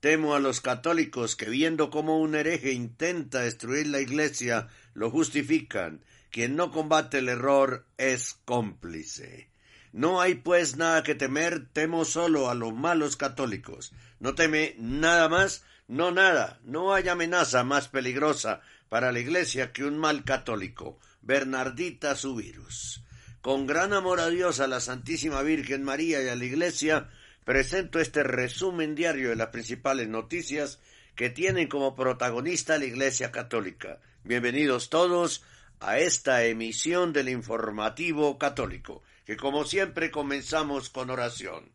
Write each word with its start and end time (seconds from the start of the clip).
Temo 0.00 0.34
a 0.34 0.40
los 0.40 0.60
católicos 0.60 1.36
que 1.36 1.48
viendo 1.48 1.90
cómo 1.90 2.18
un 2.18 2.34
hereje 2.34 2.72
intenta 2.72 3.42
destruir 3.42 3.86
la 3.86 4.00
iglesia 4.00 4.66
lo 4.92 5.08
justifican. 5.12 6.00
Quien 6.30 6.56
no 6.56 6.72
combate 6.72 7.18
el 7.18 7.28
error 7.28 7.86
es 7.96 8.40
cómplice. 8.44 9.48
No 9.92 10.20
hay 10.20 10.34
pues 10.34 10.76
nada 10.76 11.04
que 11.04 11.14
temer, 11.14 11.68
temo 11.72 12.04
solo 12.04 12.50
a 12.50 12.56
los 12.56 12.74
malos 12.74 13.14
católicos. 13.14 13.92
No 14.18 14.34
teme 14.34 14.74
nada 14.78 15.28
más, 15.28 15.62
no 15.86 16.10
nada, 16.10 16.58
no 16.64 16.92
hay 16.92 17.08
amenaza 17.08 17.62
más 17.62 17.86
peligrosa 17.86 18.62
para 18.88 19.12
la 19.12 19.20
Iglesia 19.20 19.72
que 19.72 19.84
un 19.84 19.98
mal 19.98 20.24
católico, 20.24 20.98
Bernardita 21.20 22.16
su 22.16 22.34
virus. 22.36 23.02
Con 23.40 23.66
gran 23.66 23.92
amor 23.92 24.20
a 24.20 24.28
Dios, 24.28 24.60
a 24.60 24.66
la 24.66 24.80
Santísima 24.80 25.42
Virgen 25.42 25.84
María 25.84 26.22
y 26.22 26.28
a 26.28 26.36
la 26.36 26.44
Iglesia, 26.44 27.08
presento 27.44 28.00
este 28.00 28.22
resumen 28.22 28.94
diario 28.94 29.30
de 29.30 29.36
las 29.36 29.48
principales 29.48 30.08
noticias 30.08 30.80
que 31.14 31.30
tienen 31.30 31.68
como 31.68 31.94
protagonista 31.94 32.78
la 32.78 32.84
Iglesia 32.84 33.32
Católica. 33.32 34.00
Bienvenidos 34.24 34.90
todos 34.90 35.44
a 35.80 35.98
esta 35.98 36.44
emisión 36.44 37.12
del 37.12 37.28
informativo 37.28 38.38
católico, 38.38 39.02
que 39.24 39.36
como 39.36 39.64
siempre 39.64 40.10
comenzamos 40.10 40.90
con 40.90 41.10
oración. 41.10 41.72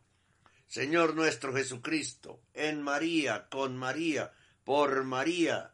Señor 0.66 1.14
nuestro 1.14 1.54
Jesucristo, 1.54 2.40
en 2.52 2.82
María, 2.82 3.48
con 3.48 3.76
María, 3.76 4.32
por 4.64 5.04
María, 5.04 5.73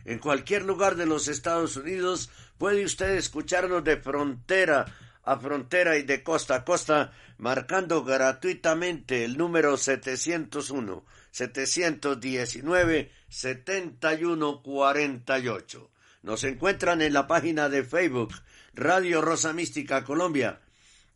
En 0.06 0.20
cualquier 0.20 0.66
lugar 0.66 0.98
de 0.98 1.08
los 1.08 1.28
Estados 1.28 1.78
Unidos 1.78 2.30
puede 2.60 2.86
usted 2.86 3.16
escucharnos 3.16 3.84
de 3.84 3.98
frontera 3.98 4.86
a 5.24 5.40
frontera 5.40 5.98
y 5.98 6.04
de 6.04 6.22
costa 6.22 6.58
a 6.58 6.64
costa 6.64 7.12
marcando 7.40 8.04
gratuitamente 8.04 9.26
el 9.26 9.36
número 9.36 9.78
701 9.78 11.04
719 11.32 13.12
7148. 13.30 15.90
Nos 16.22 16.44
encuentran 16.44 17.02
en 17.02 17.14
la 17.14 17.26
página 17.26 17.68
de 17.68 17.84
Facebook 17.84 18.32
Radio 18.76 19.24
Rosa 19.24 19.54
Mística 19.54 20.04
Colombia 20.04 20.62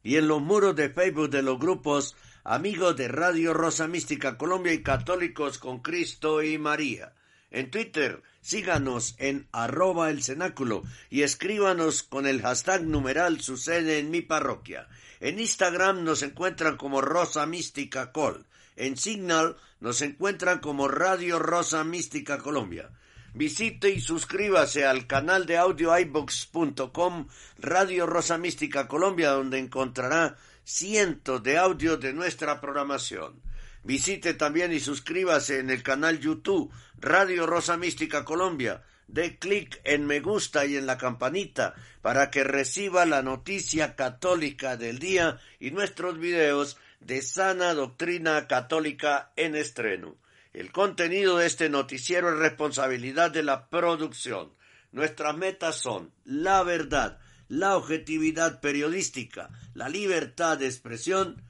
y 0.01 0.15
en 0.15 0.27
los 0.27 0.41
muros 0.41 0.75
de 0.75 0.89
Facebook 0.89 1.29
de 1.29 1.43
los 1.43 1.59
grupos 1.59 2.15
amigos 2.47 2.95
de 2.95 3.09
Radio 3.09 3.53
Rosa 3.53 3.89
Mística 3.89 4.37
Colombia 4.37 4.71
y 4.71 4.81
Católicos 4.81 5.57
con 5.57 5.79
Cristo 5.79 6.41
y 6.41 6.57
María. 6.57 7.13
En 7.51 7.69
Twitter, 7.69 8.23
síganos 8.39 9.15
en 9.17 9.49
arroba 9.51 10.09
el 10.09 10.23
cenáculo 10.23 10.83
y 11.09 11.23
escríbanos 11.23 12.03
con 12.03 12.25
el 12.25 12.41
hashtag 12.41 12.83
numeral 12.83 13.41
sucede 13.41 13.99
en 13.99 14.11
mi 14.11 14.21
parroquia. 14.21 14.87
En 15.19 15.41
Instagram 15.41 16.05
nos 16.05 16.23
encuentran 16.23 16.77
como 16.77 17.01
Rosa 17.01 17.45
Mística 17.45 18.13
Col. 18.13 18.45
En 18.77 18.95
Signal 18.95 19.57
nos 19.81 20.01
encuentran 20.01 20.59
como 20.59 20.87
Radio 20.87 21.39
Rosa 21.39 21.83
Mística 21.83 22.37
Colombia. 22.37 22.91
Visite 23.33 23.89
y 23.89 23.99
suscríbase 23.99 24.85
al 24.85 25.05
canal 25.05 25.45
de 25.45 25.57
audio 25.57 25.99
ibox.com 25.99 27.27
Radio 27.59 28.05
Rosa 28.05 28.37
Mística 28.37 28.87
Colombia 28.87 29.31
donde 29.31 29.59
encontrará 29.59 30.37
cientos 30.67 31.41
de 31.43 31.57
audios 31.57 31.97
de 32.01 32.11
nuestra 32.11 32.59
programación. 32.59 33.41
Visite 33.83 34.33
también 34.33 34.73
y 34.73 34.81
suscríbase 34.81 35.59
en 35.59 35.69
el 35.69 35.81
canal 35.81 36.19
YouTube 36.19 36.73
Radio 36.99 37.47
Rosa 37.47 37.77
Mística 37.77 38.25
Colombia. 38.25 38.83
Dé 39.07 39.39
clic 39.39 39.79
en 39.85 40.05
me 40.05 40.19
gusta 40.19 40.65
y 40.65 40.75
en 40.75 40.85
la 40.85 40.97
campanita 40.97 41.73
para 42.01 42.29
que 42.29 42.43
reciba 42.43 43.05
la 43.05 43.21
noticia 43.21 43.95
católica 43.95 44.75
del 44.75 44.99
día 44.99 45.39
y 45.61 45.71
nuestros 45.71 46.19
videos 46.19 46.77
de 46.99 47.21
sana 47.21 47.73
doctrina 47.73 48.45
católica 48.47 49.31
en 49.37 49.55
estreno. 49.55 50.17
El 50.51 50.73
contenido 50.73 51.37
de 51.37 51.47
este 51.47 51.69
noticiero 51.69 52.29
es 52.33 52.39
responsabilidad 52.39 53.31
de 53.31 53.43
la 53.43 53.69
producción. 53.69 54.51
Nuestras 54.91 55.37
metas 55.37 55.77
son 55.77 56.11
la 56.25 56.61
verdad, 56.63 57.19
la 57.47 57.77
objetividad 57.77 58.59
periodística, 58.61 59.49
la 59.73 59.89
libertad 59.89 60.57
de 60.57 60.67
expresión, 60.67 61.43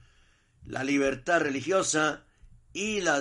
la 0.64 0.84
libertad 0.84 1.40
religiosa 1.40 2.24
y 2.72 3.00
la, 3.00 3.20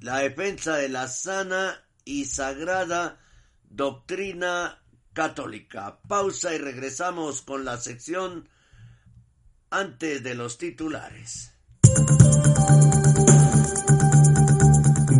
la 0.00 0.18
defensa 0.18 0.76
de 0.76 0.88
la 0.88 1.08
sana 1.08 1.84
y 2.04 2.26
sagrada 2.26 3.20
doctrina 3.68 4.82
católica. 5.12 6.00
Pausa 6.08 6.54
y 6.54 6.58
regresamos 6.58 7.42
con 7.42 7.64
la 7.64 7.78
sección 7.78 8.48
antes 9.70 10.22
de 10.22 10.34
los 10.34 10.58
titulares 10.58 11.54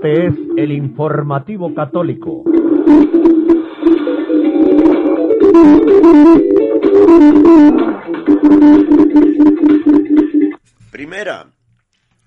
Este 0.00 0.28
es 0.28 0.34
el 0.56 0.70
informativo 0.70 1.74
católico. 1.74 2.44
Primera, 10.92 11.50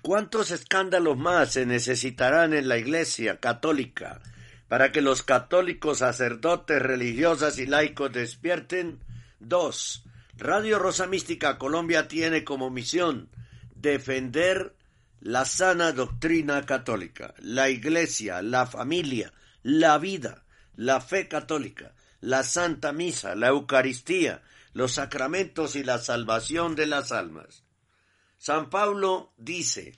¿cuántos 0.02 0.50
escándalos 0.50 1.16
más 1.16 1.54
se 1.54 1.64
necesitarán 1.64 2.52
en 2.52 2.68
la 2.68 2.76
Iglesia 2.76 3.40
católica 3.40 4.20
para 4.68 4.92
que 4.92 5.00
los 5.00 5.22
católicos, 5.22 6.00
sacerdotes, 6.00 6.82
religiosas 6.82 7.58
y 7.58 7.64
laicos 7.64 8.12
despierten? 8.12 8.98
Dos, 9.40 10.04
Radio 10.36 10.78
Rosa 10.78 11.06
Mística 11.06 11.56
Colombia 11.56 12.06
tiene 12.06 12.44
como 12.44 12.68
misión 12.68 13.30
defender 13.74 14.74
la 15.22 15.44
sana 15.44 15.92
doctrina 15.92 16.66
católica, 16.66 17.32
la 17.38 17.70
Iglesia, 17.70 18.42
la 18.42 18.66
familia, 18.66 19.32
la 19.62 19.96
vida, 19.98 20.44
la 20.74 21.00
fe 21.00 21.28
católica, 21.28 21.94
la 22.20 22.42
Santa 22.42 22.92
Misa, 22.92 23.36
la 23.36 23.48
Eucaristía, 23.48 24.42
los 24.72 24.94
sacramentos 24.94 25.76
y 25.76 25.84
la 25.84 25.98
salvación 25.98 26.74
de 26.74 26.86
las 26.86 27.12
almas. 27.12 27.62
San 28.36 28.68
Pablo 28.68 29.32
dice, 29.36 29.96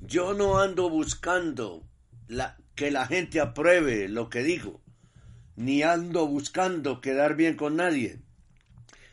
yo 0.00 0.34
no 0.34 0.60
ando 0.60 0.88
buscando 0.88 1.82
la, 2.28 2.56
que 2.76 2.92
la 2.92 3.06
gente 3.08 3.40
apruebe 3.40 4.08
lo 4.08 4.30
que 4.30 4.44
digo, 4.44 4.80
ni 5.56 5.82
ando 5.82 6.28
buscando 6.28 7.00
quedar 7.00 7.34
bien 7.34 7.56
con 7.56 7.74
nadie. 7.74 8.20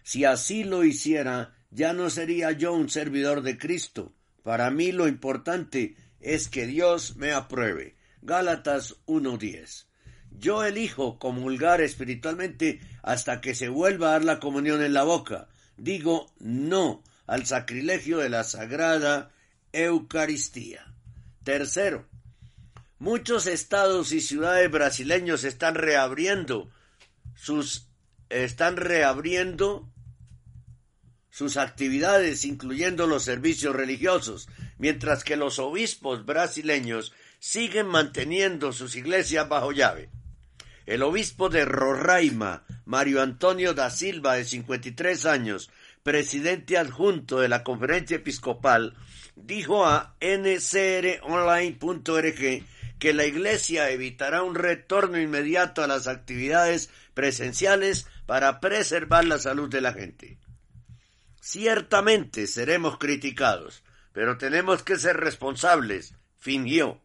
Si 0.03 0.23
así 0.23 0.63
lo 0.63 0.83
hiciera, 0.83 1.55
ya 1.71 1.93
no 1.93 2.11
sería 2.11 2.51
yo 2.51 2.73
un 2.73 2.91
servidor 2.91 3.41
de 3.41 3.57
Cristo. 3.57 4.13
Para 4.43 4.69
mí 4.69 4.91
lo 4.91 5.07
importante 5.07 5.95
es 6.19 6.49
que 6.49 6.67
Dios 6.67 7.15
me 7.15 7.31
apruebe. 7.31 7.95
Gálatas 8.21 8.95
1.10. 9.07 9.85
Yo 10.31 10.63
elijo 10.63 11.19
comulgar 11.19 11.81
espiritualmente 11.81 12.81
hasta 13.01 13.41
que 13.41 13.55
se 13.55 13.69
vuelva 13.69 14.09
a 14.09 14.11
dar 14.11 14.23
la 14.23 14.39
comunión 14.39 14.83
en 14.83 14.93
la 14.93 15.03
boca. 15.03 15.47
Digo 15.77 16.31
no 16.39 17.03
al 17.25 17.45
sacrilegio 17.45 18.17
de 18.19 18.29
la 18.29 18.43
sagrada 18.43 19.31
Eucaristía. 19.71 20.93
Tercero, 21.43 22.07
muchos 22.99 23.47
estados 23.47 24.11
y 24.11 24.21
ciudades 24.21 24.69
brasileños 24.69 25.43
están 25.43 25.75
reabriendo 25.75 26.69
sus 27.35 27.87
están 28.29 28.77
reabriendo 28.77 29.92
sus 31.33 31.57
actividades, 31.57 32.45
incluyendo 32.45 33.07
los 33.07 33.23
servicios 33.23 33.75
religiosos, 33.75 34.47
mientras 34.77 35.23
que 35.23 35.35
los 35.35 35.57
obispos 35.57 36.27
brasileños 36.27 37.11
siguen 37.39 37.87
manteniendo 37.87 38.71
sus 38.71 38.95
iglesias 38.95 39.49
bajo 39.49 39.71
llave. 39.71 40.11
El 40.85 41.01
obispo 41.01 41.49
de 41.49 41.65
Roraima, 41.65 42.65
Mario 42.85 43.23
Antonio 43.23 43.73
da 43.73 43.89
Silva, 43.89 44.35
de 44.35 44.45
53 44.45 45.25
años, 45.25 45.71
presidente 46.03 46.77
adjunto 46.77 47.39
de 47.39 47.49
la 47.49 47.63
conferencia 47.63 48.17
episcopal, 48.17 48.93
dijo 49.35 49.87
a 49.87 50.13
ncronline.org 50.21 51.73
que 52.99 53.13
la 53.13 53.25
Iglesia 53.25 53.89
evitará 53.89 54.43
un 54.43 54.53
retorno 54.53 55.19
inmediato 55.19 55.83
a 55.83 55.87
las 55.87 56.05
actividades 56.07 56.91
presenciales 57.15 58.05
para 58.27 58.59
preservar 58.59 59.25
la 59.25 59.39
salud 59.39 59.67
de 59.67 59.81
la 59.81 59.93
gente. 59.93 60.37
Ciertamente 61.45 62.47
seremos 62.47 62.97
criticados, 62.97 63.83
pero 64.13 64.37
tenemos 64.37 64.81
que 64.81 64.97
ser 64.97 65.17
responsables, 65.17 66.15
fingió. 66.37 67.01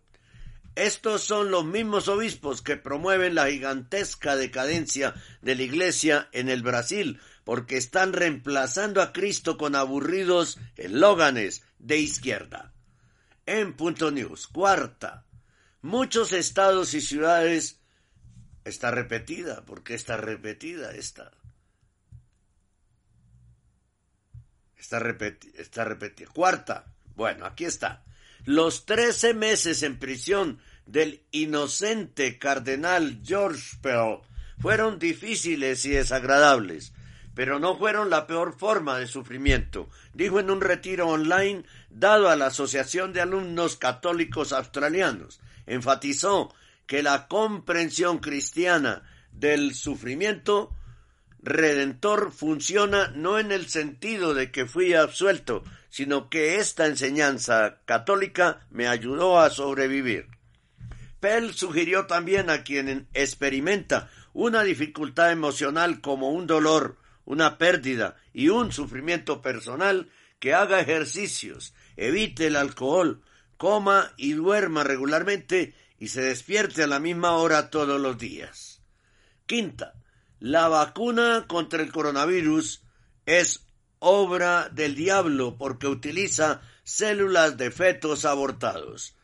Estos 0.77 1.25
son 1.25 1.51
los 1.51 1.65
mismos 1.65 2.07
obispos 2.07 2.63
que 2.63 2.77
promueven 2.77 3.35
la 3.35 3.49
gigantesca 3.49 4.37
decadencia 4.37 5.13
de 5.43 5.57
la 5.57 5.63
Iglesia 5.65 6.29
en 6.31 6.49
el 6.49 6.63
Brasil, 6.63 7.21
porque 7.43 7.77
están 7.77 8.13
reemplazando 8.13 9.03
a 9.03 9.13
Cristo 9.13 9.59
con 9.59 9.75
aburridos 9.75 10.61
eslóganes 10.77 11.65
de 11.81 11.99
izquierda. 11.99 12.73
En 13.45 13.73
Punto 13.73 14.13
News, 14.13 14.47
cuarta, 14.47 15.27
muchos 15.83 16.33
estados 16.33 16.95
y 16.95 17.01
ciudades 17.01 17.81
está 18.65 18.93
repetida, 18.93 19.65
porque 19.67 19.95
está 19.95 20.17
repetida 20.17 20.95
esta. 20.95 21.33
Está, 24.89 25.01
repeti 25.01 25.53
está 25.59 25.85
repetida. 25.85 26.31
Cuarta, 26.33 26.87
bueno, 27.15 27.45
aquí 27.45 27.67
está. 27.67 28.03
Los 28.47 28.87
trece 28.87 29.35
meses 29.35 29.83
en 29.83 29.99
prisión 29.99 30.61
del 30.87 31.21
inocente 31.31 32.39
cardenal 32.39 33.21
George 33.23 33.77
Pell 33.83 34.21
fueron 34.59 34.99
difíciles 34.99 35.85
y 35.85 35.91
desagradables, 35.91 36.95
pero 37.35 37.59
no 37.59 37.77
fueron 37.77 38.09
la 38.09 38.27
peor 38.27 38.59
forma 38.59 38.99
de 38.99 39.07
sufrimiento, 39.07 39.91
dijo 40.15 40.41
en 40.41 40.51
un 40.51 40.63
retiro 40.63 41.07
online 41.09 41.65
dado 41.91 42.31
a 42.31 42.37
la 42.37 42.47
Asociación 42.47 43.13
de 43.13 43.21
Alumnos 43.21 43.77
Católicos 43.77 44.55
Australianos. 44.55 45.39
Enfatizó 45.67 46.55
que 46.87 47.03
la 47.03 47.29
comprensión 47.29 48.21
cristiana 48.21 49.03
del 49.33 49.75
sufrimiento 49.75 50.75
redentor 51.43 52.33
funciona 52.33 53.09
no 53.15 53.39
en 53.39 53.53
el 53.53 53.69
sentido 53.69 54.35
de 54.35 54.51
que 54.51 54.67
fui 54.67 54.95
absuelto, 54.95 55.65
sino 55.89 56.29
que 56.29 56.57
esta 56.57 56.87
enseñanza 56.87 57.79
católica 57.85 58.67
me 58.71 58.89
ayudó 58.89 59.41
a 59.41 59.51
sobrevivir. 59.51 60.27
Pell 61.21 61.55
sugirió 61.55 62.07
también 62.07 62.51
a 62.51 62.63
quien 62.63 63.09
experimenta 63.13 64.11
una 64.33 64.63
dificultad 64.63 65.33
emocional 65.33 66.01
como 66.01 66.31
un 66.31 66.47
dolor, 66.47 66.97
una 67.25 67.59
pérdida 67.59 68.17
y 68.33 68.49
un 68.49 68.73
sufrimiento 68.73 69.43
personal, 69.43 70.11
que 70.39 70.55
haga 70.55 70.81
ejercicios, 70.81 71.75
evite 71.97 72.47
el 72.47 72.57
alcohol, 72.57 73.23
coma 73.57 74.13
y 74.17 74.35
duerma 74.35 74.85
regularmente 74.85 75.75
y 75.99 76.09
se 76.09 76.23
despierte 76.23 76.85
a 76.85 76.87
la 76.87 77.01
misma 77.01 77.33
hora 77.33 77.71
todos 77.71 78.01
los 78.01 78.17
días. 78.19 78.81
Quinta, 79.47 79.95
la 80.41 80.69
vacuna 80.69 81.47
contra 81.49 81.83
el 81.83 81.93
coronavirus 81.93 82.83
es 83.27 83.67
obra 83.99 84.69
del 84.69 84.95
diablo 84.95 85.57
porque 85.59 85.87
utiliza 85.87 86.61
células 86.85 87.57
de 87.57 87.71
fetos 87.71 88.25
abortados. 88.25 89.15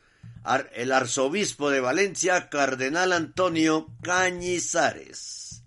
El 0.75 0.93
arzobispo 0.93 1.71
de 1.71 1.81
Valencia, 1.81 2.51
cardenal 2.51 3.13
Antonio 3.13 3.89
Cañizares. 4.03 5.63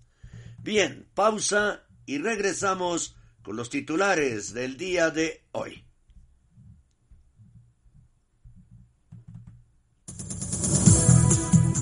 Bien, 0.59 1.07
pausa 1.15 1.83
y 2.05 2.19
regresamos 2.19 3.15
con 3.41 3.55
los 3.55 3.69
titulares 3.69 4.53
del 4.53 4.77
día 4.77 5.09
de 5.09 5.43
hoy. 5.53 5.83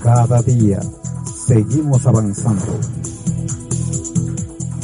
Cada 0.01 0.41
día 0.43 0.79
seguimos 1.47 2.05
avanzando. 2.05 2.79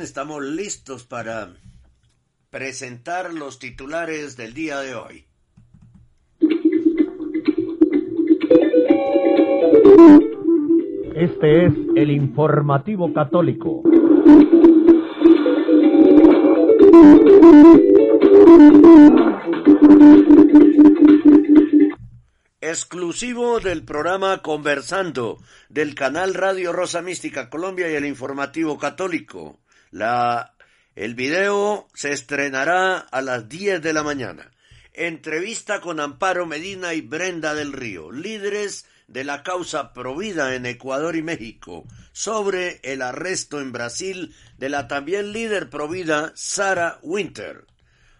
Bien, 0.00 0.06
estamos 0.06 0.42
listos 0.42 1.04
para 1.04 1.52
presentar 2.50 3.34
los 3.34 3.58
titulares 3.58 4.36
del 4.36 4.54
día 4.54 4.80
de 4.80 4.94
hoy. 4.94 5.26
Este 11.14 11.66
es 11.66 11.72
el 11.96 12.10
informativo 12.10 13.12
católico. 13.12 13.82
exclusivo 22.62 23.58
del 23.58 23.84
programa 23.84 24.42
Conversando 24.42 25.38
del 25.68 25.96
canal 25.96 26.34
Radio 26.34 26.72
Rosa 26.72 27.02
Mística 27.02 27.50
Colombia 27.50 27.90
y 27.90 27.96
el 27.96 28.06
informativo 28.06 28.78
católico. 28.78 29.58
La, 29.90 30.54
el 30.94 31.16
video 31.16 31.88
se 31.94 32.12
estrenará 32.12 32.98
a 32.98 33.22
las 33.22 33.48
10 33.48 33.82
de 33.82 33.92
la 33.92 34.04
mañana. 34.04 34.52
Entrevista 34.92 35.80
con 35.80 35.98
Amparo 35.98 36.46
Medina 36.46 36.94
y 36.94 37.00
Brenda 37.00 37.54
del 37.54 37.72
Río, 37.72 38.12
líderes 38.12 38.86
de 39.08 39.24
la 39.24 39.42
causa 39.42 39.92
Provida 39.92 40.54
en 40.54 40.66
Ecuador 40.66 41.16
y 41.16 41.22
México, 41.22 41.84
sobre 42.12 42.78
el 42.84 43.02
arresto 43.02 43.60
en 43.60 43.72
Brasil 43.72 44.34
de 44.58 44.68
la 44.68 44.86
también 44.86 45.32
líder 45.32 45.70
Provida 45.70 46.32
Sara 46.36 47.00
Winter. 47.02 47.66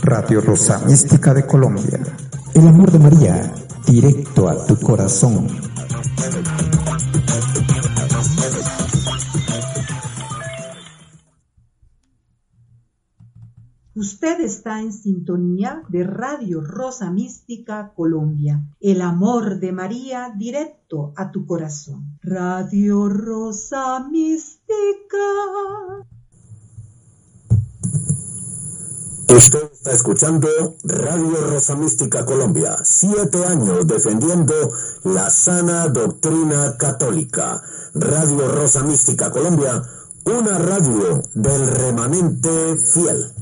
Radio 0.01 0.39
Rosa 0.39 0.79
Mística 0.85 1.33
de 1.33 1.45
Colombia. 1.45 1.99
El 2.53 2.69
amor 2.69 2.89
de 2.89 2.99
María, 2.99 3.64
directo 3.87 4.49
a 4.49 4.65
tu 4.65 4.77
corazón. 4.77 5.47
Usted 13.95 14.41
está 14.41 14.81
en 14.81 14.91
sintonía 14.91 15.83
de 15.87 16.03
Radio 16.03 16.61
Rosa 16.61 17.11
Mística 17.11 17.93
Colombia. 17.95 18.61
El 18.81 19.01
amor 19.01 19.59
de 19.59 19.71
María 19.71 20.33
directo 20.35 21.13
a 21.15 21.31
tu 21.31 21.45
corazón. 21.45 22.17
Radio 22.21 23.07
Rosa 23.07 24.05
Mística. 24.09 24.75
Usted 29.27 29.71
está 29.73 29.91
escuchando 29.91 30.47
Radio 30.83 31.49
Rosa 31.49 31.75
Mística 31.75 32.23
Colombia, 32.25 32.77
siete 32.83 33.43
años 33.43 33.87
defendiendo 33.87 34.53
la 35.03 35.31
sana 35.31 35.87
doctrina 35.89 36.77
católica. 36.77 37.59
Radio 37.95 38.47
Rosa 38.51 38.83
Mística 38.83 39.31
Colombia, 39.31 39.81
una 40.25 40.59
radio 40.59 41.23
del 41.33 41.67
remanente 41.67 42.77
fiel. 42.93 43.33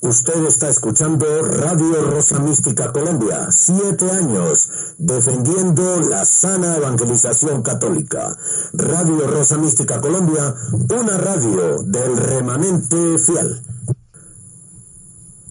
Usted 0.00 0.44
está 0.46 0.68
escuchando 0.70 1.26
Radio 1.42 2.02
Rosa 2.10 2.38
Mística 2.38 2.90
Colombia, 2.92 3.48
siete 3.50 4.10
años 4.10 4.94
defendiendo 4.96 6.00
la 6.00 6.24
sana 6.24 6.76
evangelización 6.76 7.62
católica. 7.62 8.34
Radio 8.72 9.26
Rosa 9.26 9.58
Mística 9.58 10.00
Colombia, 10.00 10.54
una 10.98 11.18
radio 11.18 11.82
del 11.84 12.16
remanente 12.16 13.18
fiel. 13.18 13.60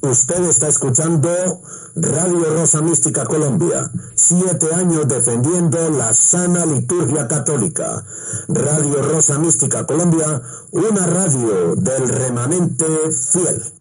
Usted 0.01 0.43
está 0.45 0.67
escuchando 0.67 1.29
Radio 1.95 2.55
Rosa 2.55 2.81
Mística 2.81 3.25
Colombia, 3.25 3.89
siete 4.13 4.67
años 4.73 5.07
defendiendo 5.07 5.89
la 5.89 6.13
sana 6.13 6.65
liturgia 6.65 7.27
católica. 7.27 8.05
Radio 8.47 9.01
Rosa 9.01 9.39
Mística 9.39 9.87
Colombia, 9.87 10.41
una 10.71 11.07
radio 11.07 11.75
del 11.75 12.09
remanente 12.09 12.85
fiel. 13.31 13.76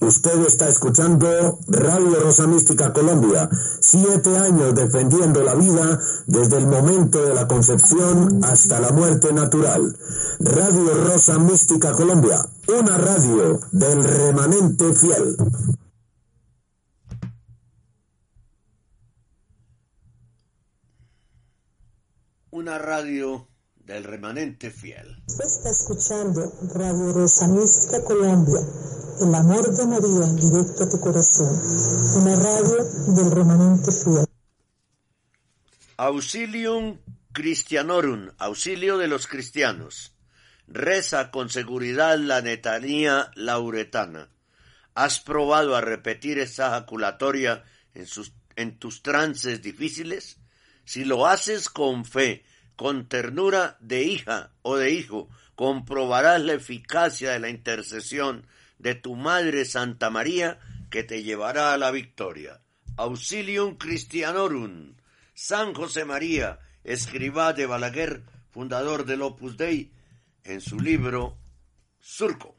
Usted 0.00 0.46
está 0.46 0.66
escuchando 0.66 1.58
Radio 1.68 2.20
Rosa 2.20 2.46
Mística 2.46 2.90
Colombia, 2.90 3.50
siete 3.80 4.34
años 4.38 4.74
defendiendo 4.74 5.42
la 5.44 5.54
vida 5.54 6.00
desde 6.26 6.56
el 6.56 6.66
momento 6.66 7.22
de 7.22 7.34
la 7.34 7.46
concepción 7.46 8.42
hasta 8.42 8.80
la 8.80 8.92
muerte 8.92 9.30
natural. 9.34 9.94
Radio 10.40 10.94
Rosa 11.04 11.38
Mística 11.38 11.92
Colombia, 11.92 12.38
una 12.68 12.96
radio 12.96 13.60
del 13.72 14.02
remanente 14.02 14.94
fiel. 14.94 15.36
Una 22.52 22.78
radio 22.78 23.49
del 23.90 24.04
remanente 24.04 24.70
fiel. 24.70 25.20
Usted 25.26 25.44
está 25.44 25.70
escuchando 25.70 26.52
Radio 26.74 27.12
Rosa 27.12 27.48
Mística 27.48 28.00
Colombia 28.04 28.60
el 29.20 29.34
amor 29.34 29.68
de 29.76 29.84
María 29.84 30.26
directo 30.32 30.84
a 30.84 30.88
tu 30.88 31.00
corazón. 31.00 31.50
Una 32.22 32.36
radio 32.36 32.84
del 33.16 33.30
remanente 33.32 33.90
fiel. 33.90 34.26
Auxilium 35.96 37.00
Christianorum, 37.32 38.30
auxilio 38.38 38.96
de 38.96 39.08
los 39.08 39.26
cristianos. 39.26 40.14
Reza 40.68 41.32
con 41.32 41.50
seguridad 41.50 42.16
la 42.16 42.42
netanía 42.42 43.32
lauretana. 43.34 44.30
¿Has 44.94 45.18
probado 45.18 45.74
a 45.74 45.80
repetir 45.80 46.38
esa 46.38 46.68
ejaculatoria 46.68 47.64
en, 47.94 48.06
sus, 48.06 48.32
en 48.54 48.78
tus 48.78 49.02
trances 49.02 49.62
difíciles? 49.62 50.38
Si 50.84 51.04
lo 51.04 51.26
haces 51.26 51.68
con 51.68 52.04
fe, 52.04 52.44
con 52.80 53.04
ternura 53.08 53.76
de 53.80 54.04
hija 54.04 54.52
o 54.62 54.78
de 54.78 54.90
hijo, 54.90 55.28
comprobarás 55.54 56.40
la 56.40 56.54
eficacia 56.54 57.32
de 57.32 57.38
la 57.38 57.50
intercesión 57.50 58.46
de 58.78 58.94
tu 58.94 59.16
Madre 59.16 59.66
Santa 59.66 60.08
María, 60.08 60.58
que 60.88 61.02
te 61.02 61.22
llevará 61.22 61.74
a 61.74 61.76
la 61.76 61.90
victoria. 61.90 62.62
Auxilium 62.96 63.76
Christianorum. 63.76 64.94
San 65.34 65.74
José 65.74 66.06
María, 66.06 66.58
escriba 66.82 67.52
de 67.52 67.66
Balaguer, 67.66 68.22
fundador 68.48 69.04
del 69.04 69.20
Opus 69.20 69.58
Dei, 69.58 69.92
en 70.44 70.62
su 70.62 70.80
libro 70.80 71.36
Surco. 71.98 72.56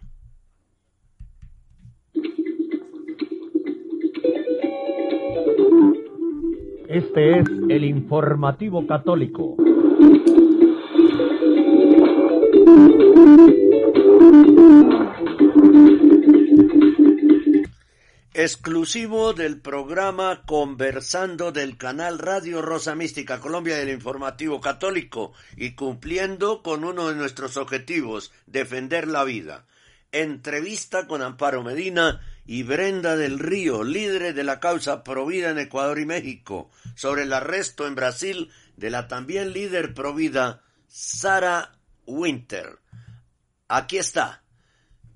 Este 6.88 7.40
es 7.40 7.48
el 7.70 7.86
informativo 7.86 8.86
católico. 8.86 9.58
Exclusivo 18.44 19.34
del 19.34 19.62
programa 19.62 20.42
Conversando 20.48 21.52
del 21.52 21.78
canal 21.78 22.18
Radio 22.18 22.62
Rosa 22.64 22.96
Mística 22.96 23.40
Colombia 23.40 23.78
del 23.78 23.90
Informativo 23.90 24.60
Católico 24.60 25.34
y 25.56 25.76
cumpliendo 25.76 26.64
con 26.64 26.84
uno 26.84 27.10
de 27.10 27.16
nuestros 27.16 27.56
objetivos, 27.58 28.32
defender 28.48 29.08
la 29.08 29.24
vida. 29.24 29.66
Entrevista 30.12 31.06
con 31.06 31.22
Amparo 31.22 31.64
Medina 31.64 32.22
y 32.46 32.64
Brenda 32.64 33.16
del 33.16 33.38
Río, 33.38 33.84
líderes 33.84 34.36
de 34.36 34.44
la 34.44 34.60
causa 34.60 35.04
Provida 35.04 35.52
en 35.52 35.60
Ecuador 35.60 36.00
y 36.00 36.06
México, 36.06 36.72
sobre 36.96 37.24
el 37.24 37.34
arresto 37.34 37.86
en 37.86 37.96
Brasil 37.96 38.50
de 38.78 38.90
la 38.90 39.08
también 39.08 39.54
líder 39.54 39.94
Provida, 39.94 40.64
Sara 40.88 41.80
Winter. 42.06 42.80
Aquí 43.68 43.98
está 43.98 44.44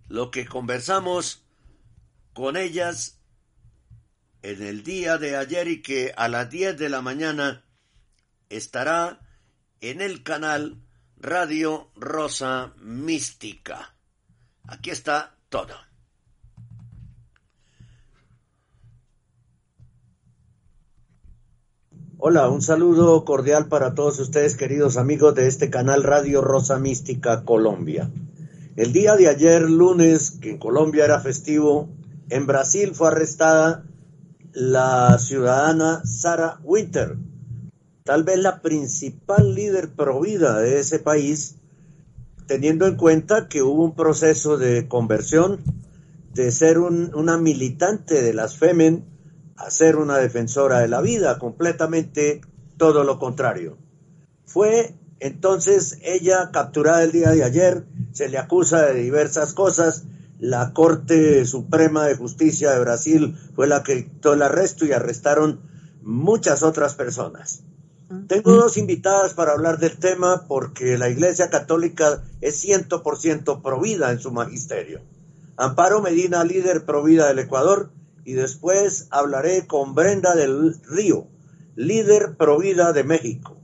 lo 0.07 0.31
que 0.31 0.45
conversamos 0.45 1.45
con 2.33 2.57
ellas 2.57 3.19
en 4.41 4.61
el 4.61 4.83
día 4.83 5.17
de 5.17 5.35
ayer 5.35 5.67
y 5.67 5.81
que 5.81 6.13
a 6.15 6.27
las 6.27 6.49
10 6.49 6.77
de 6.77 6.89
la 6.89 7.01
mañana 7.01 7.65
estará 8.49 9.19
en 9.81 10.01
el 10.01 10.23
canal 10.23 10.81
Radio 11.17 11.91
Rosa 11.95 12.73
Mística. 12.77 13.95
Aquí 14.67 14.91
está 14.91 15.37
todo. 15.49 15.84
Hola, 22.17 22.47
un 22.47 22.61
saludo 22.61 23.25
cordial 23.25 23.67
para 23.67 23.93
todos 23.93 24.17
ustedes, 24.19 24.55
queridos 24.55 24.95
amigos 24.95 25.35
de 25.35 25.47
este 25.47 25.69
canal 25.69 26.01
Radio 26.01 26.41
Rosa 26.41 26.79
Mística 26.79 27.43
Colombia. 27.43 28.09
El 28.77 28.93
día 28.93 29.17
de 29.17 29.27
ayer, 29.27 29.69
lunes, 29.69 30.31
que 30.31 30.51
en 30.51 30.57
Colombia 30.57 31.03
era 31.03 31.19
festivo, 31.19 31.89
en 32.29 32.47
Brasil 32.47 32.95
fue 32.95 33.09
arrestada 33.09 33.83
la 34.53 35.19
ciudadana 35.19 36.03
Sara 36.05 36.61
Winter, 36.63 37.17
tal 38.05 38.23
vez 38.23 38.39
la 38.39 38.61
principal 38.61 39.53
líder 39.53 39.89
provida 39.89 40.59
de 40.59 40.79
ese 40.79 40.99
país, 40.99 41.57
teniendo 42.47 42.87
en 42.87 42.95
cuenta 42.95 43.49
que 43.49 43.61
hubo 43.61 43.83
un 43.83 43.93
proceso 43.93 44.57
de 44.57 44.87
conversión 44.87 45.59
de 46.33 46.49
ser 46.53 46.79
una 46.79 47.37
militante 47.37 48.21
de 48.21 48.33
las 48.33 48.57
Femen 48.57 49.14
a 49.55 49.71
ser 49.71 49.95
una 49.95 50.17
defensora 50.17 50.79
de 50.79 50.87
la 50.87 51.01
vida, 51.01 51.39
completamente 51.39 52.41
todo 52.77 53.03
lo 53.03 53.19
contrario. 53.19 53.77
Fue 54.45 54.95
entonces 55.19 55.97
ella 56.03 56.49
capturada 56.51 57.03
el 57.03 57.11
día 57.11 57.29
de 57.31 57.43
ayer, 57.43 57.85
se 58.11 58.29
le 58.29 58.37
acusa 58.37 58.85
de 58.85 58.95
diversas 58.95 59.53
cosas, 59.53 60.03
la 60.39 60.73
Corte 60.73 61.45
Suprema 61.45 62.05
de 62.05 62.15
Justicia 62.15 62.71
de 62.71 62.79
Brasil 62.79 63.37
fue 63.55 63.67
la 63.67 63.83
que 63.83 63.95
dictó 63.95 64.33
el 64.33 64.41
arresto 64.41 64.85
y 64.85 64.91
arrestaron 64.91 65.61
muchas 66.01 66.61
otras 66.61 66.95
personas. 66.95 67.63
Tengo 68.27 68.51
dos 68.51 68.77
invitadas 68.77 69.33
para 69.33 69.53
hablar 69.53 69.79
del 69.79 69.97
tema 69.97 70.45
porque 70.47 70.97
la 70.97 71.09
Iglesia 71.09 71.49
Católica 71.49 72.23
es 72.41 72.63
100% 72.63 73.61
provida 73.61 74.11
en 74.11 74.19
su 74.19 74.31
magisterio. 74.31 75.01
Amparo 75.57 76.01
Medina, 76.01 76.43
líder 76.43 76.85
provida 76.85 77.27
del 77.27 77.39
Ecuador, 77.39 77.89
y 78.25 78.33
después 78.33 79.07
hablaré 79.11 79.67
con 79.67 79.93
Brenda 79.93 80.35
del 80.35 80.75
Río, 80.83 81.27
líder 81.75 82.35
provida 82.35 82.91
de 82.91 83.03
México. 83.03 83.55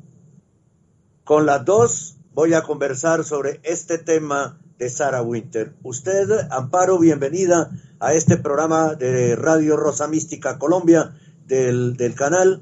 Con 1.24 1.48
las 1.48 1.66
dos 1.66 2.18
voy 2.34 2.54
a 2.54 2.62
conversar 2.62 3.26
sobre 3.26 3.60
este 3.64 3.98
tema 3.98 4.62
de 4.78 4.90
Sara 4.90 5.24
Winter. 5.24 5.74
Usted, 5.84 6.30
Amparo, 6.52 7.00
bienvenida 7.00 7.72
a 8.00 8.14
este 8.14 8.38
programa 8.38 8.94
de 8.94 9.36
Radio 9.36 9.78
Rosa 9.78 10.08
Mística 10.08 10.60
Colombia 10.60 11.16
del, 11.48 11.98
del 11.98 12.14
canal. 12.14 12.62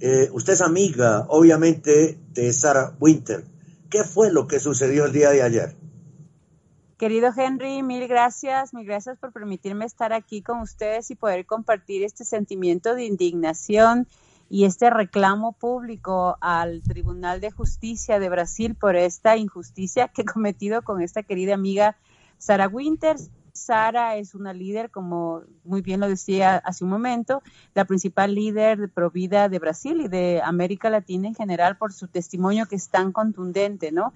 Eh, 0.00 0.30
usted 0.32 0.52
es 0.52 0.60
amiga, 0.60 1.26
obviamente, 1.28 2.18
de 2.32 2.52
Sara 2.52 2.94
Winter. 3.00 3.44
¿Qué 3.90 4.04
fue 4.04 4.32
lo 4.32 4.46
que 4.46 4.60
sucedió 4.60 5.04
el 5.04 5.12
día 5.12 5.30
de 5.30 5.42
ayer? 5.42 5.83
Querido 6.96 7.30
Henry, 7.36 7.82
mil 7.82 8.06
gracias, 8.06 8.72
mil 8.72 8.86
gracias 8.86 9.18
por 9.18 9.32
permitirme 9.32 9.84
estar 9.84 10.12
aquí 10.12 10.42
con 10.42 10.60
ustedes 10.60 11.10
y 11.10 11.16
poder 11.16 11.44
compartir 11.44 12.04
este 12.04 12.24
sentimiento 12.24 12.94
de 12.94 13.04
indignación 13.04 14.06
y 14.48 14.64
este 14.64 14.90
reclamo 14.90 15.52
público 15.52 16.36
al 16.40 16.82
Tribunal 16.82 17.40
de 17.40 17.50
Justicia 17.50 18.20
de 18.20 18.28
Brasil 18.28 18.76
por 18.76 18.94
esta 18.94 19.36
injusticia 19.36 20.06
que 20.06 20.22
he 20.22 20.24
cometido 20.24 20.82
con 20.82 21.02
esta 21.02 21.24
querida 21.24 21.54
amiga 21.54 21.96
Sara 22.38 22.68
Winters. 22.68 23.28
Sara 23.52 24.16
es 24.16 24.36
una 24.36 24.52
líder, 24.52 24.90
como 24.90 25.42
muy 25.64 25.82
bien 25.82 25.98
lo 25.98 26.08
decía 26.08 26.56
hace 26.58 26.84
un 26.84 26.90
momento, 26.90 27.42
la 27.74 27.86
principal 27.86 28.36
líder 28.36 28.78
de 28.78 28.88
Provida 28.88 29.48
de 29.48 29.58
Brasil 29.58 30.00
y 30.00 30.08
de 30.08 30.42
América 30.44 30.90
Latina 30.90 31.26
en 31.26 31.34
general 31.34 31.76
por 31.76 31.92
su 31.92 32.06
testimonio 32.06 32.66
que 32.66 32.76
es 32.76 32.88
tan 32.88 33.10
contundente, 33.10 33.90
¿no? 33.90 34.12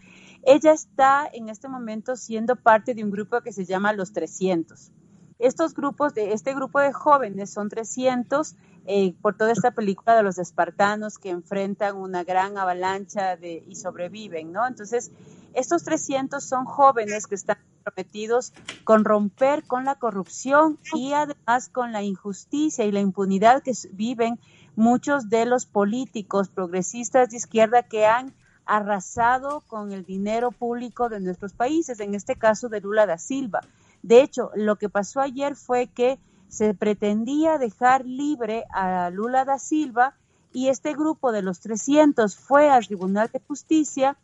Ella 0.50 0.72
está 0.72 1.28
en 1.30 1.50
este 1.50 1.68
momento 1.68 2.16
siendo 2.16 2.56
parte 2.56 2.94
de 2.94 3.04
un 3.04 3.10
grupo 3.10 3.42
que 3.42 3.52
se 3.52 3.66
llama 3.66 3.92
Los 3.92 4.14
300. 4.14 4.90
Estos 5.38 5.74
grupos, 5.74 6.14
de 6.14 6.32
este 6.32 6.54
grupo 6.54 6.80
de 6.80 6.90
jóvenes 6.90 7.50
son 7.50 7.68
300 7.68 8.56
eh, 8.86 9.14
por 9.20 9.36
toda 9.36 9.52
esta 9.52 9.72
película 9.72 10.16
de 10.16 10.22
los 10.22 10.38
espartanos 10.38 11.18
que 11.18 11.28
enfrentan 11.28 11.98
una 11.98 12.24
gran 12.24 12.56
avalancha 12.56 13.36
y 13.42 13.74
sobreviven, 13.74 14.50
¿no? 14.50 14.66
Entonces, 14.66 15.10
estos 15.52 15.84
300 15.84 16.42
son 16.42 16.64
jóvenes 16.64 17.26
que 17.26 17.34
están 17.34 17.58
comprometidos 17.84 18.54
con 18.84 19.04
romper 19.04 19.64
con 19.64 19.84
la 19.84 19.96
corrupción 19.96 20.78
y 20.94 21.12
además 21.12 21.68
con 21.68 21.92
la 21.92 22.02
injusticia 22.02 22.86
y 22.86 22.92
la 22.92 23.00
impunidad 23.00 23.62
que 23.62 23.72
viven 23.92 24.40
muchos 24.76 25.28
de 25.28 25.44
los 25.44 25.66
políticos 25.66 26.48
progresistas 26.48 27.28
de 27.28 27.36
izquierda 27.36 27.82
que 27.82 28.06
han 28.06 28.32
arrasado 28.68 29.62
con 29.66 29.92
el 29.92 30.04
dinero 30.04 30.52
público 30.52 31.08
de 31.08 31.20
nuestros 31.20 31.54
países, 31.54 31.98
en 32.00 32.14
este 32.14 32.36
caso 32.36 32.68
de 32.68 32.80
Lula 32.80 33.06
da 33.06 33.16
Silva. 33.16 33.62
De 34.02 34.22
hecho, 34.22 34.50
lo 34.54 34.76
que 34.76 34.90
pasó 34.90 35.20
ayer 35.20 35.56
fue 35.56 35.86
que 35.86 36.18
se 36.48 36.74
pretendía 36.74 37.58
dejar 37.58 38.04
libre 38.04 38.64
a 38.70 39.10
Lula 39.10 39.46
da 39.46 39.58
Silva 39.58 40.14
y 40.52 40.68
este 40.68 40.92
grupo 40.92 41.32
de 41.32 41.42
los 41.42 41.60
300 41.60 42.36
fue 42.36 42.68
al 42.68 42.86
Tribunal 42.86 43.30
de 43.32 43.40
Justicia 43.40 44.18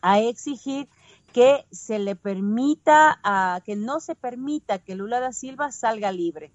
a 0.00 0.20
exigir 0.20 0.88
que 1.32 1.66
se 1.72 1.98
le 1.98 2.14
permita, 2.14 3.18
a, 3.24 3.60
que 3.64 3.74
no 3.74 3.98
se 3.98 4.14
permita 4.14 4.78
que 4.78 4.94
Lula 4.94 5.18
da 5.18 5.32
Silva 5.32 5.72
salga 5.72 6.12
libre. 6.12 6.52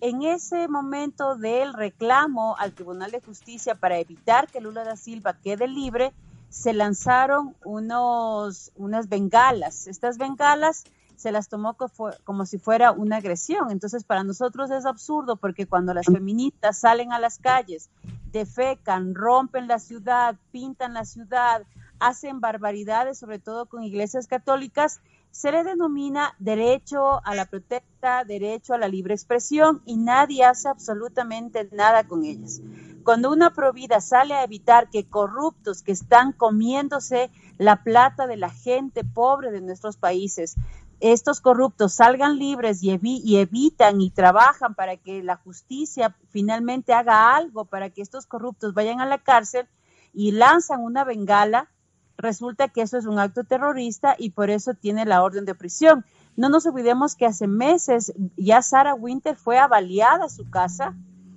En 0.00 0.22
ese 0.22 0.68
momento 0.68 1.36
del 1.36 1.72
reclamo 1.72 2.56
al 2.56 2.72
Tribunal 2.72 3.10
de 3.10 3.20
Justicia 3.20 3.74
para 3.74 3.98
evitar 3.98 4.48
que 4.48 4.60
Lula 4.60 4.84
da 4.84 4.96
Silva 4.96 5.34
quede 5.34 5.68
libre, 5.68 6.12
se 6.52 6.74
lanzaron 6.74 7.56
unos, 7.64 8.72
unas 8.76 9.08
bengalas. 9.08 9.86
Estas 9.86 10.18
bengalas 10.18 10.84
se 11.16 11.32
las 11.32 11.48
tomó 11.48 11.76
como 12.24 12.46
si 12.46 12.58
fuera 12.58 12.92
una 12.92 13.16
agresión. 13.16 13.70
Entonces, 13.70 14.04
para 14.04 14.22
nosotros 14.22 14.70
es 14.70 14.84
absurdo 14.84 15.36
porque 15.36 15.66
cuando 15.66 15.94
las 15.94 16.06
feministas 16.06 16.78
salen 16.78 17.12
a 17.12 17.18
las 17.18 17.38
calles, 17.38 17.88
defecan, 18.30 19.14
rompen 19.14 19.66
la 19.66 19.78
ciudad, 19.78 20.36
pintan 20.50 20.92
la 20.92 21.06
ciudad, 21.06 21.62
hacen 21.98 22.40
barbaridades, 22.40 23.18
sobre 23.18 23.38
todo 23.38 23.64
con 23.64 23.82
iglesias 23.82 24.26
católicas, 24.26 25.00
se 25.32 25.50
le 25.50 25.64
denomina 25.64 26.34
derecho 26.38 27.24
a 27.24 27.34
la 27.34 27.46
protesta, 27.46 28.22
derecho 28.24 28.74
a 28.74 28.78
la 28.78 28.86
libre 28.86 29.14
expresión 29.14 29.82
y 29.86 29.96
nadie 29.96 30.44
hace 30.44 30.68
absolutamente 30.68 31.68
nada 31.72 32.04
con 32.04 32.24
ellas. 32.24 32.60
Cuando 33.02 33.32
una 33.32 33.50
provida 33.50 34.00
sale 34.00 34.34
a 34.34 34.44
evitar 34.44 34.88
que 34.90 35.08
corruptos 35.08 35.82
que 35.82 35.90
están 35.90 36.32
comiéndose 36.32 37.30
la 37.58 37.82
plata 37.82 38.28
de 38.28 38.36
la 38.36 38.50
gente 38.50 39.02
pobre 39.02 39.50
de 39.50 39.60
nuestros 39.60 39.96
países, 39.96 40.54
estos 41.00 41.40
corruptos 41.40 41.94
salgan 41.94 42.38
libres 42.38 42.84
y, 42.84 42.90
evitan 43.36 44.00
y 44.00 44.10
trabajan 44.10 44.76
para 44.76 44.96
que 44.96 45.24
la 45.24 45.34
justicia 45.34 46.14
finalmente 46.28 46.92
haga 46.92 47.34
algo 47.34 47.64
para 47.64 47.90
que 47.90 48.02
estos 48.02 48.26
corruptos 48.26 48.72
vayan 48.72 49.00
a 49.00 49.06
la 49.06 49.18
cárcel 49.18 49.66
y 50.14 50.30
lanzan 50.30 50.80
una 50.80 51.02
bengala, 51.02 51.71
resulta 52.16 52.68
que 52.68 52.82
eso 52.82 52.98
es 52.98 53.06
un 53.06 53.18
acto 53.18 53.44
terrorista 53.44 54.14
y 54.18 54.30
por 54.30 54.50
eso 54.50 54.74
tiene 54.74 55.04
la 55.04 55.22
orden 55.22 55.44
de 55.44 55.54
prisión. 55.54 56.04
No 56.36 56.48
nos 56.48 56.66
olvidemos 56.66 57.14
que 57.14 57.26
hace 57.26 57.46
meses 57.46 58.12
ya 58.36 58.62
Sarah 58.62 58.94
Winter 58.94 59.36
fue 59.36 59.58
avaliada 59.58 60.28
su 60.28 60.48
casa, 60.48 60.94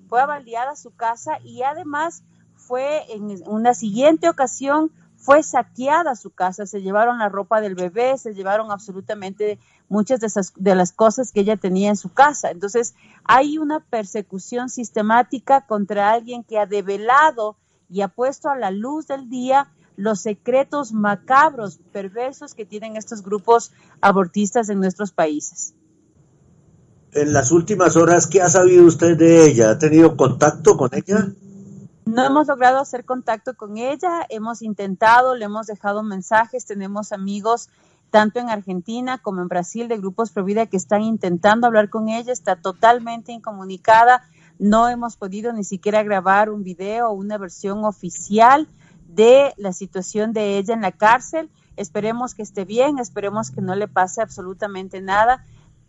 fue 0.07 0.21
avaliada 0.21 0.75
su 0.75 0.95
casa 0.95 1.39
y 1.43 1.63
además 1.63 2.23
fue 2.55 3.03
en 3.13 3.41
una 3.47 3.73
siguiente 3.73 4.29
ocasión 4.29 4.91
fue 5.25 5.41
saqueada 5.41 6.15
su 6.15 6.29
casa, 6.29 6.67
se 6.67 6.83
llevaron 6.83 7.17
la 7.17 7.29
ropa 7.29 7.59
del 7.59 7.73
bebé, 7.73 8.15
se 8.17 8.35
llevaron 8.35 8.71
absolutamente 8.71 9.57
muchas 9.89 10.19
de, 10.19 10.27
esas, 10.27 10.53
de 10.55 10.75
las 10.75 10.91
cosas 10.93 11.31
que 11.31 11.39
ella 11.39 11.57
tenía 11.57 11.89
en 11.89 11.97
su 11.97 12.09
casa. 12.09 12.51
Entonces, 12.51 12.93
hay 13.23 13.57
una 13.57 13.79
persecución 13.79 14.69
sistemática 14.69 15.61
contra 15.61 16.11
alguien 16.11 16.43
que 16.43 16.59
ha 16.59 16.67
develado 16.67 17.57
y 17.89 18.01
ha 18.01 18.07
puesto 18.07 18.49
a 18.49 18.55
la 18.55 18.69
luz 18.69 19.07
del 19.07 19.27
día 19.27 19.67
los 19.95 20.21
secretos 20.21 20.91
macabros, 20.93 21.79
perversos 21.91 22.53
que 22.53 22.65
tienen 22.65 22.95
estos 22.95 23.23
grupos 23.23 23.71
abortistas 24.01 24.69
en 24.69 24.79
nuestros 24.79 25.11
países. 25.11 25.73
En 27.11 27.31
las 27.31 27.51
últimas 27.51 27.95
horas, 27.95 28.27
¿qué 28.27 28.41
ha 28.41 28.49
sabido 28.49 28.85
usted 28.85 29.17
de 29.17 29.47
ella? 29.47 29.71
¿Ha 29.71 29.77
tenido 29.77 30.17
contacto 30.17 30.75
con 30.75 30.89
ella? 30.93 31.29
No 32.05 32.23
hemos 32.23 32.47
logrado 32.47 32.79
hacer 32.79 33.05
contacto 33.05 33.55
con 33.55 33.77
ella, 33.77 34.25
hemos 34.29 34.61
intentado, 34.61 35.35
le 35.35 35.45
hemos 35.45 35.67
dejado 35.67 36.03
mensajes, 36.03 36.65
tenemos 36.65 37.11
amigos 37.11 37.69
tanto 38.11 38.39
en 38.39 38.49
Argentina 38.49 39.17
como 39.17 39.41
en 39.41 39.47
Brasil 39.47 39.87
de 39.87 39.97
grupos 39.97 40.31
Provida 40.31 40.67
que 40.67 40.77
están 40.77 41.01
intentando 41.01 41.67
hablar 41.67 41.89
con 41.89 42.07
ella, 42.07 42.31
está 42.31 42.57
totalmente 42.57 43.31
incomunicada, 43.31 44.21
no 44.59 44.87
hemos 44.87 45.17
podido 45.17 45.51
ni 45.51 45.63
siquiera 45.63 46.03
grabar 46.03 46.49
un 46.49 46.63
video 46.63 47.09
o 47.09 47.13
una 47.13 47.37
versión 47.37 47.83
oficial 47.83 48.67
de 49.15 49.53
la 49.57 49.73
situación 49.73 50.33
de 50.33 50.57
ella 50.57 50.73
en 50.73 50.81
la 50.81 50.91
cárcel. 50.91 51.49
Esperemos 51.77 52.35
que 52.35 52.43
esté 52.43 52.65
bien, 52.65 52.99
esperemos 52.99 53.51
que 53.51 53.61
no 53.61 53.75
le 53.75 53.87
pase 53.87 54.21
absolutamente 54.21 55.01
nada 55.01 55.43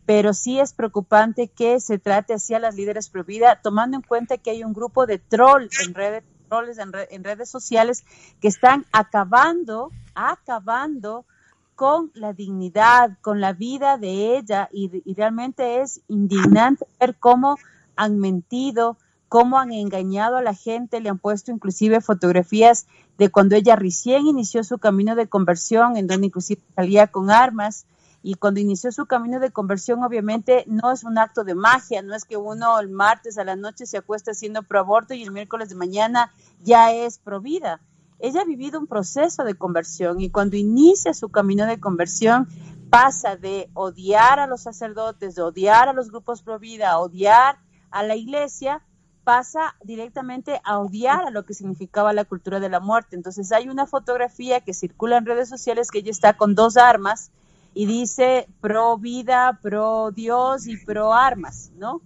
pero 0.07 0.33
sí 0.33 0.61
es 0.61 0.73
preocupante 0.73 1.49
que 1.49 1.81
se 1.81 1.99
trate 1.99 2.35
así 2.35 2.55
a 2.55 2.61
las 2.61 2.77
líderes 2.77 3.11
Provida, 3.11 3.61
tomando 3.61 3.97
en 3.97 4.03
cuenta 4.03 4.39
que 4.39 4.51
hay 4.51 4.63
un 4.63 4.73
grupo 4.73 5.05
de 5.05 5.19
troll 5.19 5.67
en 5.85 5.95
redes, 5.95 6.23
trolls 6.49 6.79
en, 6.79 7.25
redes 7.25 7.51
sociales 7.51 8.05
que 8.41 8.47
están 8.47 8.87
acabando, 8.93 9.91
acabando 10.15 11.27
con 11.75 12.13
la 12.15 12.33
dignidad, 12.33 13.19
con 13.21 13.41
la 13.41 13.53
vida 13.53 13.99
de 13.99 14.37
ella 14.39 14.69
y, 14.73 15.13
realmente 15.15 15.83
es 15.83 16.01
indignante 16.09 16.87
ver 17.01 17.17
cómo 17.17 17.59
han 17.97 18.19
mentido, 18.19 18.97
cómo 19.29 19.59
han 19.59 19.73
engañado 19.73 20.37
a 20.37 20.43
la 20.43 20.55
gente, 20.55 21.01
le 21.01 21.09
han 21.09 21.19
puesto 21.19 21.51
inclusive 21.51 22.01
fotografías 22.01 22.87
de 23.19 23.31
cuando 23.31 23.57
ella 23.57 23.77
recién 23.77 24.27
inició 24.27 24.63
su 24.63 24.79
camino 24.79 25.15
de 25.15 25.29
conversión, 25.29 25.97
en 25.97 26.07
donde 26.07 26.27
inclusive 26.27 26.63
salía 26.75 27.09
con 27.09 27.31
armas. 27.31 27.87
Y 28.23 28.35
cuando 28.35 28.61
inició 28.61 28.91
su 28.91 29.07
camino 29.07 29.39
de 29.39 29.53
conversión, 29.53 30.03
obviamente 30.03 30.65
no 30.67 30.91
es 30.91 31.05
un 31.05 31.17
acto 31.17 31.45
de 31.45 31.55
magia, 31.55 32.03
no 32.03 32.15
es 32.15 32.25
que 32.25 32.37
uno 32.37 32.81
el 32.81 32.89
martes 32.89 33.39
a 33.39 33.45
la 33.45 33.55
noche 33.55 33.87
se 33.87 33.99
acuesta 33.99 34.33
haciendo 34.33 34.63
pro 34.65 34.81
aborto 34.81 35.15
y 35.15 35.23
el 35.23 35.31
miércoles 35.31 35.69
de 35.69 35.77
mañana 35.77 36.33
ya 36.63 36.93
es 36.93 37.19
pro 37.19 37.41
vida. 37.41 37.81
Ella 38.19 38.41
ha 38.41 38.45
vivido 38.45 38.81
un 38.81 38.87
proceso 38.87 39.45
de 39.45 39.55
conversión 39.55 40.21
y 40.21 40.31
cuando 40.31 40.57
inicia 40.57 41.15
su 41.15 41.29
camino 41.29 41.67
de 41.67 41.79
conversión 41.79 42.49
pasa 42.91 43.37
de 43.37 43.69
odiar 43.75 44.41
a 44.41 44.47
los 44.47 44.63
sacerdotes, 44.63 45.35
de 45.35 45.43
odiar 45.43 45.89
a 45.89 45.93
los 45.93 46.11
grupos 46.11 46.43
pro 46.43 46.59
vida, 46.59 46.91
a 46.91 46.99
odiar 46.99 47.59
a 47.91 48.03
la 48.03 48.17
iglesia, 48.17 48.83
pasa 49.27 49.75
directamente 49.83 50.61
a 50.63 50.79
odiar 50.79 51.27
a 51.27 51.31
lo 51.31 51.45
que 51.45 51.53
significaba 51.53 52.13
la 52.13 52.25
cultura 52.25 52.61
de 52.61 52.69
la 52.69 52.79
muerte. 52.79 53.17
Entonces 53.17 53.51
hay 53.51 53.69
una 53.69 53.85
fotografía 53.85 54.61
que 54.61 54.73
circula 54.73 55.17
en 55.17 55.27
redes 55.27 55.49
sociales 55.49 55.91
que 55.91 55.99
ella 55.99 56.13
está 56.13 56.37
con 56.37 56.55
dos 56.55 56.77
armas 56.77 57.33
y 57.75 57.87
dice 57.87 58.47
pro 58.61 58.97
vida, 58.99 59.59
pro 59.61 60.13
Dios 60.13 60.69
y 60.69 60.77
pro 60.77 61.13
armas, 61.13 61.73
¿no? 61.77 62.03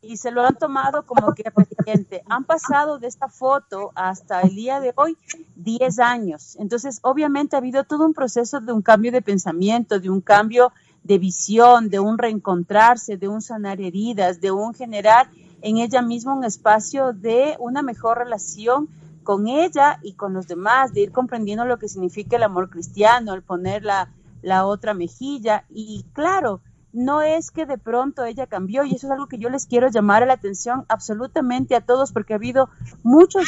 Y 0.00 0.18
se 0.18 0.30
lo 0.30 0.46
han 0.46 0.54
tomado 0.54 1.04
como 1.06 1.34
que 1.34 1.50
presidente. 1.50 2.22
Han 2.28 2.44
pasado 2.44 3.00
de 3.00 3.08
esta 3.08 3.28
foto 3.28 3.90
hasta 3.96 4.40
el 4.42 4.54
día 4.54 4.78
de 4.78 4.92
hoy 4.94 5.18
10 5.56 5.98
años. 5.98 6.54
Entonces, 6.60 7.00
obviamente 7.02 7.56
ha 7.56 7.58
habido 7.58 7.82
todo 7.82 8.06
un 8.06 8.14
proceso 8.14 8.60
de 8.60 8.72
un 8.72 8.82
cambio 8.82 9.10
de 9.10 9.22
pensamiento, 9.22 9.98
de 9.98 10.08
un 10.08 10.20
cambio 10.20 10.72
de 11.02 11.18
visión, 11.18 11.90
de 11.90 11.98
un 11.98 12.16
reencontrarse, 12.16 13.16
de 13.16 13.26
un 13.26 13.42
sanar 13.42 13.80
heridas, 13.80 14.40
de 14.40 14.52
un 14.52 14.72
generar 14.72 15.28
en 15.62 15.78
ella 15.78 16.02
misma 16.02 16.34
un 16.34 16.44
espacio 16.44 17.12
de 17.12 17.56
una 17.58 17.82
mejor 17.82 18.18
relación 18.18 18.88
con 19.22 19.48
ella 19.48 19.98
y 20.02 20.14
con 20.14 20.32
los 20.32 20.48
demás, 20.48 20.92
de 20.92 21.02
ir 21.02 21.12
comprendiendo 21.12 21.64
lo 21.64 21.78
que 21.78 21.88
significa 21.88 22.36
el 22.36 22.42
amor 22.42 22.70
cristiano, 22.70 23.34
el 23.34 23.42
poner 23.42 23.84
la, 23.84 24.10
la 24.42 24.66
otra 24.66 24.94
mejilla. 24.94 25.64
Y 25.68 26.04
claro, 26.12 26.60
no 26.92 27.22
es 27.22 27.50
que 27.50 27.66
de 27.66 27.78
pronto 27.78 28.24
ella 28.24 28.46
cambió 28.46 28.84
y 28.84 28.94
eso 28.94 29.06
es 29.06 29.12
algo 29.12 29.28
que 29.28 29.38
yo 29.38 29.48
les 29.48 29.66
quiero 29.66 29.88
llamar 29.88 30.26
la 30.26 30.34
atención 30.34 30.84
absolutamente 30.88 31.76
a 31.76 31.80
todos 31.80 32.12
porque 32.12 32.32
ha 32.32 32.36
habido 32.36 32.68
muchos 33.02 33.44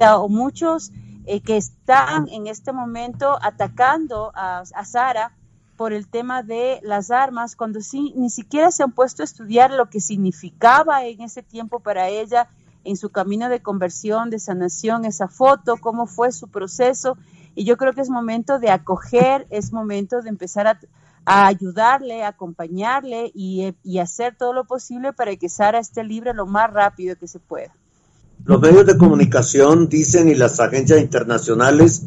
o 0.00 0.28
muchos 0.28 0.92
eh, 1.24 1.40
que 1.40 1.56
están 1.56 2.28
en 2.28 2.46
este 2.46 2.72
momento 2.72 3.38
atacando 3.40 4.32
a, 4.34 4.62
a 4.74 4.84
Sara 4.84 5.32
por 5.78 5.92
el 5.92 6.08
tema 6.08 6.42
de 6.42 6.80
las 6.82 7.12
armas, 7.12 7.54
cuando 7.54 7.80
sí, 7.80 8.12
ni 8.16 8.30
siquiera 8.30 8.72
se 8.72 8.82
han 8.82 8.90
puesto 8.90 9.22
a 9.22 9.24
estudiar 9.24 9.70
lo 9.70 9.88
que 9.88 10.00
significaba 10.00 11.06
en 11.06 11.20
ese 11.20 11.44
tiempo 11.44 11.78
para 11.78 12.08
ella, 12.08 12.48
en 12.82 12.96
su 12.96 13.10
camino 13.10 13.48
de 13.48 13.62
conversión, 13.62 14.28
de 14.28 14.40
sanación, 14.40 15.04
esa 15.04 15.28
foto, 15.28 15.76
cómo 15.76 16.08
fue 16.08 16.32
su 16.32 16.48
proceso. 16.48 17.16
Y 17.54 17.64
yo 17.64 17.76
creo 17.76 17.92
que 17.92 18.00
es 18.00 18.10
momento 18.10 18.58
de 18.58 18.70
acoger, 18.70 19.46
es 19.50 19.72
momento 19.72 20.20
de 20.20 20.30
empezar 20.30 20.66
a, 20.66 20.78
ayudarle, 21.24 22.24
acompañarle 22.24 23.30
y, 23.32 23.72
y 23.84 23.98
hacer 24.00 24.34
todo 24.36 24.52
lo 24.52 24.64
posible 24.64 25.12
para 25.12 25.36
que 25.36 25.48
Sara 25.48 25.78
esté 25.78 26.02
libre 26.02 26.34
lo 26.34 26.46
más 26.46 26.72
rápido 26.72 27.14
que 27.16 27.28
se 27.28 27.38
pueda. 27.38 27.72
Los 28.44 28.60
medios 28.60 28.86
de 28.86 28.96
comunicación 28.96 29.88
dicen 29.88 30.28
y 30.28 30.34
las 30.34 30.58
agencias 30.58 31.00
internacionales 31.00 32.02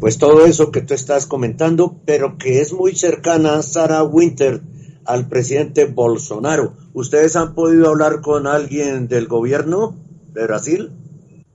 pues 0.00 0.18
todo 0.18 0.46
eso 0.46 0.70
que 0.70 0.80
tú 0.80 0.94
estás 0.94 1.26
comentando, 1.26 1.96
pero 2.04 2.38
que 2.38 2.60
es 2.60 2.72
muy 2.72 2.94
cercana 2.94 3.62
Sara 3.62 4.02
Winter 4.02 4.62
al 5.04 5.28
presidente 5.28 5.84
Bolsonaro. 5.84 6.74
¿Ustedes 6.94 7.36
han 7.36 7.54
podido 7.54 7.88
hablar 7.88 8.20
con 8.20 8.46
alguien 8.46 9.08
del 9.08 9.26
gobierno 9.26 9.96
de 10.32 10.44
Brasil? 10.44 10.92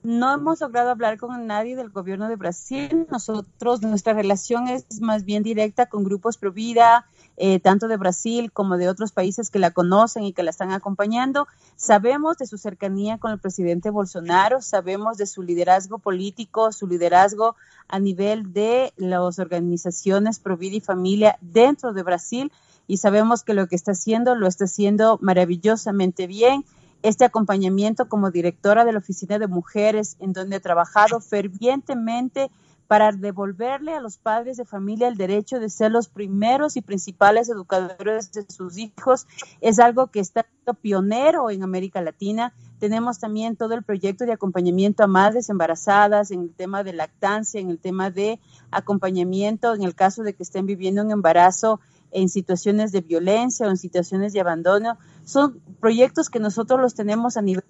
No 0.02 0.32
hemos 0.32 0.60
logrado 0.60 0.90
hablar 0.90 1.18
con 1.18 1.46
nadie 1.46 1.76
del 1.76 1.90
gobierno 1.90 2.28
de 2.28 2.36
Brasil. 2.36 3.06
Nosotros, 3.10 3.82
nuestra 3.82 4.14
relación 4.14 4.68
es 4.68 4.86
más 5.00 5.24
bien 5.24 5.42
directa 5.42 5.86
con 5.86 6.04
grupos 6.04 6.38
Pro 6.38 6.52
Vida, 6.52 7.06
eh, 7.42 7.58
tanto 7.58 7.88
de 7.88 7.96
Brasil 7.96 8.52
como 8.52 8.76
de 8.76 8.90
otros 8.90 9.12
países 9.12 9.48
que 9.48 9.58
la 9.58 9.70
conocen 9.70 10.24
y 10.24 10.34
que 10.34 10.42
la 10.42 10.50
están 10.50 10.72
acompañando. 10.72 11.48
Sabemos 11.74 12.36
de 12.36 12.46
su 12.46 12.58
cercanía 12.58 13.16
con 13.16 13.32
el 13.32 13.38
presidente 13.38 13.88
Bolsonaro, 13.88 14.60
sabemos 14.60 15.16
de 15.16 15.24
su 15.24 15.42
liderazgo 15.42 15.98
político, 15.98 16.70
su 16.70 16.86
liderazgo 16.86 17.56
a 17.88 17.98
nivel 17.98 18.52
de 18.52 18.92
las 18.98 19.38
organizaciones 19.38 20.38
Pro 20.38 20.58
Vida 20.58 20.76
y 20.76 20.80
Familia 20.80 21.38
dentro 21.40 21.94
de 21.94 22.02
Brasil 22.02 22.52
y 22.86 22.98
sabemos 22.98 23.42
que 23.42 23.54
lo 23.54 23.68
que 23.68 23.76
está 23.76 23.92
haciendo 23.92 24.34
lo 24.34 24.46
está 24.46 24.66
haciendo 24.66 25.18
maravillosamente 25.22 26.26
bien. 26.26 26.66
Este 27.02 27.24
acompañamiento 27.24 28.06
como 28.10 28.30
directora 28.30 28.84
de 28.84 28.92
la 28.92 28.98
Oficina 28.98 29.38
de 29.38 29.46
Mujeres, 29.46 30.16
en 30.20 30.34
donde 30.34 30.56
he 30.56 30.60
trabajado 30.60 31.20
fervientemente 31.20 32.50
para 32.90 33.12
devolverle 33.12 33.94
a 33.94 34.00
los 34.00 34.18
padres 34.18 34.56
de 34.56 34.64
familia 34.64 35.06
el 35.06 35.16
derecho 35.16 35.60
de 35.60 35.70
ser 35.70 35.92
los 35.92 36.08
primeros 36.08 36.76
y 36.76 36.80
principales 36.80 37.48
educadores 37.48 38.32
de 38.32 38.44
sus 38.50 38.78
hijos. 38.78 39.28
Es 39.60 39.78
algo 39.78 40.08
que 40.08 40.18
está 40.18 40.44
pionero 40.82 41.52
en 41.52 41.62
América 41.62 42.02
Latina. 42.02 42.52
Tenemos 42.80 43.20
también 43.20 43.54
todo 43.54 43.74
el 43.74 43.84
proyecto 43.84 44.26
de 44.26 44.32
acompañamiento 44.32 45.04
a 45.04 45.06
madres 45.06 45.50
embarazadas 45.50 46.32
en 46.32 46.40
el 46.40 46.52
tema 46.52 46.82
de 46.82 46.92
lactancia, 46.92 47.60
en 47.60 47.70
el 47.70 47.78
tema 47.78 48.10
de 48.10 48.40
acompañamiento 48.72 49.72
en 49.72 49.84
el 49.84 49.94
caso 49.94 50.24
de 50.24 50.34
que 50.34 50.42
estén 50.42 50.66
viviendo 50.66 51.00
un 51.04 51.12
embarazo 51.12 51.78
en 52.10 52.28
situaciones 52.28 52.90
de 52.90 53.02
violencia 53.02 53.68
o 53.68 53.70
en 53.70 53.76
situaciones 53.76 54.32
de 54.32 54.40
abandono. 54.40 54.98
Son 55.24 55.60
proyectos 55.78 56.28
que 56.28 56.40
nosotros 56.40 56.80
los 56.80 56.96
tenemos 56.96 57.36
a 57.36 57.42
nivel 57.42 57.62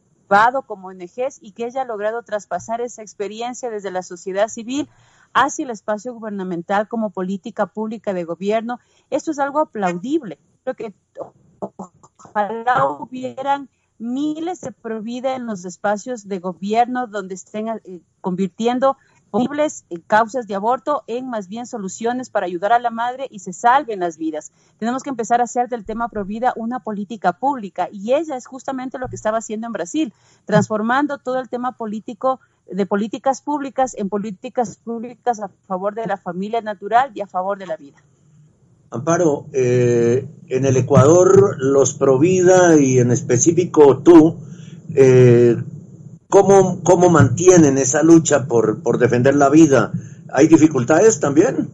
como 0.67 0.89
ONGs 0.89 1.39
y 1.41 1.53
que 1.53 1.67
ella 1.67 1.83
ha 1.83 1.85
logrado 1.85 2.23
traspasar 2.23 2.81
esa 2.81 3.03
experiencia 3.03 3.69
desde 3.69 3.91
la 3.91 4.03
sociedad 4.03 4.49
civil 4.49 4.89
hacia 5.35 5.65
el 5.65 5.71
espacio 5.71 6.15
gubernamental 6.15 6.87
como 6.87 7.11
política 7.11 7.67
pública 7.67 8.13
de 8.15 8.25
gobierno. 8.25 8.79
Esto 9.11 9.33
es 9.33 9.41
algo 9.41 9.59
aplaudible. 9.59 10.39
Creo 10.63 10.77
que 10.77 10.95
ojalá 11.59 12.87
hubieran 12.87 13.69
miles 13.99 14.61
de 14.61 14.71
provida 14.71 15.35
en 15.35 15.47
los 15.47 15.65
espacios 15.65 16.29
de 16.29 16.39
gobierno 16.39 17.09
donde 17.09 17.35
estén 17.35 17.69
eh, 17.69 18.01
convirtiendo 18.21 18.97
posibles 19.31 19.85
eh, 19.91 19.99
causas 20.07 20.47
de 20.47 20.55
aborto 20.55 21.05
en 21.07 21.29
más 21.29 21.49
bien 21.49 21.67
soluciones 21.67 22.31
para 22.31 22.47
ayudar 22.47 22.73
a 22.73 22.79
la 22.79 22.91
madre 22.91 23.27
y 23.31 23.41
se 23.41 23.53
salven 23.53 24.01
las 24.01 24.19
vidas. 24.19 24.53
Tenemos 24.79 25.03
que 25.03 25.11
empezar 25.11 25.41
a 25.41 25.45
hacer 25.45 25.69
del 25.69 25.85
tema 25.85 26.09
provida 26.09 26.53
una 26.57 26.81
política 26.81 27.33
pública 27.33 27.89
y 27.93 28.15
ella 28.15 28.37
es 28.37 28.47
justamente 28.47 28.99
lo 28.99 29.09
que 29.09 29.17
estaba 29.17 29.39
haciendo 29.39 29.67
en 29.67 29.73
Brasil, 29.73 30.13
transformando 30.45 31.19
todo 31.19 31.39
el 31.39 31.49
tema 31.49 31.73
político 31.73 32.41
de 32.71 32.87
políticas 32.87 33.43
públicas 33.43 33.95
en 33.97 34.09
políticas 34.09 34.77
públicas 34.77 35.41
a 35.41 35.49
favor 35.67 35.95
de 35.95 36.07
la 36.07 36.17
familia 36.17 36.61
natural 36.61 37.11
y 37.15 37.21
a 37.21 37.27
favor 37.27 37.59
de 37.59 37.67
la 37.67 37.77
vida. 37.77 37.99
Amparo, 38.91 39.47
eh, 39.53 40.27
en 40.49 40.65
el 40.65 40.77
Ecuador 40.77 41.57
los 41.59 41.95
Provida 41.95 42.77
y 42.77 42.99
en 42.99 43.13
específico 43.13 43.99
tú, 44.03 44.39
eh, 44.95 45.57
¿cómo, 46.31 46.83
¿cómo 46.83 47.11
mantienen 47.11 47.77
esa 47.77 48.03
lucha 48.03 48.47
por, 48.47 48.83
por 48.83 48.97
defender 48.97 49.35
la 49.35 49.51
vida? 49.51 49.93
¿Hay 50.33 50.49
dificultades 50.49 51.21
también? 51.21 51.71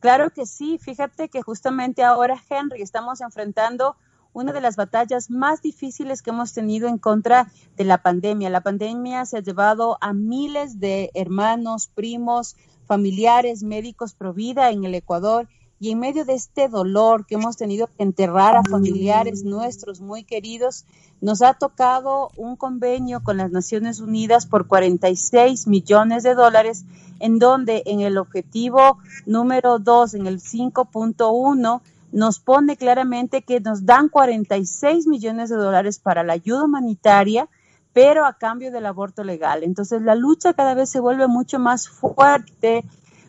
Claro 0.00 0.30
que 0.30 0.44
sí, 0.44 0.78
fíjate 0.78 1.28
que 1.28 1.42
justamente 1.42 2.02
ahora, 2.02 2.36
Henry, 2.50 2.82
estamos 2.82 3.20
enfrentando 3.20 3.96
una 4.32 4.52
de 4.52 4.60
las 4.60 4.74
batallas 4.74 5.30
más 5.30 5.62
difíciles 5.62 6.20
que 6.20 6.30
hemos 6.30 6.52
tenido 6.52 6.88
en 6.88 6.98
contra 6.98 7.52
de 7.76 7.84
la 7.84 8.02
pandemia. 8.02 8.50
La 8.50 8.62
pandemia 8.62 9.24
se 9.26 9.38
ha 9.38 9.42
llevado 9.42 9.96
a 10.00 10.12
miles 10.12 10.80
de 10.80 11.10
hermanos, 11.14 11.88
primos, 11.94 12.56
familiares, 12.86 13.62
médicos 13.62 14.14
pro 14.14 14.34
vida 14.34 14.70
en 14.70 14.84
el 14.84 14.94
Ecuador 14.94 15.48
y 15.84 15.90
en 15.90 15.98
medio 15.98 16.24
de 16.24 16.32
este 16.32 16.70
dolor 16.70 17.26
que 17.26 17.34
hemos 17.34 17.58
tenido 17.58 17.88
que 17.88 18.04
enterrar 18.04 18.56
a 18.56 18.62
familiares 18.62 19.44
nuestros 19.44 20.00
muy 20.00 20.24
queridos, 20.24 20.86
nos 21.20 21.42
ha 21.42 21.52
tocado 21.52 22.30
un 22.38 22.56
convenio 22.56 23.22
con 23.22 23.36
las 23.36 23.50
Naciones 23.50 24.00
Unidas 24.00 24.46
por 24.46 24.66
46 24.66 25.66
millones 25.66 26.22
de 26.22 26.34
dólares, 26.34 26.86
en 27.20 27.38
donde 27.38 27.82
en 27.84 28.00
el 28.00 28.16
objetivo 28.16 28.96
número 29.26 29.78
2, 29.78 30.14
en 30.14 30.26
el 30.26 30.40
5.1, 30.40 31.82
nos 32.12 32.38
pone 32.38 32.78
claramente 32.78 33.42
que 33.42 33.60
nos 33.60 33.84
dan 33.84 34.08
46 34.08 35.06
millones 35.06 35.50
de 35.50 35.56
dólares 35.56 35.98
para 35.98 36.22
la 36.22 36.32
ayuda 36.32 36.64
humanitaria, 36.64 37.46
pero 37.92 38.24
a 38.24 38.38
cambio 38.38 38.72
del 38.72 38.86
aborto 38.86 39.22
legal. 39.22 39.62
Entonces 39.62 40.00
la 40.00 40.14
lucha 40.14 40.54
cada 40.54 40.72
vez 40.72 40.88
se 40.88 41.00
vuelve 41.00 41.26
mucho 41.26 41.58
más 41.58 41.90
fuerte, 41.90 42.86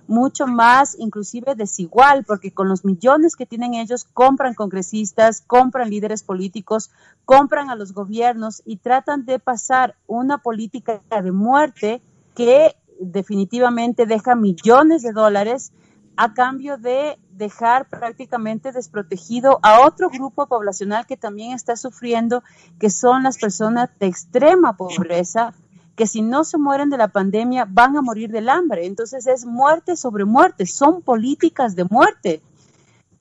mucho 0.08 0.48
más 0.48 0.96
inclusive 1.00 1.56
desigual, 1.56 2.24
porque 2.26 2.52
con 2.52 2.70
los 2.70 2.86
millones 2.86 3.36
que 3.36 3.46
tienen 3.46 3.74
ellos 3.74 4.06
compran 4.14 4.54
congresistas, 4.54 5.42
compran 5.42 5.90
líderes 5.90 6.24
políticos, 6.24 6.92
compran 7.26 7.70
a 7.70 7.76
los 7.76 7.94
gobiernos 7.94 8.62
y 8.66 8.78
tratan 8.78 9.26
de 9.26 9.40
pasar 9.40 9.96
una 10.08 10.38
política 10.40 11.02
de 11.10 11.32
muerte 11.32 12.02
que 12.36 12.76
definitivamente 13.00 14.06
deja 14.06 14.36
millones 14.36 15.02
de 15.02 15.12
dólares 15.12 15.72
a 16.18 16.34
cambio 16.34 16.78
de 16.78 17.20
dejar 17.32 17.90
prácticamente 17.90 18.72
desprotegido 18.72 19.60
a 19.64 19.86
otro 19.86 20.10
grupo 20.10 20.48
poblacional 20.48 21.06
que 21.06 21.18
también 21.18 21.52
está 21.52 21.76
sufriendo, 21.76 22.44
que 22.80 22.90
son 22.90 23.24
las 23.24 23.38
personas 23.38 23.90
de 24.00 24.08
extrema 24.08 24.78
pobreza, 24.78 25.54
que 25.96 26.08
si 26.08 26.22
no 26.22 26.44
se 26.44 26.58
mueren 26.58 26.90
de 26.90 26.98
la 26.98 27.08
pandemia 27.08 27.66
van 27.70 27.96
a 27.98 28.02
morir 28.02 28.30
del 28.32 28.50
hambre. 28.50 28.86
Entonces 28.86 29.28
es 29.28 29.46
muerte 29.46 29.96
sobre 29.96 30.26
muerte, 30.26 30.66
son 30.66 31.02
políticas 31.02 31.76
de 31.76 31.86
muerte. 31.86 32.42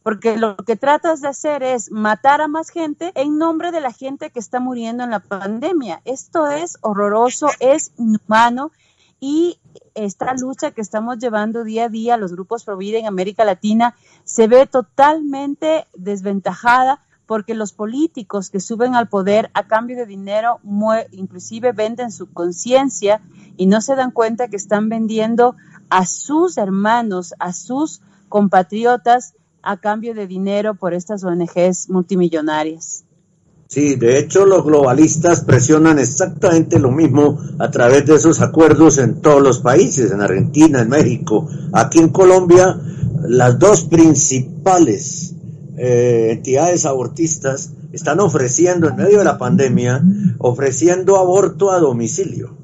Porque 0.02 0.36
lo 0.36 0.56
que 0.56 0.76
tratas 0.76 1.22
de 1.22 1.28
hacer 1.28 1.62
es 1.62 1.90
matar 1.90 2.42
a 2.42 2.48
más 2.48 2.68
gente 2.68 3.12
en 3.14 3.38
nombre 3.38 3.72
de 3.72 3.80
la 3.80 3.92
gente 3.92 4.30
que 4.30 4.38
está 4.38 4.60
muriendo 4.60 5.02
en 5.02 5.10
la 5.10 5.20
pandemia. 5.20 6.02
Esto 6.04 6.48
es 6.48 6.76
horroroso, 6.82 7.48
es 7.58 7.92
inhumano 7.96 8.70
y 9.18 9.58
esta 9.94 10.34
lucha 10.34 10.72
que 10.72 10.82
estamos 10.82 11.18
llevando 11.18 11.64
día 11.64 11.84
a 11.84 11.88
día 11.88 12.16
los 12.16 12.32
grupos 12.32 12.64
pro 12.64 12.76
vida 12.76 12.98
en 12.98 13.06
América 13.06 13.44
Latina 13.44 13.94
se 14.24 14.48
ve 14.48 14.66
totalmente 14.66 15.86
desventajada 15.94 17.00
porque 17.26 17.54
los 17.54 17.72
políticos 17.72 18.50
que 18.50 18.60
suben 18.60 18.94
al 18.94 19.08
poder 19.08 19.50
a 19.54 19.66
cambio 19.66 19.96
de 19.96 20.06
dinero 20.06 20.60
inclusive 21.12 21.72
venden 21.72 22.12
su 22.12 22.32
conciencia 22.32 23.22
y 23.56 23.66
no 23.66 23.80
se 23.80 23.96
dan 23.96 24.10
cuenta 24.10 24.48
que 24.48 24.56
están 24.56 24.88
vendiendo 24.88 25.56
a 25.90 26.06
sus 26.06 26.58
hermanos, 26.58 27.34
a 27.38 27.52
sus 27.52 28.00
compatriotas 28.28 29.34
a 29.62 29.78
cambio 29.78 30.14
de 30.14 30.26
dinero 30.26 30.74
por 30.74 30.92
estas 30.92 31.24
ONGs 31.24 31.88
multimillonarias. 31.88 33.04
Sí, 33.66 33.96
de 33.96 34.18
hecho 34.18 34.44
los 34.44 34.62
globalistas 34.64 35.42
presionan 35.42 35.98
exactamente 35.98 36.78
lo 36.78 36.90
mismo 36.90 37.38
a 37.58 37.70
través 37.70 38.04
de 38.06 38.16
esos 38.16 38.40
acuerdos 38.40 38.98
en 38.98 39.22
todos 39.22 39.42
los 39.42 39.60
países, 39.60 40.12
en 40.12 40.20
Argentina, 40.20 40.82
en 40.82 40.90
México, 40.90 41.48
aquí 41.72 41.98
en 41.98 42.10
Colombia, 42.10 42.78
las 43.26 43.58
dos 43.58 43.84
principales 43.84 45.33
eh, 45.76 46.30
entidades 46.32 46.86
abortistas 46.86 47.72
están 47.92 48.20
ofreciendo 48.20 48.88
en 48.88 48.96
medio 48.96 49.18
de 49.18 49.24
la 49.24 49.38
pandemia, 49.38 50.02
ofreciendo 50.38 51.16
aborto 51.16 51.70
a 51.70 51.78
domicilio. 51.78 52.56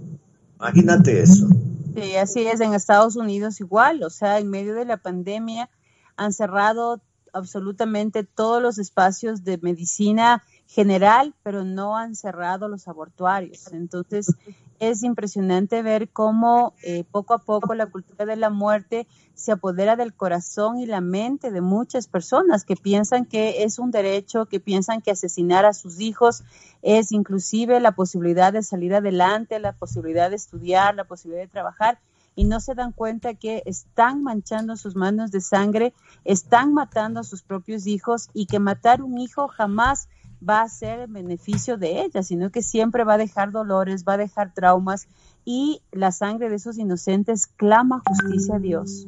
Imagínate 0.59 1.23
eso. 1.23 1.49
Sí, 1.95 2.17
así 2.17 2.47
es, 2.47 2.61
en 2.61 2.75
Estados 2.75 3.17
Unidos 3.17 3.61
igual, 3.61 4.03
o 4.03 4.11
sea, 4.11 4.39
en 4.39 4.49
medio 4.49 4.75
de 4.75 4.85
la 4.85 4.99
pandemia 4.99 5.71
han 6.17 6.33
cerrado 6.33 7.01
absolutamente 7.33 8.25
todos 8.25 8.63
los 8.63 8.79
espacios 8.79 9.45
de 9.45 9.59
medicina 9.59 10.43
general, 10.67 11.35
pero 11.43 11.65
no 11.65 11.97
han 11.97 12.15
cerrado 12.15 12.69
los 12.69 12.87
abortuarios. 12.89 13.73
Entonces, 13.73 14.35
es 14.79 15.03
impresionante 15.03 15.83
ver 15.83 16.09
cómo 16.11 16.75
eh, 16.83 17.05
poco 17.11 17.35
a 17.35 17.39
poco 17.39 17.75
la 17.75 17.87
cultura 17.87 18.25
de 18.25 18.37
la 18.37 18.51
muerte 18.51 19.07
se 19.41 19.53
apodera 19.53 19.97
del 19.97 20.13
corazón 20.13 20.79
y 20.79 20.87
la 20.87 21.01
mente 21.01 21.51
de 21.51 21.63
muchas 21.63 22.07
personas 22.07 22.65
que 22.65 22.77
piensan 22.77 23.25
que 23.25 23.63
es 23.65 23.79
un 23.79 23.91
derecho, 23.91 24.45
que 24.45 24.61
piensan 24.61 25.01
que 25.01 25.11
asesinar 25.11 25.65
a 25.65 25.73
sus 25.73 25.99
hijos 25.99 26.43
es 26.83 27.11
inclusive 27.11 27.81
la 27.81 27.93
posibilidad 27.93 28.53
de 28.53 28.63
salir 28.63 28.95
adelante, 28.95 29.59
la 29.59 29.73
posibilidad 29.73 30.29
de 30.29 30.37
estudiar, 30.37 30.95
la 30.95 31.05
posibilidad 31.05 31.43
de 31.43 31.49
trabajar 31.49 31.99
y 32.37 32.45
no 32.45 32.61
se 32.61 32.75
dan 32.75 32.93
cuenta 32.93 33.33
que 33.33 33.63
están 33.65 34.23
manchando 34.23 34.77
sus 34.77 34.95
manos 34.95 35.31
de 35.31 35.41
sangre, 35.41 35.95
están 36.25 36.75
matando 36.75 37.21
a 37.21 37.25
sus 37.25 37.43
propios 37.43 37.87
hijos 37.87 38.29
y 38.35 38.45
que 38.45 38.59
matar 38.59 39.03
un 39.03 39.17
hijo 39.19 39.49
jamás 39.49 40.09
va 40.47 40.63
a 40.63 40.69
ser 40.69 41.01
en 41.01 41.13
beneficio 41.13 41.77
de 41.77 42.03
ella, 42.03 42.23
sino 42.23 42.51
que 42.51 42.63
siempre 42.63 43.05
va 43.05 43.15
a 43.15 43.19
dejar 43.19 43.53
dolores, 43.53 44.05
va 44.07 44.15
a 44.15 44.19
dejar 44.19 44.53
traumas 44.53 45.09
y 45.45 45.83
la 45.93 46.13
sangre 46.13 46.49
de 46.49 46.57
esos 46.57 46.79
inocentes 46.79 47.47
clama 47.47 48.03
justicia 48.07 48.57
a 48.57 48.59
Dios. 48.59 49.07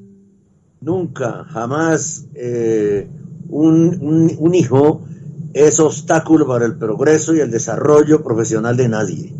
Nunca, 0.82 1.44
jamás 1.44 2.26
eh, 2.34 3.08
un, 3.48 4.52
hijo 4.54 5.06
es 5.54 5.78
obstáculo 5.78 6.46
para 6.46 6.66
el 6.66 6.76
progreso 6.76 7.34
y 7.34 7.40
el 7.40 7.50
desarrollo 7.50 8.22
profesional 8.24 8.76
de 8.76 8.88
nadie. 8.88 9.32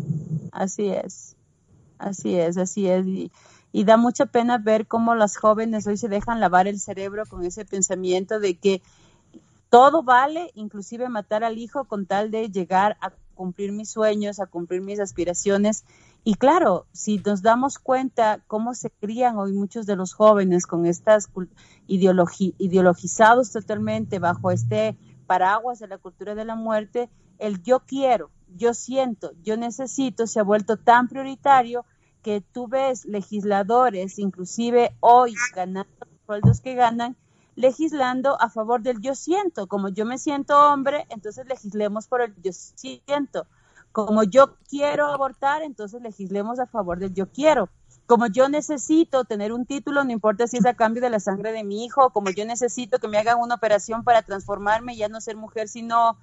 Así 0.51 0.87
es, 0.87 1.35
así 1.97 2.35
es, 2.35 2.57
así 2.57 2.87
es. 2.87 3.05
Y, 3.05 3.31
y 3.73 3.83
da 3.83 3.97
mucha 3.97 4.25
pena 4.25 4.57
ver 4.57 4.87
cómo 4.87 5.15
las 5.15 5.35
jóvenes 5.35 5.85
hoy 5.85 5.97
se 5.97 6.07
dejan 6.07 6.39
lavar 6.39 6.67
el 6.67 6.79
cerebro 6.79 7.25
con 7.25 7.43
ese 7.43 7.65
pensamiento 7.65 8.39
de 8.39 8.55
que 8.55 8.81
todo 9.69 10.03
vale, 10.03 10.51
inclusive 10.53 11.09
matar 11.09 11.43
al 11.43 11.57
hijo 11.57 11.83
con 11.85 12.05
tal 12.05 12.31
de 12.31 12.49
llegar 12.49 12.95
a 13.01 13.11
cumplir 13.33 13.71
mis 13.71 13.89
sueños, 13.89 14.39
a 14.39 14.45
cumplir 14.45 14.81
mis 14.81 14.99
aspiraciones. 14.99 15.83
Y 16.25 16.35
claro, 16.35 16.85
si 16.93 17.17
nos 17.17 17.41
damos 17.41 17.79
cuenta 17.79 18.41
cómo 18.47 18.73
se 18.75 18.89
crían 18.89 19.37
hoy 19.37 19.51
muchos 19.51 19.85
de 19.85 19.97
los 19.97 20.13
jóvenes 20.13 20.65
con 20.65 20.85
estas 20.85 21.29
ideologizados 21.87 23.51
totalmente 23.51 24.19
bajo 24.19 24.51
este 24.51 24.97
paraguas 25.27 25.79
de 25.79 25.87
la 25.87 25.97
cultura 25.97 26.33
de 26.33 26.45
la 26.45 26.55
muerte, 26.55 27.09
el 27.39 27.61
yo 27.61 27.81
quiero, 27.81 28.31
yo 28.55 28.73
siento, 28.73 29.31
yo 29.43 29.57
necesito 29.57 30.27
se 30.27 30.39
ha 30.39 30.43
vuelto 30.43 30.77
tan 30.77 31.09
prioritario 31.09 31.85
que 32.21 32.39
tú 32.39 32.67
ves 32.69 33.03
legisladores, 33.05 34.17
inclusive 34.17 34.95
hoy 35.01 35.33
ganando 35.53 35.89
los 35.99 36.25
sueldos 36.25 36.61
que 36.61 36.75
ganan, 36.75 37.17
legislando 37.55 38.41
a 38.41 38.49
favor 38.49 38.81
del 38.81 39.01
yo 39.01 39.13
siento. 39.13 39.67
Como 39.67 39.89
yo 39.89 40.05
me 40.05 40.17
siento 40.17 40.57
hombre, 40.57 41.05
entonces 41.09 41.45
legislemos 41.47 42.07
por 42.07 42.21
el 42.21 42.33
yo 42.41 42.51
siento. 42.53 43.45
Como 43.93 44.23
yo 44.23 44.57
quiero 44.69 45.05
abortar, 45.07 45.61
entonces 45.61 46.01
legislemos 46.01 46.59
a 46.59 46.65
favor 46.65 46.97
del 46.97 47.13
yo 47.13 47.31
quiero. 47.31 47.69
Como 48.07 48.25
yo 48.25 48.49
necesito 48.49 49.23
tener 49.23 49.53
un 49.53 49.67
título, 49.67 50.03
no 50.03 50.11
importa 50.11 50.47
si 50.47 50.57
es 50.57 50.65
a 50.65 50.73
cambio 50.73 51.01
de 51.01 51.11
la 51.11 51.19
sangre 51.19 51.51
de 51.51 51.63
mi 51.63 51.85
hijo, 51.85 52.09
como 52.09 52.31
yo 52.31 52.43
necesito 52.43 52.97
que 52.97 53.07
me 53.07 53.19
hagan 53.19 53.37
una 53.39 53.53
operación 53.53 54.03
para 54.03 54.23
transformarme 54.23 54.97
ya 54.97 55.09
no 55.09 55.21
ser 55.21 55.37
mujer, 55.37 55.67
sino 55.67 56.17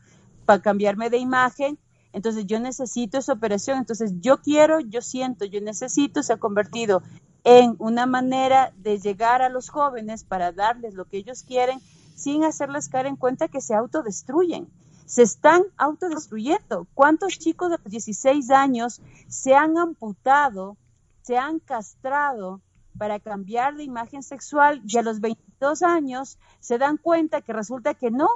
para 0.46 0.60
cambiarme 0.60 1.10
de 1.10 1.18
imagen, 1.18 1.78
entonces 2.12 2.44
yo 2.46 2.58
necesito 2.58 3.18
esa 3.18 3.34
operación, 3.34 3.78
entonces 3.78 4.14
yo 4.20 4.38
quiero, 4.38 4.80
yo 4.80 5.00
siento, 5.00 5.44
yo 5.44 5.60
necesito, 5.60 6.24
se 6.24 6.32
ha 6.32 6.38
convertido 6.38 7.02
en 7.44 7.76
una 7.78 8.04
manera 8.04 8.72
de 8.78 8.98
llegar 8.98 9.42
a 9.42 9.48
los 9.48 9.68
jóvenes 9.68 10.24
para 10.24 10.50
darles 10.50 10.94
lo 10.94 11.04
que 11.04 11.18
ellos 11.18 11.44
quieren 11.44 11.80
sin 12.16 12.42
hacerles 12.42 12.88
caer 12.88 13.06
en 13.06 13.16
cuenta 13.16 13.46
que 13.46 13.60
se 13.60 13.74
autodestruyen. 13.74 14.68
Se 15.10 15.22
están 15.22 15.64
autodestruyendo. 15.76 16.86
¿Cuántos 16.94 17.36
chicos 17.36 17.68
de 17.68 17.78
16 17.84 18.48
años 18.52 19.00
se 19.26 19.56
han 19.56 19.76
amputado, 19.76 20.76
se 21.22 21.36
han 21.36 21.58
castrado 21.58 22.60
para 22.96 23.18
cambiar 23.18 23.74
de 23.74 23.82
imagen 23.82 24.22
sexual 24.22 24.80
y 24.86 24.98
a 24.98 25.02
los 25.02 25.20
22 25.20 25.82
años 25.82 26.38
se 26.60 26.78
dan 26.78 26.96
cuenta 26.96 27.40
que 27.40 27.52
resulta 27.52 27.94
que 27.94 28.12
no, 28.12 28.28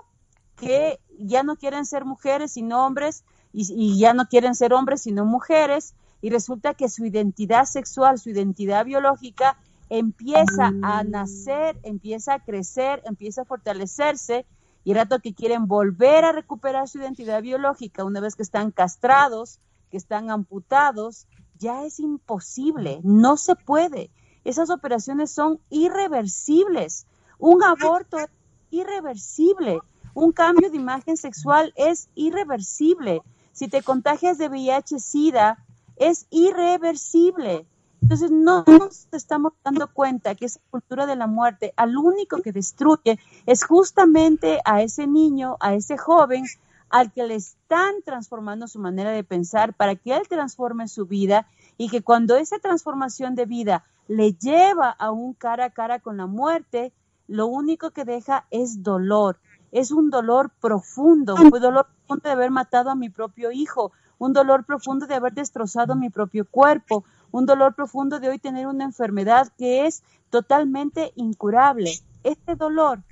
que 0.56 0.98
ya 1.16 1.44
no 1.44 1.54
quieren 1.54 1.86
ser 1.86 2.04
mujeres 2.04 2.50
sino 2.50 2.84
hombres 2.84 3.22
y, 3.52 3.72
y 3.72 3.96
ya 3.96 4.12
no 4.12 4.26
quieren 4.26 4.56
ser 4.56 4.72
hombres 4.72 5.02
sino 5.02 5.24
mujeres 5.24 5.94
y 6.22 6.30
resulta 6.30 6.74
que 6.74 6.88
su 6.88 7.04
identidad 7.04 7.66
sexual, 7.66 8.18
su 8.18 8.30
identidad 8.30 8.84
biológica 8.84 9.56
empieza 9.90 10.72
a 10.82 11.04
nacer, 11.04 11.78
empieza 11.84 12.34
a 12.34 12.40
crecer, 12.40 13.00
empieza 13.04 13.42
a 13.42 13.44
fortalecerse 13.44 14.44
y 14.84 14.90
el 14.90 14.96
rato 14.96 15.18
que 15.18 15.34
quieren 15.34 15.66
volver 15.66 16.24
a 16.24 16.32
recuperar 16.32 16.88
su 16.88 16.98
identidad 16.98 17.42
biológica 17.42 18.04
una 18.04 18.20
vez 18.20 18.36
que 18.36 18.42
están 18.42 18.70
castrados, 18.70 19.58
que 19.90 19.96
están 19.96 20.30
amputados, 20.30 21.26
ya 21.58 21.84
es 21.84 21.98
imposible, 22.00 23.00
no 23.02 23.36
se 23.38 23.56
puede. 23.56 24.10
Esas 24.44 24.68
operaciones 24.68 25.30
son 25.30 25.58
irreversibles. 25.70 27.06
Un 27.38 27.64
aborto 27.64 28.18
es 28.18 28.28
irreversible. 28.70 29.80
Un 30.12 30.32
cambio 30.32 30.70
de 30.70 30.76
imagen 30.76 31.16
sexual 31.16 31.72
es 31.76 32.08
irreversible. 32.14 33.22
Si 33.52 33.68
te 33.68 33.82
contagias 33.82 34.36
de 34.36 34.48
VIH-Sida, 34.48 35.64
es 35.96 36.26
irreversible. 36.30 37.66
Entonces 38.04 38.30
no 38.30 38.64
nos 38.66 39.08
estamos 39.12 39.54
dando 39.64 39.88
cuenta 39.88 40.34
que 40.34 40.44
esa 40.44 40.60
cultura 40.70 41.06
de 41.06 41.16
la 41.16 41.26
muerte 41.26 41.72
al 41.74 41.96
único 41.96 42.42
que 42.42 42.52
destruye 42.52 43.18
es 43.46 43.64
justamente 43.64 44.60
a 44.66 44.82
ese 44.82 45.06
niño, 45.06 45.56
a 45.58 45.72
ese 45.72 45.96
joven 45.96 46.44
al 46.90 47.12
que 47.12 47.26
le 47.26 47.36
están 47.36 47.94
transformando 48.04 48.68
su 48.68 48.78
manera 48.78 49.10
de 49.10 49.24
pensar 49.24 49.72
para 49.72 49.94
que 49.94 50.14
él 50.14 50.28
transforme 50.28 50.86
su 50.86 51.06
vida 51.06 51.46
y 51.78 51.88
que 51.88 52.02
cuando 52.02 52.36
esa 52.36 52.58
transformación 52.58 53.36
de 53.36 53.46
vida 53.46 53.84
le 54.06 54.34
lleva 54.34 54.90
a 54.90 55.10
un 55.10 55.32
cara 55.32 55.64
a 55.64 55.70
cara 55.70 55.98
con 55.98 56.18
la 56.18 56.26
muerte, 56.26 56.92
lo 57.26 57.46
único 57.46 57.92
que 57.92 58.04
deja 58.04 58.44
es 58.50 58.82
dolor. 58.82 59.38
Es 59.72 59.92
un 59.92 60.10
dolor 60.10 60.50
profundo, 60.60 61.36
un 61.36 61.48
dolor 61.48 61.86
profundo 61.86 62.28
de 62.28 62.32
haber 62.32 62.50
matado 62.50 62.90
a 62.90 62.94
mi 62.94 63.08
propio 63.08 63.50
hijo, 63.50 63.92
un 64.18 64.34
dolor 64.34 64.64
profundo 64.64 65.06
de 65.06 65.14
haber 65.14 65.32
destrozado 65.32 65.96
mi 65.96 66.10
propio 66.10 66.44
cuerpo, 66.44 67.04
un 67.34 67.46
dolor 67.46 67.74
profundo 67.74 68.20
de 68.20 68.28
hoy 68.28 68.38
tener 68.38 68.68
una 68.68 68.84
enfermedad 68.84 69.48
que 69.58 69.86
es 69.86 70.04
totalmente 70.30 71.12
incurable. 71.16 71.90
Este 72.22 72.54
dolor 72.54 73.02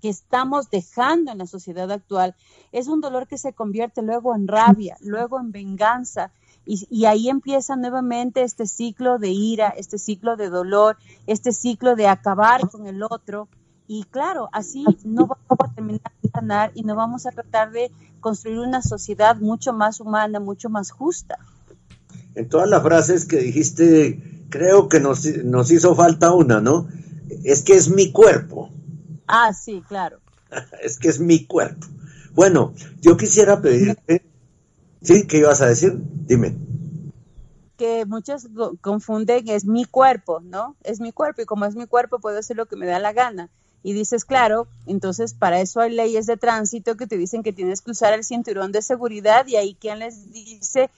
que 0.00 0.08
estamos 0.08 0.70
dejando 0.70 1.32
en 1.32 1.38
la 1.38 1.46
sociedad 1.46 1.90
actual 1.90 2.36
es 2.70 2.86
un 2.86 3.00
dolor 3.00 3.26
que 3.26 3.38
se 3.38 3.52
convierte 3.52 4.00
luego 4.00 4.36
en 4.36 4.46
rabia, 4.46 4.96
luego 5.00 5.40
en 5.40 5.50
venganza 5.50 6.30
Y, 6.64 7.04
ahí 7.06 7.28
empieza 7.28 7.74
nuevamente 7.74 8.42
este 8.42 8.66
ciclo 8.66 9.18
de 9.18 9.30
ira, 9.30 9.70
este 9.70 9.98
ciclo 9.98 10.36
de 10.36 10.48
dolor, 10.48 10.96
este 11.26 11.50
ciclo 11.50 11.96
de 11.96 12.06
acabar 12.06 12.68
con 12.70 12.86
el 12.86 13.02
otro. 13.02 13.48
Y 13.88 14.04
claro, 14.04 14.50
así 14.52 14.84
no 15.02 15.26
vamos 15.26 15.58
a 15.58 15.74
terminar 15.74 16.12
de 16.22 16.30
sanar 16.30 16.70
y 16.76 16.84
no 16.84 16.94
vamos 16.94 17.26
a 17.26 17.32
tratar 17.32 17.72
de 17.72 17.90
construir 18.20 18.60
una 18.60 18.82
sociedad 18.82 19.34
mucho 19.34 19.72
más 19.72 19.98
humana, 19.98 20.38
mucho 20.38 20.70
más 20.70 20.92
justa. 20.92 21.40
En 22.34 22.48
todas 22.48 22.68
las 22.68 22.82
frases 22.82 23.24
que 23.24 23.38
dijiste, 23.38 24.44
creo 24.48 24.88
que 24.88 25.00
nos, 25.00 25.24
nos 25.44 25.70
hizo 25.70 25.94
falta 25.94 26.32
una, 26.32 26.60
¿no? 26.60 26.88
Es 27.44 27.62
que 27.62 27.74
es 27.74 27.88
mi 27.88 28.12
cuerpo. 28.12 28.70
Ah, 29.26 29.52
sí, 29.52 29.82
claro. 29.88 30.18
es 30.82 30.98
que 30.98 31.08
es 31.08 31.20
mi 31.20 31.46
cuerpo. 31.46 31.86
Bueno, 32.34 32.72
yo 33.00 33.16
quisiera 33.16 33.60
pedirte, 33.60 34.24
¿sí? 35.02 35.26
¿Qué 35.26 35.38
ibas 35.38 35.60
a 35.60 35.66
decir? 35.66 35.94
Dime. 35.96 36.54
Que 37.76 38.06
muchos 38.06 38.46
confunden, 38.80 39.48
es 39.48 39.64
mi 39.64 39.84
cuerpo, 39.84 40.40
¿no? 40.40 40.76
Es 40.82 41.00
mi 41.00 41.12
cuerpo 41.12 41.42
y 41.42 41.46
como 41.46 41.64
es 41.64 41.74
mi 41.74 41.86
cuerpo 41.86 42.20
puedo 42.20 42.38
hacer 42.38 42.56
lo 42.56 42.66
que 42.66 42.76
me 42.76 42.86
da 42.86 42.98
la 42.98 43.12
gana. 43.12 43.50
Y 43.82 43.94
dices, 43.94 44.24
claro, 44.24 44.68
entonces 44.86 45.34
para 45.34 45.60
eso 45.60 45.80
hay 45.80 45.90
leyes 45.90 46.26
de 46.26 46.36
tránsito 46.36 46.96
que 46.96 47.08
te 47.08 47.18
dicen 47.18 47.42
que 47.42 47.52
tienes 47.52 47.80
que 47.80 47.90
usar 47.90 48.12
el 48.12 48.22
cinturón 48.22 48.70
de 48.70 48.80
seguridad 48.80 49.46
y 49.48 49.56
ahí 49.56 49.74
quien 49.74 49.98
les 49.98 50.32
dice, 50.32 50.88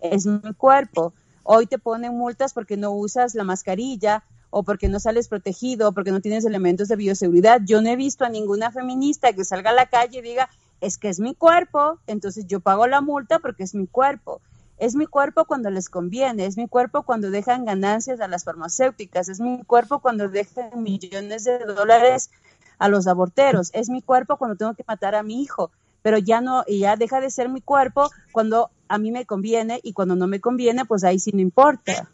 es 0.00 0.26
mi 0.26 0.54
cuerpo. 0.54 1.12
Hoy 1.42 1.66
te 1.66 1.78
ponen 1.78 2.16
multas 2.16 2.52
porque 2.52 2.76
no 2.76 2.92
usas 2.92 3.34
la 3.34 3.44
mascarilla 3.44 4.24
o 4.50 4.62
porque 4.62 4.88
no 4.88 5.00
sales 5.00 5.28
protegido 5.28 5.88
o 5.88 5.92
porque 5.92 6.12
no 6.12 6.20
tienes 6.20 6.44
elementos 6.44 6.88
de 6.88 6.96
bioseguridad. 6.96 7.60
Yo 7.64 7.80
no 7.80 7.88
he 7.90 7.96
visto 7.96 8.24
a 8.24 8.28
ninguna 8.28 8.70
feminista 8.70 9.32
que 9.32 9.44
salga 9.44 9.70
a 9.70 9.74
la 9.74 9.86
calle 9.86 10.18
y 10.18 10.22
diga, 10.22 10.48
es 10.80 10.98
que 10.98 11.08
es 11.08 11.20
mi 11.20 11.34
cuerpo, 11.34 11.98
entonces 12.06 12.46
yo 12.46 12.60
pago 12.60 12.86
la 12.86 13.00
multa 13.00 13.38
porque 13.38 13.64
es 13.64 13.74
mi 13.74 13.86
cuerpo. 13.86 14.40
Es 14.78 14.94
mi 14.94 15.06
cuerpo 15.06 15.44
cuando 15.44 15.70
les 15.70 15.88
conviene, 15.88 16.46
es 16.46 16.56
mi 16.56 16.68
cuerpo 16.68 17.02
cuando 17.02 17.30
dejan 17.30 17.64
ganancias 17.64 18.20
a 18.20 18.28
las 18.28 18.44
farmacéuticas, 18.44 19.28
es 19.28 19.40
mi 19.40 19.64
cuerpo 19.64 19.98
cuando 19.98 20.28
dejan 20.28 20.82
millones 20.82 21.42
de 21.42 21.58
dólares 21.58 22.30
a 22.78 22.88
los 22.88 23.08
aborteros, 23.08 23.70
es 23.72 23.88
mi 23.88 24.02
cuerpo 24.02 24.36
cuando 24.36 24.56
tengo 24.56 24.74
que 24.74 24.84
matar 24.86 25.16
a 25.16 25.24
mi 25.24 25.42
hijo, 25.42 25.72
pero 26.02 26.18
ya 26.18 26.40
no, 26.40 26.64
ya 26.66 26.96
deja 26.96 27.20
de 27.20 27.30
ser 27.30 27.48
mi 27.48 27.60
cuerpo 27.60 28.10
cuando 28.32 28.70
a 28.88 28.98
mí 28.98 29.10
me 29.10 29.26
conviene 29.26 29.80
y 29.82 29.92
cuando 29.92 30.16
no 30.16 30.26
me 30.26 30.40
conviene, 30.40 30.84
pues 30.84 31.04
ahí 31.04 31.18
sí 31.18 31.30
no 31.32 31.40
importa. 31.40 32.08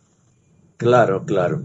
Claro, 0.77 1.25
claro. 1.25 1.63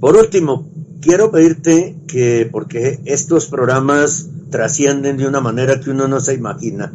Por 0.00 0.16
último, 0.16 0.66
quiero 1.00 1.30
pedirte 1.30 1.96
que, 2.06 2.48
porque 2.50 3.00
estos 3.04 3.46
programas 3.46 4.28
trascienden 4.50 5.16
de 5.16 5.26
una 5.26 5.40
manera 5.40 5.80
que 5.80 5.90
uno 5.90 6.08
no 6.08 6.20
se 6.20 6.34
imagina, 6.34 6.92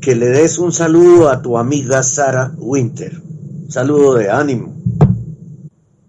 que 0.00 0.14
le 0.14 0.28
des 0.28 0.58
un 0.58 0.72
saludo 0.72 1.28
a 1.28 1.42
tu 1.42 1.58
amiga 1.58 2.02
Sara 2.02 2.52
Winter. 2.58 3.20
Saludo 3.68 4.14
de 4.14 4.30
ánimo. 4.30 4.74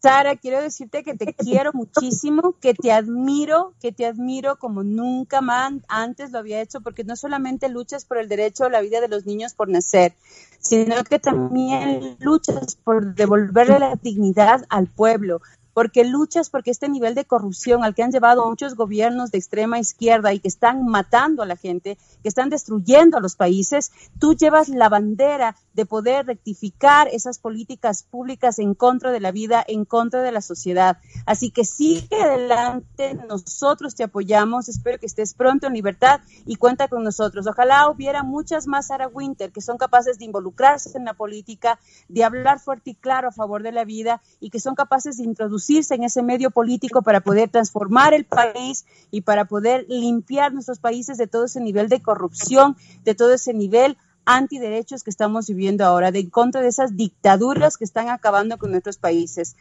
Sara, 0.07 0.37
quiero 0.37 0.61
decirte 0.61 1.03
que 1.03 1.15
te 1.15 1.33
quiero 1.33 1.73
muchísimo, 1.73 2.55
que 2.61 2.73
te 2.73 2.93
admiro, 2.93 3.73
que 3.81 3.91
te 3.91 4.05
admiro 4.05 4.55
como 4.55 4.81
nunca 4.81 5.41
más 5.41 5.73
antes 5.89 6.31
lo 6.31 6.39
había 6.39 6.61
hecho, 6.61 6.79
porque 6.79 7.03
no 7.03 7.17
solamente 7.17 7.67
luchas 7.67 8.05
por 8.05 8.17
el 8.17 8.29
derecho 8.29 8.63
a 8.63 8.69
la 8.69 8.79
vida 8.79 9.01
de 9.01 9.09
los 9.09 9.25
niños 9.25 9.53
por 9.53 9.67
nacer, 9.67 10.13
sino 10.59 11.03
que 11.03 11.19
también 11.19 12.15
luchas 12.19 12.77
por 12.85 13.15
devolverle 13.15 13.79
la 13.79 13.95
dignidad 14.01 14.65
al 14.69 14.87
pueblo, 14.87 15.41
porque 15.77 16.03
luchas 16.03 16.49
porque 16.49 16.71
este 16.71 16.89
nivel 16.89 17.13
de 17.13 17.25
corrupción 17.25 17.83
al 17.83 17.93
que 17.93 18.01
han 18.01 18.11
llevado 18.11 18.49
muchos 18.49 18.73
gobiernos 18.73 19.29
de 19.29 19.37
extrema 19.37 19.77
izquierda 19.77 20.33
y 20.33 20.39
que 20.39 20.47
están 20.47 20.87
matando 20.87 21.43
a 21.43 21.45
la 21.45 21.55
gente, 21.55 21.99
que 22.23 22.29
están 22.29 22.49
destruyendo 22.49 23.15
a 23.15 23.21
los 23.21 23.35
países, 23.35 23.91
tú 24.19 24.33
llevas 24.33 24.69
la 24.69 24.89
bandera 24.89 25.55
de 25.75 25.85
poder 25.85 26.25
rectificar 26.25 27.09
esas 27.09 27.37
políticas 27.37 28.01
públicas 28.01 28.57
en 28.57 28.73
contra 28.73 29.11
de 29.11 29.19
la 29.19 29.31
vida, 29.31 29.63
en 29.67 29.85
contra 29.85 30.23
de 30.23 30.31
la 30.31 30.41
sociedad. 30.41 30.97
Así 31.27 31.51
que 31.51 31.63
sigue 31.63 32.23
adelante, 32.23 33.13
nosotros 33.29 33.93
te 33.93 34.03
apoyamos, 34.03 34.69
espero 34.69 34.97
que 34.97 35.05
estés 35.05 35.35
pronto 35.35 35.67
en 35.67 35.73
libertad 35.73 36.21
y 36.47 36.55
cuenta 36.55 36.87
con 36.87 37.03
nosotros. 37.03 37.45
Ojalá 37.45 37.87
hubiera 37.91 38.23
muchas 38.23 38.65
más 38.65 38.87
Sarah 38.87 39.09
Winter 39.09 39.51
que 39.51 39.61
son 39.61 39.77
capaces 39.77 40.17
de 40.17 40.25
involucrarse 40.25 40.97
en 40.97 41.05
la 41.05 41.13
política, 41.13 41.77
de 42.09 42.23
hablar 42.23 42.59
fuerte 42.59 42.89
y 42.89 42.95
claro 42.95 43.27
a 43.27 43.31
favor 43.31 43.61
de 43.61 43.71
la 43.71 43.85
vida 43.85 44.23
y 44.39 44.49
que 44.49 44.59
son 44.59 44.73
capaces 44.73 45.17
de 45.17 45.23
introducirse 45.67 45.95
en 45.95 46.03
ese 46.03 46.21
medio 46.21 46.51
político 46.51 47.01
para 47.01 47.21
poder 47.21 47.49
transformar 47.49 48.13
el 48.13 48.25
país 48.25 48.85
y 49.11 49.21
para 49.21 49.45
poder 49.45 49.85
limpiar 49.89 50.53
nuestros 50.53 50.79
países 50.79 51.17
de 51.17 51.27
todo 51.27 51.45
ese 51.45 51.59
nivel 51.59 51.89
de 51.89 52.01
corrupción, 52.01 52.75
de 53.03 53.15
todo 53.15 53.33
ese 53.33 53.53
nivel 53.53 53.97
antiderechos 54.25 55.03
que 55.03 55.09
estamos 55.09 55.47
viviendo 55.47 55.85
ahora, 55.85 56.11
de 56.11 56.19
en 56.19 56.29
contra 56.29 56.61
de 56.61 56.67
esas 56.67 56.95
dictaduras 56.95 57.77
que 57.77 57.85
están 57.85 58.09
acabando 58.09 58.57
con 58.57 58.71
nuestros 58.71 58.97
países. 58.97 59.55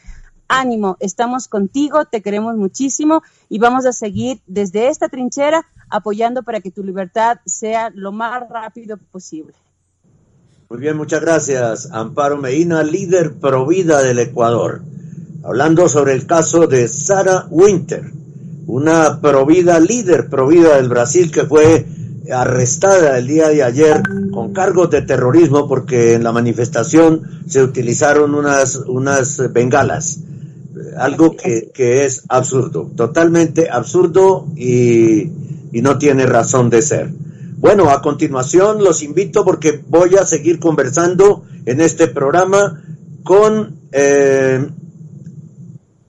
Ánimo, 0.48 0.96
estamos 1.00 1.48
contigo, 1.48 2.04
te 2.04 2.20
queremos 2.20 2.56
muchísimo 2.56 3.22
y 3.48 3.58
vamos 3.58 3.84
a 3.84 3.92
seguir 3.92 4.40
desde 4.46 4.88
esta 4.88 5.08
trinchera 5.08 5.66
apoyando 5.88 6.42
para 6.42 6.60
que 6.60 6.70
tu 6.70 6.84
libertad 6.84 7.38
sea 7.46 7.90
lo 7.90 8.12
más 8.12 8.48
rápido 8.48 8.96
posible. 8.96 9.54
Muy 10.68 10.80
bien, 10.80 10.96
muchas 10.96 11.20
gracias. 11.20 11.88
Amparo 11.92 12.36
Medina, 12.36 12.82
líder 12.82 13.34
provida 13.38 14.02
del 14.02 14.18
Ecuador. 14.18 14.82
Hablando 15.46 15.88
sobre 15.88 16.12
el 16.14 16.26
caso 16.26 16.66
de 16.66 16.88
Sara 16.88 17.46
Winter, 17.50 18.02
una 18.66 19.20
provida, 19.20 19.78
líder 19.78 20.28
provida 20.28 20.74
del 20.74 20.88
Brasil 20.88 21.30
que 21.30 21.44
fue 21.44 21.86
arrestada 22.32 23.16
el 23.16 23.28
día 23.28 23.50
de 23.50 23.62
ayer 23.62 24.02
con 24.32 24.52
cargos 24.52 24.90
de 24.90 25.02
terrorismo 25.02 25.68
porque 25.68 26.14
en 26.14 26.24
la 26.24 26.32
manifestación 26.32 27.44
se 27.46 27.62
utilizaron 27.62 28.34
unas, 28.34 28.74
unas 28.74 29.40
bengalas. 29.52 30.18
Algo 30.98 31.36
que, 31.36 31.70
es 32.04 32.24
absurdo, 32.28 32.90
totalmente 32.96 33.70
absurdo 33.70 34.48
y, 34.56 35.30
no 35.80 35.96
tiene 35.96 36.26
razón 36.26 36.70
de 36.70 36.82
ser. 36.82 37.08
Bueno, 37.58 37.90
a 37.90 38.02
continuación 38.02 38.82
los 38.82 39.00
invito 39.00 39.44
porque 39.44 39.80
voy 39.88 40.16
a 40.16 40.26
seguir 40.26 40.58
conversando 40.58 41.44
en 41.66 41.80
este 41.80 42.08
programa 42.08 42.82
con 43.22 43.76
eh, 43.92 44.66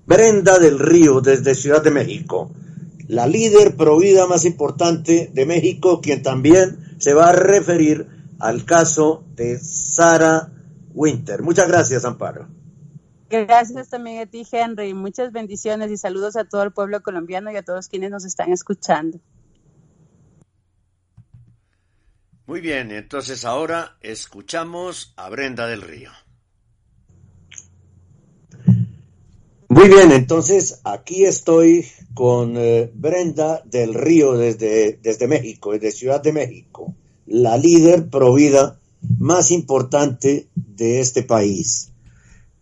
Brenda 0.08 0.58
del 0.58 0.80
Río 0.80 1.22
desde 1.22 1.54
Ciudad 1.54 1.84
de 1.84 1.92
México 1.92 2.52
la 3.08 3.26
líder 3.26 3.76
provida 3.76 4.28
más 4.28 4.46
importante 4.46 5.30
de 5.34 5.46
México, 5.46 6.02
quien 6.02 6.22
también 6.22 6.96
se 7.00 7.14
va 7.14 7.30
a 7.30 7.32
referir 7.32 8.08
al 8.40 8.66
caso 8.66 9.24
de 9.36 9.60
Sara 9.60 10.52
Winter. 10.94 11.42
Muchas 11.42 11.68
gracias, 11.68 12.04
Amparo. 12.06 12.48
Gracias 13.30 13.90
también 13.90 14.22
a 14.22 14.26
ti, 14.26 14.46
Henry. 14.50 14.94
Muchas 14.94 15.32
bendiciones 15.32 15.90
y 15.92 15.98
saludos 15.98 16.36
a 16.36 16.46
todo 16.46 16.64
el 16.64 16.72
pueblo 16.72 17.02
colombiano 17.02 17.52
y 17.52 17.56
a 17.56 17.64
todos 17.64 17.88
quienes 17.88 18.12
nos 18.12 18.26
están 18.26 18.52
escuchando. 18.52 19.20
Muy 22.46 22.62
bien, 22.62 22.92
entonces 22.92 23.44
ahora 23.44 23.98
escuchamos 24.02 25.14
a 25.18 25.30
Brenda 25.30 25.68
del 25.68 25.82
Río. 25.82 26.12
Muy 29.78 29.90
bien, 29.90 30.12
entonces 30.12 30.82
aquí 30.86 31.26
estoy 31.26 31.86
con 32.16 32.58
eh, 32.58 32.92
Brenda 32.96 33.62
del 33.64 33.94
Río 33.94 34.34
desde, 34.34 35.00
desde 35.04 35.28
México, 35.28 35.72
desde 35.72 35.92
Ciudad 35.92 36.20
de 36.20 36.34
México, 36.34 36.96
la 37.28 37.58
líder 37.58 38.10
provida 38.10 38.80
más 39.20 39.52
importante 39.52 40.50
de 40.56 41.00
este 41.00 41.22
país. 41.22 41.92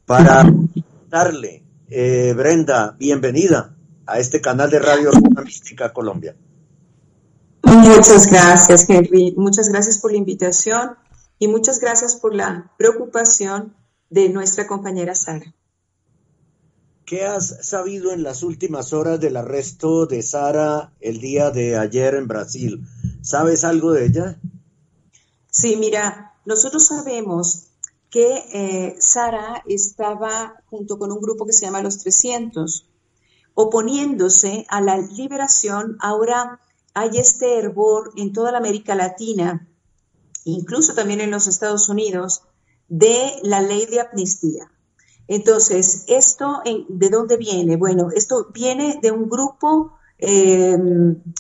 Para 0.06 0.54
darle, 1.08 1.64
eh, 1.88 2.34
Brenda, 2.36 2.98
bienvenida 3.00 3.74
a 4.06 4.20
este 4.20 4.42
canal 4.42 4.70
de 4.70 4.80
Radio 4.80 5.12
Mística 5.42 5.94
Colombia. 5.94 6.36
Muchas 7.64 8.30
gracias, 8.30 8.90
Henry. 8.90 9.34
Muchas 9.38 9.70
gracias 9.70 10.00
por 10.00 10.12
la 10.12 10.18
invitación 10.18 10.98
y 11.40 11.48
muchas 11.48 11.80
gracias 11.80 12.18
por 12.18 12.36
la 12.36 12.74
preocupación 12.78 13.74
de 14.10 14.28
nuestra 14.28 14.68
compañera 14.68 15.16
Sara. 15.16 15.56
¿Qué 17.06 17.24
has 17.24 17.68
sabido 17.68 18.14
en 18.14 18.24
las 18.24 18.42
últimas 18.42 18.92
horas 18.92 19.20
del 19.20 19.38
arresto 19.38 20.08
de 20.08 20.24
Sara 20.24 20.92
el 21.00 21.20
día 21.20 21.52
de 21.52 21.78
ayer 21.78 22.16
en 22.16 22.28
Brasil? 22.28 22.84
¿Sabes 23.22 23.64
algo 23.64 23.92
de 23.92 24.08
ella? 24.08 24.40
Sí, 25.52 25.76
mira, 25.76 26.34
nosotros 26.46 26.88
sabemos 26.88 27.68
que 28.10 28.44
eh, 28.52 28.96
Sara 29.00 29.62
estaba 29.68 30.56
junto 30.72 30.98
con 30.98 31.12
un 31.12 31.22
grupo 31.22 31.46
que 31.46 31.54
se 31.54 31.68
llama 31.68 31.84
Los 31.84 32.00
300, 32.00 32.90
oponiéndose 33.54 34.66
a 34.68 34.82
la 34.82 34.98
liberación. 34.98 35.98
Ahora 36.02 36.60
hay 36.96 37.20
este 37.20 37.60
hervor 37.60 38.14
en 38.18 38.34
toda 38.34 38.52
la 38.52 38.58
América 38.58 38.96
Latina, 38.96 39.68
incluso 40.44 40.96
también 40.96 41.22
en 41.22 41.30
los 41.30 41.46
Estados 41.46 41.88
Unidos, 41.88 42.42
de 42.88 43.32
la 43.44 43.62
ley 43.62 43.86
de 43.86 44.02
amnistía. 44.02 44.72
Entonces, 45.28 46.06
¿esto 46.08 46.62
de 46.88 47.10
dónde 47.10 47.38
viene? 47.38 47.78
Bueno, 47.78 48.10
esto 48.14 48.48
viene 48.54 49.00
de 49.02 49.12
un 49.12 49.28
grupo 49.28 49.98
eh, 50.20 50.78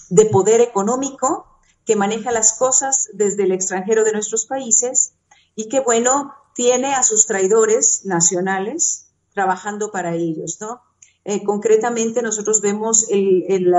de 0.09 0.25
poder 0.25 0.61
económico 0.61 1.47
que 1.85 1.95
maneja 1.95 2.31
las 2.31 2.57
cosas 2.57 3.09
desde 3.13 3.43
el 3.43 3.51
extranjero 3.51 4.03
de 4.03 4.11
nuestros 4.11 4.45
países 4.47 5.13
y 5.55 5.69
que, 5.69 5.79
bueno, 5.79 6.33
tiene 6.55 6.93
a 6.93 7.03
sus 7.03 7.27
traidores 7.27 8.05
nacionales 8.05 9.07
trabajando 9.33 9.91
para 9.91 10.15
ellos, 10.15 10.57
¿no? 10.61 10.81
Eh, 11.25 11.43
concretamente, 11.43 12.21
nosotros 12.21 12.61
vemos 12.61 13.07
el, 13.09 13.73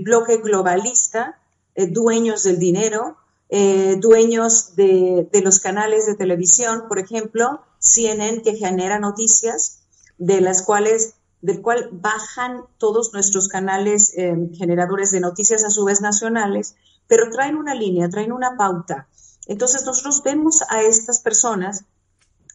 bloque 0.00 0.38
globalista, 0.38 1.40
eh, 1.74 1.88
dueños 1.88 2.44
del 2.44 2.58
dinero, 2.58 3.16
eh, 3.48 3.96
dueños 3.98 4.76
de, 4.76 5.28
los 5.42 5.58
canales 5.58 6.06
de 6.06 6.14
televisión, 6.14 6.84
por 6.88 7.00
ejemplo, 7.00 7.62
CNN, 7.78 8.42
que 8.42 8.56
genera 8.56 8.98
noticias, 8.98 9.80
de 10.18 10.40
las 10.40 10.62
cuales, 10.62 11.14
del 11.42 11.62
cual 11.62 11.88
bajan 11.92 12.64
todos 12.78 13.12
nuestros 13.12 13.48
canales 13.48 14.12
generadores 14.56 15.10
de 15.10 15.20
noticias 15.20 15.62
a 15.64 15.70
su 15.70 15.84
vez 15.84 16.00
nacionales, 16.00 16.74
pero 17.06 17.30
traen 17.30 17.56
una 17.56 17.74
línea, 17.74 18.08
traen 18.08 18.32
una 18.32 18.56
pauta. 18.56 19.06
Entonces 19.46 19.84
nosotros 19.84 20.22
vemos 20.24 20.62
a 20.68 20.82
estas 20.82 21.20
personas, 21.20 21.84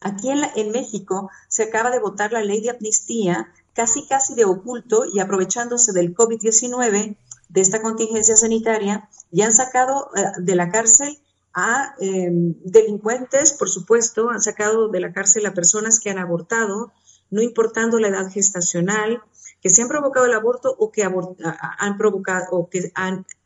aquí 0.00 0.30
en, 0.30 0.42
en 0.54 0.70
México 0.70 1.30
se 1.48 1.64
acaba 1.64 1.90
de 1.90 2.00
votar 2.00 2.32
la 2.32 2.42
ley 2.42 2.60
de 2.60 2.70
amnistía 2.70 3.48
casi 3.74 4.06
casi 4.06 4.34
de 4.34 4.44
oculto 4.44 5.04
y 5.04 5.20
aprovechándose 5.20 5.92
del 5.92 6.14
COVID-19, 6.14 7.16
de 7.48 7.60
esta 7.60 7.82
contingencia 7.82 8.36
sanitaria, 8.36 9.08
y 9.30 9.42
han 9.42 9.52
sacado 9.52 10.10
eh, 10.16 10.24
de 10.38 10.54
la 10.54 10.70
cárcel 10.70 11.18
a 11.54 11.94
em, 12.00 12.54
delincuentes, 12.64 13.52
por 13.52 13.68
supuesto, 13.70 14.30
han 14.30 14.42
sacado 14.42 14.88
de 14.88 15.00
la 15.00 15.12
cárcel 15.12 15.46
a 15.46 15.54
personas 15.54 16.00
que 16.00 16.10
han 16.10 16.18
abortado, 16.18 16.92
no 17.30 17.42
importando 17.42 17.98
la 17.98 18.08
edad 18.08 18.30
gestacional, 18.30 19.22
que 19.60 19.70
se 19.70 19.82
han 19.82 19.88
provocado 19.88 20.26
el 20.26 20.34
aborto 20.34 20.74
o 20.78 20.92
que 20.92 21.04
han 21.04 21.96
provocado 21.96 22.46
o 22.50 22.68
que 22.68 22.92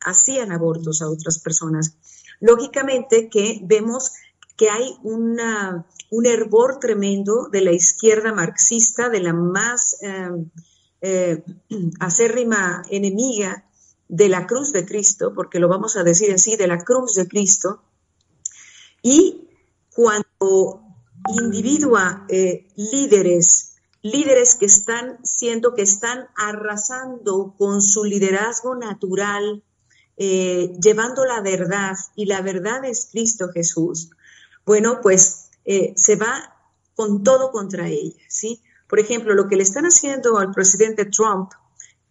hacían 0.01 0.51
abortos 0.51 1.01
a 1.01 1.09
otras 1.09 1.39
personas. 1.39 1.95
Lógicamente 2.41 3.29
que 3.29 3.61
vemos 3.63 4.11
que 4.57 4.69
hay 4.69 4.97
una, 5.03 5.85
un 6.11 6.25
hervor 6.25 6.79
tremendo 6.79 7.47
de 7.49 7.61
la 7.61 7.71
izquierda 7.71 8.33
marxista, 8.33 9.07
de 9.07 9.21
la 9.21 9.31
más 9.31 10.01
em, 10.01 10.49
eh, 10.99 11.43
acérrima 12.01 12.83
enemiga 12.89 13.63
de 14.09 14.27
la 14.27 14.47
cruz 14.47 14.73
de 14.73 14.85
Cristo, 14.85 15.33
porque 15.33 15.59
lo 15.59 15.69
vamos 15.69 15.95
a 15.95 16.03
decir 16.03 16.33
así, 16.33 16.57
de 16.57 16.67
la 16.67 16.79
cruz 16.79 17.15
de 17.15 17.27
Cristo. 17.27 17.81
Y 19.01 19.49
cuando 19.93 20.81
individua 21.41 22.25
eh, 22.29 22.67
líderes, 22.75 23.75
líderes 24.01 24.55
que 24.55 24.65
están 24.65 25.19
siendo, 25.23 25.73
que 25.73 25.81
están 25.81 26.27
arrasando 26.35 27.55
con 27.57 27.81
su 27.81 28.03
liderazgo 28.03 28.75
natural, 28.75 29.63
eh, 30.17 30.73
llevando 30.81 31.25
la 31.25 31.41
verdad, 31.41 31.95
y 32.15 32.25
la 32.25 32.41
verdad 32.41 32.83
es 32.85 33.09
Cristo 33.11 33.49
Jesús, 33.53 34.11
bueno, 34.65 34.99
pues 35.01 35.49
eh, 35.65 35.93
se 35.95 36.15
va 36.15 36.55
con 36.95 37.23
todo 37.23 37.51
contra 37.51 37.87
ella, 37.87 38.21
¿sí? 38.27 38.61
Por 38.87 38.99
ejemplo, 38.99 39.33
lo 39.33 39.47
que 39.47 39.55
le 39.55 39.63
están 39.63 39.85
haciendo 39.85 40.37
al 40.37 40.51
presidente 40.51 41.05
Trump, 41.05 41.51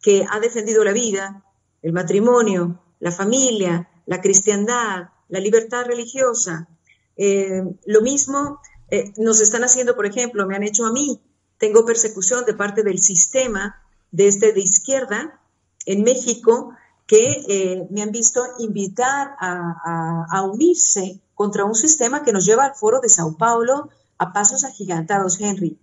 que 0.01 0.24
ha 0.28 0.41
defendido 0.41 0.84
la 0.84 0.93
vida, 0.93 1.45
el 1.82 1.93
matrimonio, 1.93 2.80
la 3.01 3.12
familia, 3.12 3.89
la 4.07 4.20
cristiandad, 4.20 5.11
la 5.28 5.41
libertad 5.41 5.84
religiosa. 5.84 6.68
Eh, 7.19 7.62
lo 7.85 8.01
mismo 8.01 8.61
eh, 8.91 9.12
nos 9.19 9.41
están 9.41 9.64
haciendo, 9.64 9.95
por 9.95 10.07
ejemplo, 10.07 10.47
me 10.47 10.57
han 10.57 10.62
hecho 10.62 10.87
a 10.87 10.93
mí. 10.93 11.21
Tengo 11.59 11.85
persecución 11.85 12.47
de 12.47 12.55
parte 12.55 12.83
del 12.83 13.01
sistema 13.01 13.83
de 14.11 14.29
este 14.29 14.53
de 14.53 14.61
izquierda 14.61 15.41
en 15.85 16.03
México 16.03 16.73
que 17.07 17.89
me 17.91 18.03
han 18.03 18.12
visto 18.12 18.45
invitar 18.59 19.35
a 19.41 20.43
unirse 20.43 21.21
contra 21.35 21.64
un 21.64 21.75
sistema 21.75 22.23
que 22.23 22.33
nos 22.33 22.45
lleva 22.45 22.66
al 22.66 22.75
foro 22.75 23.01
de 23.01 23.09
Sao 23.09 23.37
Paulo 23.37 23.89
a 24.19 24.33
pasos 24.33 24.64
agigantados, 24.64 25.41
Henry. 25.41 25.79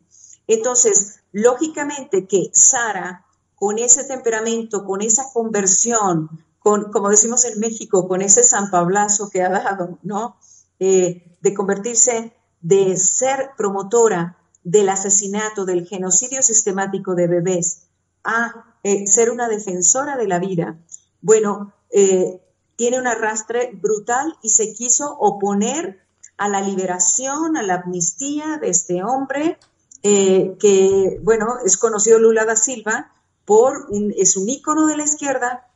Entonces, 0.48 1.22
lógicamente 1.32 2.28
que 2.28 2.50
Sara, 2.54 3.26
con 3.56 3.80
ese 3.80 4.04
temperamento, 4.04 4.86
con 4.86 5.02
esa 5.02 5.32
conversión, 5.34 6.30
con, 6.60 6.92
como 6.92 7.10
decimos 7.10 7.46
en 7.46 7.60
México, 7.60 8.08
con 8.08 8.22
ese 8.22 8.44
San 8.44 8.70
Pablazo 8.70 9.30
que 9.30 9.42
ha 9.42 9.50
dado, 9.50 9.98
¿no? 10.04 10.36
Eh, 10.80 11.38
de 11.39 11.53
convertirse, 11.53 12.34
de 12.59 12.97
ser 12.97 13.51
promotora 13.57 14.38
del 14.63 14.89
asesinato, 14.89 15.63
del 15.63 15.88
genocidio 15.88 16.41
sistemático 16.41 17.15
de 17.15 17.28
bebés, 17.28 17.84
a 18.23 18.76
eh, 18.84 19.07
ser 19.07 19.30
una 19.30 19.47
defensora 19.47 20.17
de 20.17 20.28
la 20.28 20.39
vida. 20.39 20.78
Bueno, 21.21 21.73
eh, 21.91 22.41
tiene 22.76 22.99
un 22.99 23.07
arrastre 23.07 23.71
brutal 23.73 24.36
y 24.41 24.49
se 24.49 24.73
quiso 24.73 25.15
oponer 25.17 26.01
a 26.36 26.49
la 26.49 26.61
liberación, 26.61 27.55
a 27.55 27.63
la 27.63 27.76
amnistía 27.76 28.57
de 28.59 28.69
este 28.69 29.03
hombre, 29.03 29.57
que, 30.01 31.19
bueno, 31.23 31.57
es 31.65 31.78
conocido 31.78 32.19
Lula 32.19 32.45
da 32.45 32.55
Silva, 32.55 33.11
por 33.43 33.88
un, 33.89 34.13
es 34.15 34.38
un 34.38 34.47
ícono 34.47 34.86
de 34.86 34.97
la 34.97 35.03
izquierda 35.03 35.67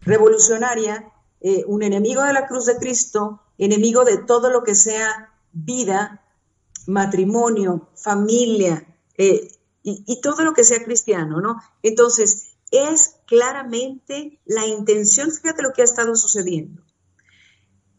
revolucionaria, 0.00 1.12
un 1.66 1.82
enemigo 1.82 2.22
de 2.22 2.32
la 2.32 2.46
cruz 2.46 2.64
de 2.64 2.78
Cristo, 2.78 3.43
enemigo 3.58 4.04
de 4.04 4.18
todo 4.18 4.50
lo 4.50 4.62
que 4.62 4.74
sea 4.74 5.32
vida, 5.52 6.22
matrimonio, 6.86 7.88
familia 7.94 8.86
eh, 9.16 9.48
y, 9.82 10.20
todo 10.22 10.42
lo 10.42 10.54
que 10.54 10.64
sea 10.64 10.82
cristiano, 10.82 11.40
¿no? 11.40 11.60
Entonces, 11.82 12.54
es 12.70 13.16
claramente 13.26 14.40
la 14.46 14.66
intención, 14.66 15.30
fíjate 15.30 15.62
lo 15.62 15.72
que 15.72 15.82
ha 15.82 15.84
estado 15.84 16.16
sucediendo. 16.16 16.82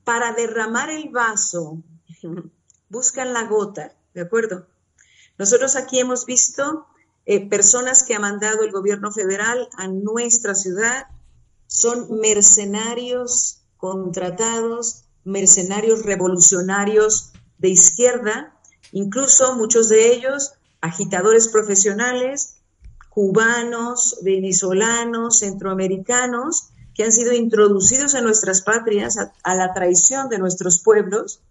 Para 0.04 0.34
derramar 0.34 0.90
el 0.90 1.10
vaso, 1.10 1.84
buscan 2.90 3.34
la 3.34 3.44
gota, 3.44 3.96
¿de 4.14 4.22
acuerdo? 4.22 4.68
Nosotros 5.38 5.76
aquí 5.76 6.00
hemos 6.00 6.26
visto 6.26 6.88
eh, 7.26 7.48
personas 7.48 8.04
que 8.04 8.16
ha 8.16 8.20
mandado 8.20 8.64
el 8.64 8.72
gobierno 8.72 9.12
federal 9.12 9.70
a 9.78 9.88
nuestra 9.88 10.56
ciudad, 10.56 11.08
son 11.68 12.20
mercenarios 12.20 13.62
contratados, 13.78 15.05
mercenarios 15.26 16.04
revolucionarios 16.04 17.34
de 17.58 17.70
izquierda, 17.70 18.58
incluso 18.92 19.56
muchos 19.56 19.90
de 19.90 20.14
ellos 20.14 20.54
agitadores 20.82 21.48
profesionales, 21.48 22.58
cubanos, 23.10 24.20
venezolanos, 24.22 25.40
centroamericanos, 25.40 26.70
que 26.94 27.04
han 27.04 27.12
sido 27.12 27.34
introducidos 27.34 28.14
en 28.14 28.24
nuestras 28.24 28.62
patrias 28.62 29.18
a, 29.18 29.56
la 29.56 29.74
traición 29.74 30.30
de 30.30 30.38
nuestros 30.38 30.80
pueblos 30.80 31.42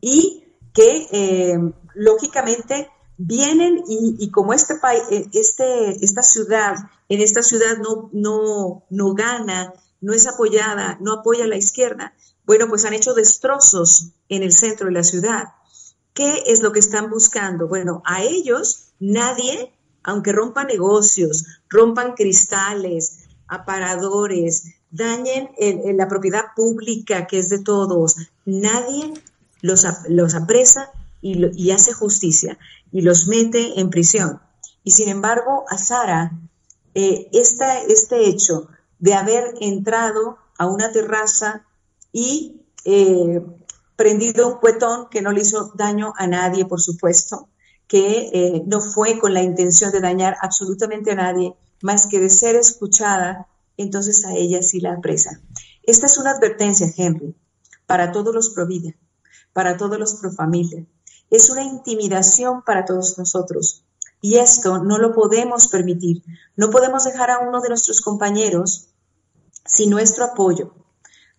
y 0.00 0.44
que 0.72 1.06
eh, 1.12 1.58
lógicamente 1.94 2.88
vienen 3.16 3.82
y, 3.88 4.30
como 4.30 4.54
este 4.54 4.76
país, 4.76 5.02
eh, 5.10 5.28
este, 5.32 6.04
esta 6.04 6.22
ciudad, 6.22 6.76
en 7.08 7.20
esta 7.20 7.42
ciudad 7.42 7.78
no, 7.78 8.10
no, 8.12 8.84
no 8.90 9.14
gana, 9.14 9.72
no 10.00 10.12
es 10.14 10.26
apoyada, 10.26 10.98
no 11.00 11.12
apoya 11.14 11.44
a 11.44 11.48
la 11.48 11.56
izquierda, 11.56 12.14
bueno, 12.48 12.66
pues 12.68 12.84
han 12.84 12.94
hecho 12.94 13.14
destrozos 13.14 14.08
en 14.28 14.42
el 14.42 14.52
centro 14.52 14.86
de 14.86 14.92
la 14.92 15.04
ciudad. 15.04 15.44
¿Qué 16.12 16.42
es 16.46 16.62
lo 16.62 16.72
que 16.72 16.80
están 16.80 17.10
buscando? 17.10 17.68
Bueno, 17.68 18.02
a 18.04 18.24
ellos 18.24 18.88
nadie 18.98 19.72
aunque 20.08 20.32
rompan 20.32 20.68
negocios, 20.68 21.44
rompan 21.68 22.14
cristales, 22.14 23.24
aparadores, 23.46 24.74
dañen 24.90 25.50
la 25.98 26.08
propiedad 26.08 26.44
pública 26.56 27.26
que 27.26 27.38
es 27.38 27.50
de 27.50 27.58
todos, 27.58 28.16
nadie 28.46 29.12
los, 29.60 29.86
los 30.08 30.34
apresa 30.34 30.90
y, 31.20 31.70
hace 31.72 31.92
justicia 31.92 32.58
y 32.90 33.02
los 33.02 33.26
mete 33.26 33.78
en 33.80 33.90
prisión. 33.90 34.40
Y 34.82 34.92
sin 34.92 35.10
embargo, 35.10 35.66
a 35.68 35.76
Sara, 35.76 36.32
eh, 36.94 37.28
este 37.32 38.28
hecho 38.28 38.68
de 38.98 39.12
haber 39.12 39.56
entrado 39.60 40.38
a 40.56 40.66
una 40.66 40.90
terraza 40.90 41.66
y 42.12 42.62
eh, 42.84 43.42
prendido 43.96 44.48
un 44.48 44.58
cuetón 44.60 45.08
que 45.10 45.22
no 45.22 45.32
le 45.32 45.42
hizo 45.42 45.72
daño 45.74 46.12
a 46.16 46.26
nadie, 46.26 46.64
por 46.64 46.80
supuesto, 46.80 47.48
que 47.86 48.30
eh, 48.32 48.62
no 48.66 48.80
fue 48.80 49.18
con 49.18 49.34
la 49.34 49.42
intención 49.42 49.90
de 49.90 50.00
dañar 50.00 50.36
absolutamente 50.40 51.12
a 51.12 51.16
nadie, 51.16 51.54
más 51.82 52.06
que 52.06 52.20
de 52.20 52.30
ser 52.30 52.56
escuchada, 52.56 53.48
entonces 53.76 54.24
a 54.24 54.34
ella 54.34 54.62
sí 54.62 54.80
la 54.80 54.92
apresan. 54.92 55.40
Esta 55.82 56.06
es 56.06 56.18
una 56.18 56.32
advertencia, 56.32 56.92
Henry, 56.96 57.34
para 57.86 58.12
todos 58.12 58.34
los 58.34 58.50
pro 58.50 58.66
vida, 58.66 58.94
para 59.52 59.76
todos 59.76 59.98
los 59.98 60.14
pro 60.14 60.30
familia. 60.30 60.84
Es 61.30 61.50
una 61.50 61.62
intimidación 61.62 62.62
para 62.62 62.84
todos 62.84 63.18
nosotros. 63.18 63.84
Y 64.20 64.36
esto 64.36 64.78
no 64.78 64.98
lo 64.98 65.14
podemos 65.14 65.68
permitir. 65.68 66.22
No 66.56 66.70
podemos 66.70 67.04
dejar 67.04 67.30
a 67.30 67.38
uno 67.38 67.60
de 67.60 67.68
nuestros 67.68 68.00
compañeros 68.00 68.88
sin 69.64 69.90
nuestro 69.90 70.24
apoyo. 70.24 70.74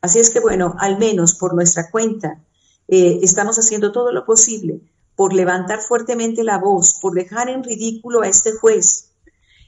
Así 0.02 0.20
es 0.20 0.30
que, 0.30 0.40
bueno, 0.40 0.76
al 0.80 0.98
menos 0.98 1.36
por 1.36 1.54
nuestra 1.54 1.90
cuenta, 1.92 2.42
eh, 2.88 3.20
estamos 3.22 3.58
haciendo 3.58 3.92
todo 3.92 4.12
lo 4.12 4.26
posible 4.26 4.82
por 5.16 5.34
levantar 5.34 5.80
fuertemente 5.82 6.44
la 6.44 6.58
voz, 6.58 7.00
por 7.02 7.14
dejar 7.14 7.50
en 7.50 7.64
ridículo 7.64 8.22
a 8.22 8.28
este 8.28 8.54
juez. 8.54 9.12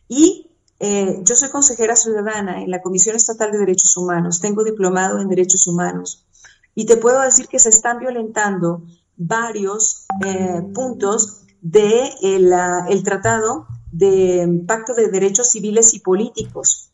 Y 0.07 0.49
eh, 0.79 1.19
yo 1.23 1.35
soy 1.35 1.49
consejera 1.49 1.95
ciudadana 1.95 2.63
en 2.63 2.71
la 2.71 2.81
Comisión 2.81 3.15
Estatal 3.15 3.51
de 3.51 3.59
Derechos 3.59 3.95
Humanos, 3.97 4.39
tengo 4.39 4.63
diplomado 4.63 5.19
en 5.19 5.27
Derechos 5.27 5.67
Humanos 5.67 6.25
y 6.73 6.85
te 6.85 6.97
puedo 6.97 7.21
decir 7.21 7.47
que 7.47 7.59
se 7.59 7.69
están 7.69 7.99
violentando 7.99 8.81
varios 9.17 10.07
eh, 10.25 10.63
puntos 10.73 11.41
del 11.61 12.49
de 12.49 13.01
Tratado 13.03 13.67
de 13.91 14.63
Pacto 14.65 14.93
de 14.93 15.09
Derechos 15.09 15.49
Civiles 15.49 15.93
y 15.93 15.99
Políticos 15.99 16.90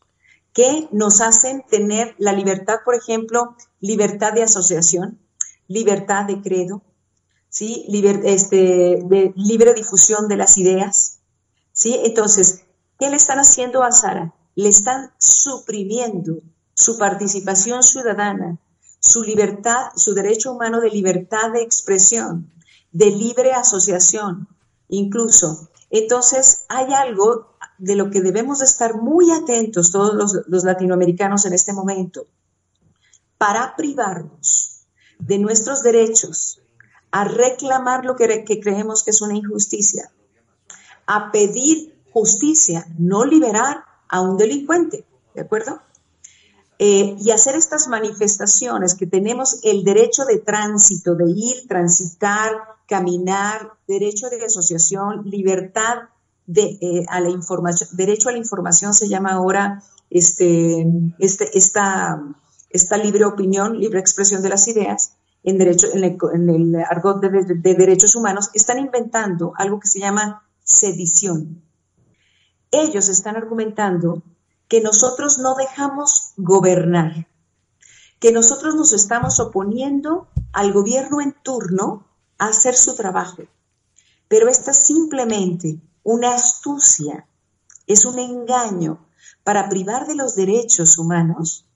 que 0.58 0.88
nos 0.90 1.20
hacen 1.20 1.62
tener 1.70 2.16
la 2.18 2.32
libertad, 2.32 2.78
por 2.84 2.96
ejemplo, 2.96 3.54
libertad 3.78 4.32
de 4.32 4.42
asociación, 4.42 5.20
libertad 5.68 6.24
de 6.24 6.42
credo, 6.42 6.82
¿sí? 7.48 7.86
este, 8.24 8.56
de 9.04 9.32
libre 9.36 9.72
difusión 9.72 10.26
de 10.26 10.36
las 10.36 10.58
ideas. 10.58 11.20
¿sí? 11.70 12.00
Entonces, 12.02 12.64
¿qué 12.98 13.08
le 13.08 13.14
están 13.14 13.38
haciendo 13.38 13.84
a 13.84 13.92
Sara? 13.92 14.34
Le 14.56 14.68
están 14.68 15.12
suprimiendo 15.18 16.40
su 16.74 16.98
participación 16.98 17.84
ciudadana, 17.84 18.58
su 18.98 19.22
libertad, 19.22 19.92
su 19.94 20.12
derecho 20.12 20.50
humano 20.50 20.80
de 20.80 20.90
libertad 20.90 21.52
de 21.52 21.62
expresión, 21.62 22.50
de 22.90 23.12
libre 23.12 23.52
asociación, 23.52 24.48
incluso. 24.88 25.68
Entonces, 25.88 26.64
hay 26.68 26.92
algo 26.94 27.56
de 27.78 27.94
lo 27.94 28.10
que 28.10 28.20
debemos 28.20 28.58
de 28.58 28.64
estar 28.64 28.96
muy 28.96 29.30
atentos 29.30 29.90
todos 29.90 30.44
los, 30.46 30.64
latinoamericanos 30.64 31.46
en 31.46 31.52
este 31.52 31.72
momento, 31.72 32.26
para 33.38 33.76
privarnos 33.76 34.86
de 35.18 35.38
nuestros 35.38 35.82
derechos, 35.82 36.60
a 37.10 37.24
reclamar 37.24 38.04
lo 38.04 38.16
que, 38.16 38.44
que 38.44 38.60
creemos 38.60 39.02
que 39.02 39.10
es 39.10 39.22
una 39.22 39.36
injusticia, 39.36 40.10
a 41.06 41.30
pedir 41.30 41.94
justicia, 42.12 42.86
no 42.98 43.24
liberar 43.24 43.84
a 44.08 44.20
un 44.20 44.36
delincuente, 44.36 45.06
¿de 45.34 45.40
acuerdo? 45.40 45.80
Eh, 46.80 47.16
y 47.18 47.30
hacer 47.30 47.56
estas 47.56 47.88
manifestaciones 47.88 48.94
que 48.94 49.06
tenemos 49.06 49.60
el 49.64 49.84
derecho 49.84 50.24
de 50.24 50.38
tránsito, 50.38 51.14
de 51.14 51.30
ir, 51.30 51.66
transitar, 51.66 52.52
caminar, 52.86 53.72
derecho 53.86 54.30
de 54.30 54.44
asociación, 54.44 55.28
libertad 55.28 56.08
de, 56.48 56.78
eh, 56.80 57.04
a 57.08 57.20
la 57.20 57.28
información, 57.28 57.90
derecho 57.92 58.30
a 58.30 58.32
la 58.32 58.38
información 58.38 58.94
se 58.94 59.06
llama 59.06 59.32
ahora 59.32 59.82
este, 60.08 60.86
este, 61.18 61.56
esta, 61.56 62.22
esta 62.70 62.96
libre 62.96 63.26
opinión, 63.26 63.78
libre 63.78 64.00
expresión 64.00 64.42
de 64.42 64.48
las 64.48 64.66
ideas, 64.66 65.12
en, 65.44 65.58
derecho, 65.58 65.88
en, 65.92 66.48
el, 66.48 66.74
argot 66.76 67.20
de 67.20 67.74
derechos 67.74 68.16
humanos, 68.16 68.48
están 68.54 68.78
inventando 68.78 69.52
algo 69.56 69.78
que 69.78 69.88
se 69.88 70.00
llama 70.00 70.48
sedición. 70.64 71.62
Ellos 72.70 73.10
están 73.10 73.36
argumentando 73.36 74.22
que 74.68 74.80
nosotros 74.80 75.38
no 75.38 75.54
dejamos 75.54 76.32
gobernar, 76.38 77.28
que 78.18 78.32
nosotros 78.32 78.74
nos 78.74 78.94
estamos 78.94 79.38
oponiendo 79.38 80.28
al 80.54 80.72
gobierno 80.72 81.20
en 81.20 81.34
turno 81.42 82.06
a 82.38 82.48
hacer 82.48 82.74
su 82.74 82.94
trabajo. 82.94 83.42
Pero 84.28 84.48
esta 84.48 84.70
es 84.70 84.78
simplemente 84.78 85.78
una 86.08 86.34
astucia, 86.34 87.26
es 87.86 88.04
un 88.04 88.18
engaño 88.18 89.06
para 89.44 89.68
privar 89.68 90.06
de 90.06 90.14
los 90.14 90.34
derechos 90.36 90.98
humanos 90.98 91.66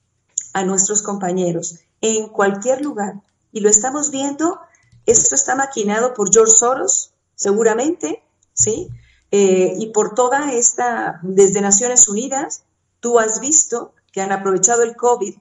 a 0.53 0.63
nuestros 0.63 1.01
compañeros 1.01 1.79
en 2.01 2.29
cualquier 2.29 2.81
lugar. 2.81 3.21
Y 3.51 3.59
lo 3.61 3.69
estamos 3.69 4.11
viendo, 4.11 4.59
esto 5.05 5.35
está 5.35 5.55
maquinado 5.55 6.13
por 6.13 6.31
George 6.31 6.53
Soros, 6.55 7.13
seguramente, 7.35 8.23
¿sí? 8.53 8.89
Eh, 9.31 9.73
y 9.77 9.87
por 9.87 10.13
toda 10.13 10.53
esta, 10.53 11.19
desde 11.23 11.61
Naciones 11.61 12.07
Unidas, 12.07 12.63
Tú 13.03 13.19
has 13.19 13.41
visto 13.41 13.91
que 14.13 14.21
han 14.21 14.31
aprovechado 14.31 14.81
el 14.81 14.95
COVID 14.95 15.35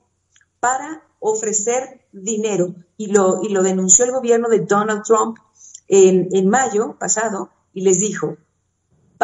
para 0.59 1.05
ofrecer 1.21 2.05
dinero 2.11 2.75
y 2.97 3.07
lo, 3.07 3.41
y 3.41 3.51
lo 3.51 3.63
denunció 3.63 4.05
el 4.05 4.11
gobierno 4.11 4.49
de 4.49 4.59
Donald 4.59 5.05
Trump 5.05 5.39
en, 5.87 6.29
en 6.33 6.49
mayo 6.49 6.97
pasado 6.99 7.51
y 7.73 7.83
les 7.83 8.01
dijo, 8.01 8.37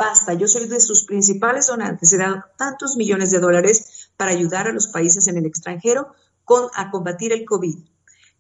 basta, 0.01 0.35
yo 0.35 0.49
soy 0.49 0.69
de 0.69 0.81
sus 0.81 1.05
principales 1.05 1.67
donantes, 1.67 2.13
he 2.13 2.19
dado 2.19 2.45
tantos 2.57 2.97
millones 2.97 3.31
de 3.31 3.41
dólares 3.41 4.11
para 4.17 4.33
ayudar 4.33 4.69
a 4.69 4.73
los 4.73 4.89
países 4.89 5.29
en 5.29 5.37
el 5.37 5.47
extranjero 5.47 6.13
a 6.75 6.91
combatir 6.91 7.33
el 7.33 7.45
COVID. 7.45 7.77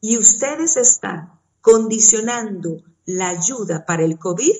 Y 0.01 0.17
ustedes 0.17 0.77
están 0.77 1.33
condicionando 1.61 2.83
la 3.05 3.29
ayuda 3.29 3.85
para 3.85 4.05
el 4.05 4.19
COVID 4.19 4.57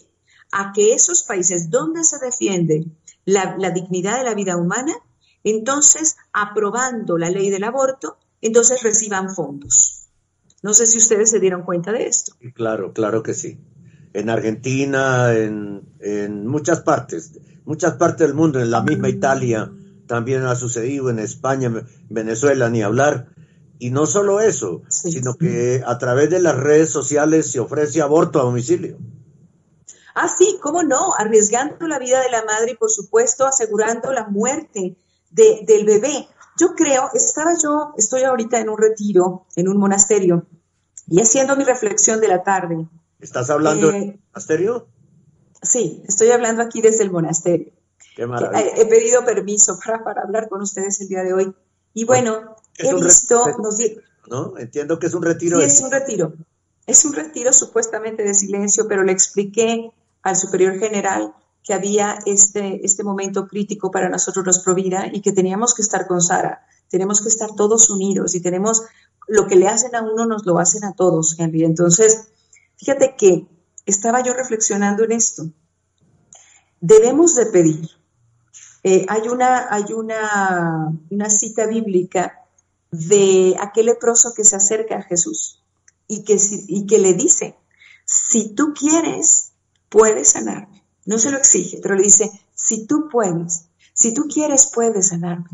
a 0.53 0.73
que 0.73 0.93
esos 0.93 1.23
países 1.23 1.71
donde 1.71 2.05
se 2.05 2.19
defiende 2.19 2.87
la, 3.25 3.57
la 3.59 3.71
dignidad 3.71 4.19
de 4.19 4.25
la 4.25 4.35
vida 4.35 4.57
humana 4.57 4.95
entonces 5.45 6.17
aprobando 6.33 7.17
la 7.17 7.31
ley 7.31 7.51
del 7.51 7.65
aborto, 7.65 8.19
entonces 8.41 8.83
reciban 8.83 9.35
fondos. 9.35 10.09
No 10.63 10.75
sé 10.75 10.87
si 10.87 10.99
ustedes 10.99 11.31
se 11.31 11.41
dieron 11.41 11.63
cuenta 11.63 11.93
de 11.93 12.07
esto. 12.07 12.35
Claro, 12.55 12.93
claro 12.93 13.23
que 13.23 13.35
sí. 13.35 13.59
En 14.19 14.31
Argentina, 14.31 15.33
en, 15.33 16.47
muchas 16.47 16.81
partes, 16.81 17.39
muchas 17.65 17.95
partes 17.95 18.27
del 18.27 18.35
mundo, 18.35 18.59
en 18.59 18.71
la 18.71 18.83
misma 18.83 19.09
Italia 19.09 19.71
también 20.09 20.45
ha 20.45 20.57
sucedido, 20.57 21.09
en 21.09 21.21
España, 21.21 21.71
Venezuela, 22.09 22.69
ni 22.69 22.83
hablar. 22.83 23.29
Y 23.79 23.91
no 23.91 24.07
solo 24.07 24.41
eso, 24.41 24.83
sino 24.89 25.35
que 25.35 25.85
a 25.87 25.99
través 25.99 26.31
de 26.31 26.41
las 26.41 26.57
redes 26.57 26.91
sociales 26.91 27.53
se 27.53 27.61
ofrece 27.61 28.03
aborto 28.03 28.41
a 28.41 28.45
domicilio. 28.45 28.99
Ah, 30.17 30.29
sí, 30.29 30.59
cómo 30.61 30.83
no, 30.83 31.15
arriesgando 31.17 31.87
la 31.87 32.01
vida 32.01 32.21
de 32.21 32.31
la 32.31 32.45
madre 32.45 32.73
y 32.73 32.77
por 32.77 32.91
supuesto 32.91 33.47
asegurando 33.47 34.13
la 34.13 34.27
muerte 34.27 34.97
del 35.31 35.85
bebé. 35.85 36.27
Yo 36.59 36.75
creo, 36.75 37.11
estaba 37.15 37.53
yo, 37.63 37.95
estoy 37.97 38.25
ahorita 38.25 38.59
en 38.59 38.69
un 38.69 38.79
retiro, 38.79 39.47
en 39.55 39.69
un 39.69 39.77
monasterio, 39.77 40.45
y 41.07 41.21
haciendo 41.21 41.55
mi 41.55 41.63
reflexión 41.63 42.21
de 42.21 42.27
la 42.27 42.43
tarde. 42.43 42.89
¿Estás 43.21 43.51
hablando 43.51 43.91
del 43.91 44.03
eh, 44.03 44.21
monasterio? 44.33 44.87
Sí, 45.63 46.03
estoy 46.07 46.31
hablando 46.31 46.63
aquí 46.63 46.81
desde 46.81 47.03
el 47.03 47.11
monasterio. 47.11 47.73
Qué 48.15 48.27
maravilla. 48.27 48.61
He, 48.77 48.87
pedido 48.87 49.25
permiso 49.25 49.79
para, 50.05 50.23
hablar 50.23 50.49
con 50.49 50.63
ustedes 50.63 51.01
el 51.01 51.09
día 51.09 51.23
de 51.23 51.33
hoy. 51.33 51.55
Y 51.95 52.05
bueno, 52.05 52.57
he 52.77 52.95
visto... 52.95 53.45
¿No? 54.31 54.59
Entiendo 54.59 54.99
que 54.99 55.07
es 55.07 55.15
un 55.15 55.23
retiro. 55.23 55.59
Sí, 55.59 55.65
es 55.65 55.81
un 55.81 55.91
retiro. 55.91 56.35
Es 56.87 57.05
un 57.05 57.15
retiro 57.15 57.53
supuestamente 57.53 58.23
de 58.23 58.35
silencio, 58.35 58.87
pero 58.87 59.03
le 59.03 59.13
expliqué 59.13 59.91
al 60.23 60.37
superior 60.37 60.79
general 60.79 61.35
que 61.65 61.75
había 61.75 62.19
este, 62.27 62.85
este 62.85 63.05
momento 63.05 63.47
crítico 63.47 63.91
para 63.91 64.09
nosotros 64.09 64.47
los 64.47 64.59
Provida 64.61 65.07
y 65.13 65.21
que 65.21 65.33
teníamos 65.33 65.75
que 65.75 65.83
estar 65.83 66.07
con 66.07 66.21
Sara, 66.21 66.67
tenemos 66.89 67.21
que 67.21 67.29
estar 67.29 67.55
todos 67.55 67.91
unidos 67.91 68.35
y 68.35 68.41
tenemos 68.41 68.83
lo 69.27 69.47
que 69.47 69.57
le 69.57 69.69
hacen 69.69 69.95
a 69.95 70.03
uno 70.03 70.25
nos 70.27 70.47
lo 70.47 70.59
hacen 70.59 70.85
a 70.85 70.95
todos, 70.95 71.39
Henry. 71.39 71.65
Entonces, 71.65 72.29
fíjate 72.79 73.15
que 73.17 73.47
estaba 73.87 74.23
yo 74.23 74.33
reflexionando 74.33 75.05
en 75.05 75.13
esto. 75.13 75.51
Debemos 76.81 77.35
de 77.35 77.47
pedir. 77.47 77.91
Eh, 78.85 79.05
hay 79.09 79.29
una, 79.29 79.73
hay 79.73 79.93
una, 79.93 80.93
una 81.11 81.31
cita 81.31 81.67
bíblica 81.67 82.47
de 82.91 83.57
aquel 83.61 83.87
leproso 83.87 84.33
que 84.35 84.45
se 84.45 84.57
acerca 84.57 84.97
a 84.97 85.03
Jesús 85.03 85.63
y 86.07 86.25
que, 86.25 86.39
y 86.69 86.87
que 86.87 86.99
le 86.99 87.15
dice, 87.15 87.57
si 88.05 88.55
tú 88.55 88.73
quieres, 88.73 89.53
puedes 89.89 90.31
sanarme. 90.31 90.85
No 91.05 91.19
se 91.19 91.31
lo 91.31 91.39
exige, 91.39 91.81
pero 91.83 91.95
le 91.95 92.03
dice, 92.03 92.31
si 92.55 92.87
tú 92.87 93.09
puedes, 93.11 93.67
si 93.95 94.15
tú 94.15 94.29
quieres, 94.33 94.71
puedes 94.73 95.09
sanarme. 95.09 95.51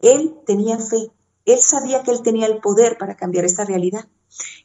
Él 0.00 0.34
tenía 0.46 0.78
fe, 0.78 1.10
él 1.44 1.58
sabía 1.60 2.02
que 2.02 2.10
él 2.10 2.22
tenía 2.22 2.46
el 2.46 2.60
poder 2.60 2.98
para 2.98 3.16
cambiar 3.16 3.44
esta 3.44 3.64
realidad. 3.64 4.06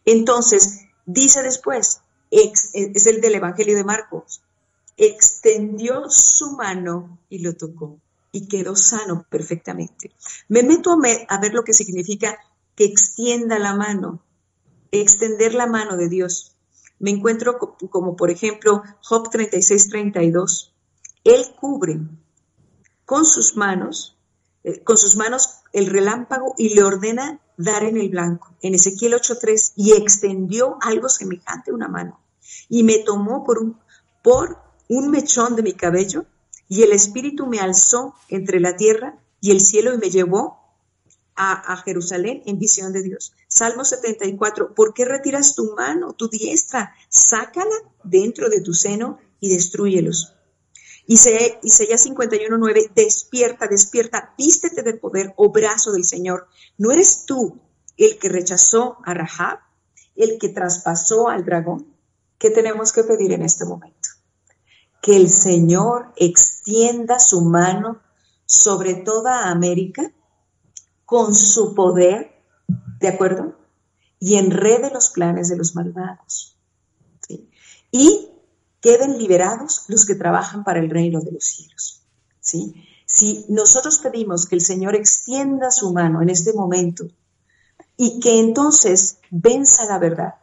Entonces, 0.05 0.81
dice 1.05 1.43
después, 1.43 2.01
es 2.29 3.05
el 3.07 3.21
del 3.21 3.35
Evangelio 3.35 3.75
de 3.75 3.83
Marcos, 3.83 4.41
extendió 4.97 6.09
su 6.09 6.51
mano 6.51 7.19
y 7.29 7.39
lo 7.39 7.55
tocó 7.55 7.97
y 8.31 8.47
quedó 8.47 8.75
sano 8.75 9.25
perfectamente. 9.29 10.11
Me 10.47 10.63
meto 10.63 10.91
a, 10.93 11.37
ver 11.39 11.53
lo 11.53 11.63
que 11.63 11.73
significa 11.73 12.37
que 12.75 12.85
extienda 12.85 13.59
la 13.59 13.75
mano, 13.75 14.21
extender 14.91 15.53
la 15.53 15.67
mano 15.67 15.97
de 15.97 16.07
Dios 16.07 16.51
me 17.01 17.09
encuentro 17.09 17.57
como 17.57 18.15
por 18.15 18.29
ejemplo 18.29 18.83
Job 19.01 19.31
36, 19.31 19.89
32. 19.89 20.71
Él 21.23 21.45
cubre 21.59 21.99
con 23.05 23.25
sus 23.25 23.57
manos, 23.57 24.15
eh, 24.63 24.83
con 24.83 24.97
sus 24.97 25.15
manos 25.15 25.60
el 25.73 25.87
relámpago 25.87 26.53
y 26.57 26.73
le 26.75 26.83
ordena 26.83 27.39
dar 27.57 27.83
en 27.83 27.97
el 27.97 28.09
blanco. 28.09 28.53
En 28.61 28.75
Ezequiel 28.75 29.13
8.3, 29.13 29.73
y 29.75 29.93
extendió 29.93 30.77
algo 30.81 31.09
semejante 31.09 31.71
a 31.71 31.73
una 31.73 31.87
mano 31.87 32.19
y 32.69 32.83
me 32.83 32.99
tomó 32.99 33.43
por 33.43 33.59
un, 33.59 33.77
por 34.23 34.57
un 34.87 35.09
mechón 35.11 35.55
de 35.55 35.63
mi 35.63 35.73
cabello 35.73 36.25
y 36.67 36.83
el 36.83 36.91
espíritu 36.91 37.47
me 37.47 37.59
alzó 37.59 38.15
entre 38.29 38.59
la 38.59 38.75
tierra 38.75 39.17
y 39.41 39.51
el 39.51 39.61
cielo 39.61 39.93
y 39.93 39.97
me 39.97 40.09
llevó 40.09 40.59
a, 41.35 41.75
Jerusalén 41.77 42.43
en 42.45 42.59
visión 42.59 42.93
de 42.93 43.01
Dios. 43.01 43.33
Salmo 43.47 43.83
74, 43.83 44.75
¿por 44.75 44.93
qué 44.93 45.05
retiras 45.05 45.55
tu 45.55 45.73
mano, 45.75 46.13
tu 46.13 46.27
diestra? 46.27 46.93
Sácala 47.09 47.75
dentro 48.03 48.47
de 48.47 48.61
tu 48.61 48.75
seno 48.75 49.17
y 49.39 49.49
destruyelos. 49.49 50.35
Isaías 51.13 52.05
51.9, 52.05 52.91
despierta, 52.93 53.67
despierta, 53.67 54.33
vístete 54.37 54.83
de 54.83 54.93
poder, 54.93 55.33
oh 55.37 55.51
brazo 55.51 55.91
del 55.91 56.05
Señor. 56.05 56.47
¿No 56.77 56.91
eres 56.91 57.25
tú 57.25 57.59
el 57.97 58.17
que 58.17 58.29
rechazó 58.29 58.97
a 59.03 59.13
Rahab, 59.13 59.59
el 60.15 60.37
que 60.39 60.49
traspasó 60.49 61.29
al 61.29 61.45
dragón? 61.45 61.91
¿qué 62.41 62.49
tenemos 62.49 62.91
que 62.91 63.03
pedir 63.03 63.31
en 63.33 63.43
este 63.43 63.65
momento? 63.65 64.09
Que 64.99 65.15
el 65.15 65.29
Señor 65.29 66.11
extienda 66.17 67.19
su 67.19 67.41
mano 67.41 68.01
sobre 68.45 68.95
toda 68.95 69.51
América 69.51 70.11
con 71.05 71.35
su 71.35 71.75
poder, 71.75 72.31
¿de 72.99 73.07
acuerdo? 73.07 73.59
Y 74.19 74.37
enrede 74.37 74.89
los 74.91 75.09
planes 75.09 75.49
de 75.49 75.57
los 75.57 75.75
malvados. 75.75 76.57
Y 77.91 78.30
queden 78.81 79.17
liberados 79.17 79.85
los 79.87 80.05
que 80.05 80.15
trabajan 80.15 80.63
para 80.63 80.79
el 80.79 80.89
reino 80.89 81.21
de 81.21 81.31
los 81.31 81.45
cielos. 81.45 82.01
¿sí? 82.39 82.73
Si 83.05 83.45
nosotros 83.49 83.99
pedimos 83.99 84.47
que 84.47 84.55
el 84.55 84.61
Señor 84.61 84.95
extienda 84.95 85.71
su 85.71 85.93
mano 85.93 86.21
en 86.21 86.29
este 86.29 86.53
momento 86.53 87.05
y 87.95 88.19
que 88.19 88.39
entonces 88.39 89.19
venza 89.29 89.85
la 89.85 89.99
verdad 89.99 90.35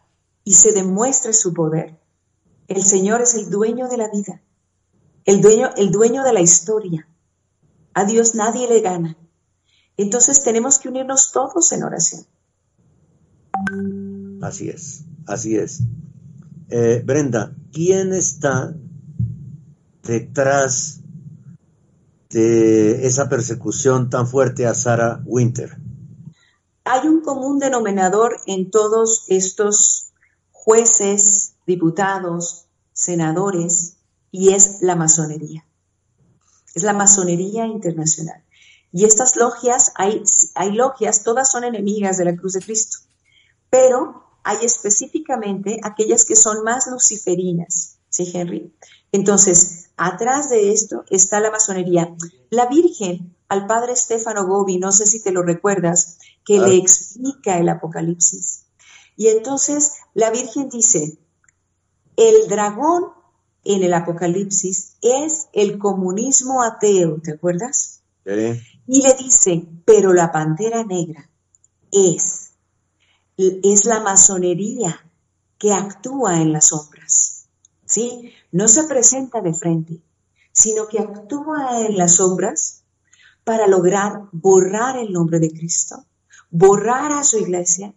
y 0.45 0.55
se 0.55 0.73
demuestre 0.73 1.33
su 1.33 1.53
poder, 1.53 1.99
el 2.69 2.83
Señor 2.83 3.23
es 3.23 3.35
el 3.35 3.51
dueño 3.51 3.89
de 3.89 3.97
la 3.97 4.09
vida, 4.09 4.43
el 5.25 5.41
dueño, 5.41 5.71
el 5.77 5.91
dueño 5.91 6.23
de 6.23 6.33
la 6.33 6.41
historia. 6.41 7.09
A 7.95 8.05
Dios 8.05 8.35
nadie 8.35 8.69
le 8.69 8.81
gana. 8.81 9.17
Entonces 9.97 10.45
tenemos 10.45 10.79
que 10.79 10.89
unirnos 10.89 11.33
todos 11.33 11.73
en 11.73 11.83
oración. 11.83 12.25
Así 14.41 14.69
es, 14.69 15.05
así 15.27 15.57
es. 15.57 15.81
Eh, 16.71 17.03
Brenda, 17.03 17.55
¿quién 17.73 18.13
está 18.13 18.75
detrás 20.03 21.01
de 22.29 23.07
esa 23.07 23.29
persecución 23.31 24.11
tan 24.11 24.27
fuerte 24.27 24.67
a 24.67 24.75
Sarah 24.75 25.23
Winter? 25.25 25.79
Hay 26.85 27.09
un 27.09 27.23
común 27.23 27.59
denominador 27.59 28.37
en 28.47 28.71
todos 28.71 29.25
estos 29.29 30.13
jueces, 30.51 31.55
diputados, 31.67 32.67
senadores, 32.93 33.97
y 34.31 34.51
es 34.51 34.83
la 34.83 34.95
masonería. 34.95 35.65
Es 36.75 36.83
la 36.83 36.93
masonería 36.93 37.67
internacional. 37.67 38.45
Y 38.93 39.05
estas 39.05 39.37
logias, 39.37 39.93
hay, 39.97 40.23
hay 40.55 40.73
logias, 40.73 41.23
todas 41.25 41.51
son 41.51 41.65
enemigas 41.65 42.19
de 42.19 42.27
la 42.27 42.37
cruz 42.37 42.55
de 42.55 42.61
Cristo, 42.61 42.99
pero 43.71 44.28
hay 44.49 44.65
específicamente 44.65 45.79
aquellas 45.83 46.25
que 46.25 46.35
son 46.35 46.65
más 46.65 46.87
luciferinas, 46.87 47.99
¿sí, 48.09 48.31
Henry? 48.33 48.75
Entonces, 49.13 49.91
atrás 49.99 50.49
de 50.49 50.73
esto 50.73 51.05
está 51.11 51.39
la 51.39 51.51
masonería. 51.51 52.17
La 52.49 52.65
Virgen 52.65 53.37
al 53.51 53.67
padre 53.67 53.95
Stefano 53.95 54.47
Gobi, 54.47 54.79
no 54.79 54.91
sé 54.91 55.07
si 55.07 55.23
te 55.23 55.33
lo 55.33 55.43
recuerdas, 55.43 56.17
que 56.47 56.61
le 56.61 56.77
explica 56.77 57.59
el 57.59 57.69
Apocalipsis. 57.69 58.65
Y 59.19 59.27
entonces 59.27 59.93
la 60.15 60.31
Virgen 60.31 60.71
dice, 60.71 61.19
el 62.17 62.49
dragón 62.49 63.05
en 63.65 63.83
el 63.83 63.93
Apocalipsis 63.93 64.97
es 65.03 65.49
el 65.53 65.79
comunismo 65.79 66.63
ateo, 66.63 67.21
¿te 67.23 67.33
acuerdas? 67.33 68.01
Y 68.87 69.03
le 69.03 69.13
dice, 69.13 69.67
pero 69.85 70.15
la 70.15 70.33
pantera 70.33 70.85
negra 70.85 71.29
es 71.93 72.48
es 73.39 73.85
la 73.85 74.01
masonería 74.01 75.09
que 75.59 75.73
actúa 75.73 76.41
en 76.41 76.53
las 76.53 76.67
sombras. 76.67 77.47
¿Sí? 77.87 78.33
No 78.53 78.69
se 78.69 78.85
presenta 78.85 79.41
de 79.41 79.55
frente, 79.55 80.03
sino 80.53 80.89
que 80.89 80.99
actúa 80.99 81.87
en 81.87 81.97
las 81.97 82.17
sombras 82.17 82.83
para 83.45 83.67
lograr 83.67 84.25
borrar 84.33 84.99
el 84.99 85.13
nombre 85.13 85.39
de 85.39 85.51
Cristo, 85.51 86.05
borrar 86.51 87.13
a 87.13 87.25
su 87.25 87.39
iglesia 87.39 87.95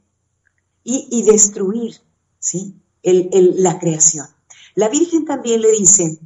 y, 0.84 1.24
destruir 1.24 1.96
¿sí? 2.40 2.76
la 3.04 3.80
creación. 3.80 4.28
La 4.76 4.88
Virgen 4.88 5.26
también 5.26 5.62
le 5.62 5.72
dice, 5.72 6.20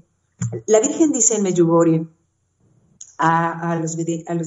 la 0.68 0.80
Virgen 0.80 1.11
dice 1.11 1.36
en 1.36 1.43
Medjugorje 1.43 2.07
a 3.18 3.80
los 3.82 3.95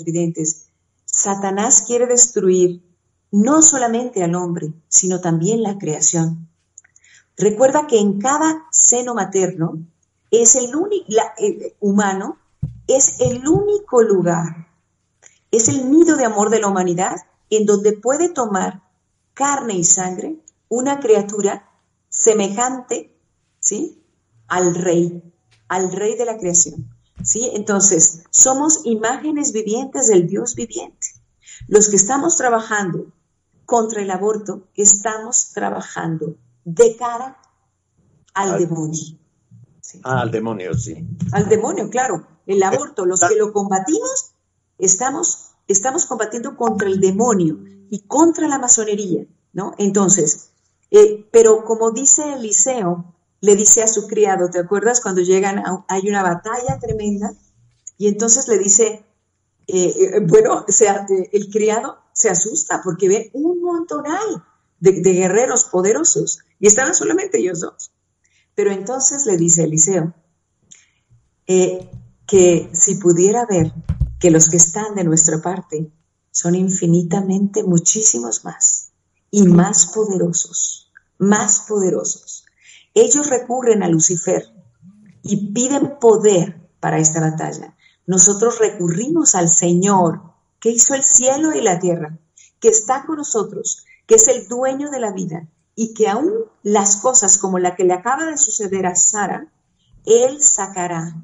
videntes, 0.05 0.69
Satanás 1.05 1.83
quiere 1.87 2.07
destruir 2.07 2.88
no 3.31 3.63
solamente 3.63 4.23
al 4.23 4.35
hombre, 4.35 4.73
sino 4.89 5.21
también 5.21 5.63
la 5.63 5.79
creación. 5.79 6.49
Recuerda 7.37 7.87
que 7.87 7.99
en 7.99 8.19
cada 8.19 8.67
seno 8.71 9.15
materno 9.15 9.79
es 10.31 10.55
el 10.57 10.75
único 10.75 11.07
humano 11.81 12.39
es 12.89 13.21
el 13.21 13.47
único 13.47 14.03
lugar, 14.03 14.67
es 15.51 15.69
el 15.69 15.91
nido 15.91 16.17
de 16.17 16.25
amor 16.25 16.49
de 16.49 16.59
la 16.59 16.69
humanidad 16.69 17.17
en 17.51 17.67
donde 17.67 17.93
puede 17.93 18.31
tomar 18.31 18.83
carne 19.35 19.75
y 19.75 19.85
sangre 19.85 20.37
una 20.69 20.99
criatura 20.99 21.71
semejante, 22.09 23.15
¿sí? 23.61 24.03
Al 24.49 24.75
rey, 24.75 25.23
al 25.69 25.93
rey 25.93 26.17
de 26.17 26.25
la 26.25 26.39
creación, 26.39 26.89
¿sí? 27.23 27.51
Entonces, 27.55 28.25
somos 28.31 28.87
imágenes 28.87 29.53
vivientes 29.53 30.09
del 30.09 30.27
Dios 30.27 30.55
viviente. 30.55 31.09
Los 31.69 31.91
que 31.91 31.97
estamos 31.97 32.37
trabajando 32.37 33.13
contra 33.69 34.01
el 34.01 34.11
aborto, 34.11 34.69
estamos 34.75 35.51
trabajando 35.53 36.37
de 36.65 36.97
cara 36.97 37.37
al, 38.33 38.59
demonio. 38.59 39.19
Ah, 40.03 40.23
al 40.23 40.31
demonio, 40.31 40.73
sí. 40.73 41.07
Al 41.33 41.51
demonio, 41.51 41.91
claro. 41.91 42.27
El 42.47 42.63
aborto, 42.63 43.05
los 43.05 43.21
que 43.21 43.37
lo 43.37 43.53
combatimos, 43.53 44.33
estamos, 44.79 45.51
estamos 45.67 46.07
combatiendo 46.07 46.57
contra 46.57 46.89
el 46.89 46.99
demonio 46.99 47.59
y 47.91 48.07
contra 48.07 48.49
la 48.49 48.59
masonería, 48.59 49.27
¿no? 49.53 49.75
Entonces, 49.77 50.49
eh, 50.91 51.29
pero 51.31 51.63
como 51.63 51.91
dice 51.91 52.23
Eliseo, 52.33 53.15
le 53.43 53.55
dice 53.55 53.83
a 53.83 53.87
su 53.87 54.07
criado, 54.07 54.49
¿te 54.49 54.61
acuerdas 54.61 55.03
cuando 55.03 55.21
llegan, 55.21 55.63
hay 55.89 56.09
una 56.09 56.23
batalla 56.23 56.79
tremenda? 56.81 57.35
Y 57.99 58.09
entonces 58.09 58.49
le 58.49 58.57
dice, 58.57 59.05
eh, 59.67 59.95
eh, 59.95 60.21
bueno, 60.27 60.65
o 60.67 60.73
sea, 60.73 61.07
el 61.33 61.51
criado 61.51 61.99
se 62.19 62.29
asusta 62.29 62.81
porque 62.83 63.09
ve 63.09 63.31
un 63.33 63.63
montón 63.63 64.05
de, 64.81 65.01
de 65.01 65.13
guerreros 65.13 65.65
poderosos 65.65 66.41
y 66.59 66.67
estaban 66.67 66.95
solamente 66.95 67.39
ellos 67.39 67.61
dos. 67.61 67.93
Pero 68.57 68.73
entonces 68.73 69.25
le 69.25 69.37
dice 69.37 69.65
Eliseo 69.65 70.13
eh, 71.47 71.89
que 72.27 72.69
si 72.73 72.97
pudiera 72.97 73.47
ver 73.47 73.73
que 74.19 74.33
los 74.33 74.49
que 74.49 74.57
están 74.57 74.97
de 74.97 75.05
nuestra 75.05 75.41
parte 75.41 75.93
son 76.33 76.57
infinitamente 76.57 77.63
muchísimos 77.63 78.45
más 78.45 78.91
y 79.31 79.45
más 79.45 79.87
poderosos, 79.87 80.91
más 81.19 81.67
poderosos. 81.69 82.45
Ellos 82.95 83.31
recurren 83.31 83.85
a 83.85 83.89
Lucifer 83.89 84.45
y 85.23 85.53
piden 85.53 85.99
poder 86.01 86.69
para 86.81 86.99
esta 86.99 87.21
batalla. 87.21 87.77
Nosotros 88.07 88.59
recurrimos 88.59 89.37
al 89.37 89.49
Señor 89.49 90.28
que 90.61 90.71
hizo 90.71 90.95
el 90.95 91.03
cielo 91.03 91.53
y 91.53 91.61
la 91.61 91.79
tierra, 91.79 92.19
que 92.61 92.69
está 92.69 93.05
con 93.07 93.17
nosotros, 93.17 93.85
que 94.07 94.17
es 94.17 94.29
el 94.29 94.49
dueño 94.49 94.91
de 94.91 95.01
la 95.01 95.13
vida 95.13 95.49
y 95.75 95.95
que 95.95 96.09
aún 96.09 96.33
las 96.63 96.97
cosas 96.97 97.39
como 97.39 97.59
la 97.59 97.77
que 97.77 97.85
le 97.85 97.95
acaba 97.95 98.25
de 98.25 98.37
suceder 98.37 98.87
a 98.87 98.97
Sara, 98.97 99.53
Él 100.05 100.43
sacará 100.43 101.15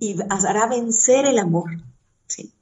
y 0.00 0.16
hará 0.28 0.66
vencer 0.66 1.26
el 1.26 1.38
amor. 1.38 1.70
¿sí? 2.26 2.52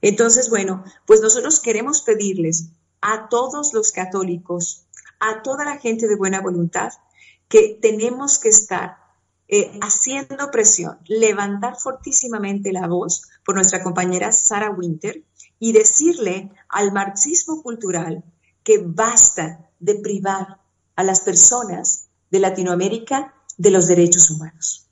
Entonces, 0.00 0.50
bueno, 0.50 0.84
pues 1.06 1.20
nosotros 1.20 1.60
queremos 1.60 2.02
pedirles 2.02 2.68
a 3.00 3.28
todos 3.28 3.72
los 3.72 3.92
católicos, 3.92 4.86
a 5.18 5.42
toda 5.42 5.64
la 5.64 5.78
gente 5.78 6.06
de 6.06 6.16
buena 6.16 6.40
voluntad, 6.40 6.92
que 7.48 7.78
tenemos 7.80 8.38
que 8.38 8.50
estar 8.50 8.98
eh, 9.48 9.78
haciendo 9.80 10.50
presión, 10.50 10.98
levantar 11.06 11.76
fortísimamente 11.76 12.72
la 12.72 12.86
voz 12.86 13.22
por 13.44 13.54
nuestra 13.54 13.82
compañera 13.82 14.32
Sara 14.32 14.70
Winter 14.70 15.24
y 15.58 15.72
decirle 15.72 16.50
al 16.68 16.92
marxismo 16.92 17.62
cultural 17.62 18.24
que 18.62 18.82
basta 18.84 19.70
de 19.78 19.96
privar 19.96 20.60
a 20.96 21.02
las 21.02 21.20
personas 21.20 22.08
de 22.30 22.40
Latinoamérica 22.40 23.34
de 23.56 23.70
los 23.70 23.86
derechos 23.86 24.30
humanos. 24.30 24.88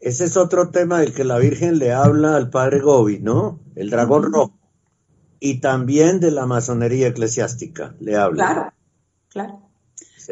Ese 0.00 0.24
es 0.24 0.36
otro 0.36 0.70
tema 0.70 1.00
del 1.00 1.12
que 1.12 1.24
la 1.24 1.38
Virgen 1.38 1.78
le 1.78 1.92
habla 1.92 2.36
al 2.36 2.50
padre 2.50 2.80
Gobi, 2.80 3.18
¿no? 3.18 3.60
El 3.74 3.90
dragón 3.90 4.32
rojo. 4.32 4.52
Y 5.40 5.60
también 5.60 6.20
de 6.20 6.30
la 6.30 6.46
masonería 6.46 7.08
eclesiástica 7.08 7.94
le 8.00 8.16
habla. 8.16 8.44
Claro, 8.44 8.72
claro. 9.28 9.68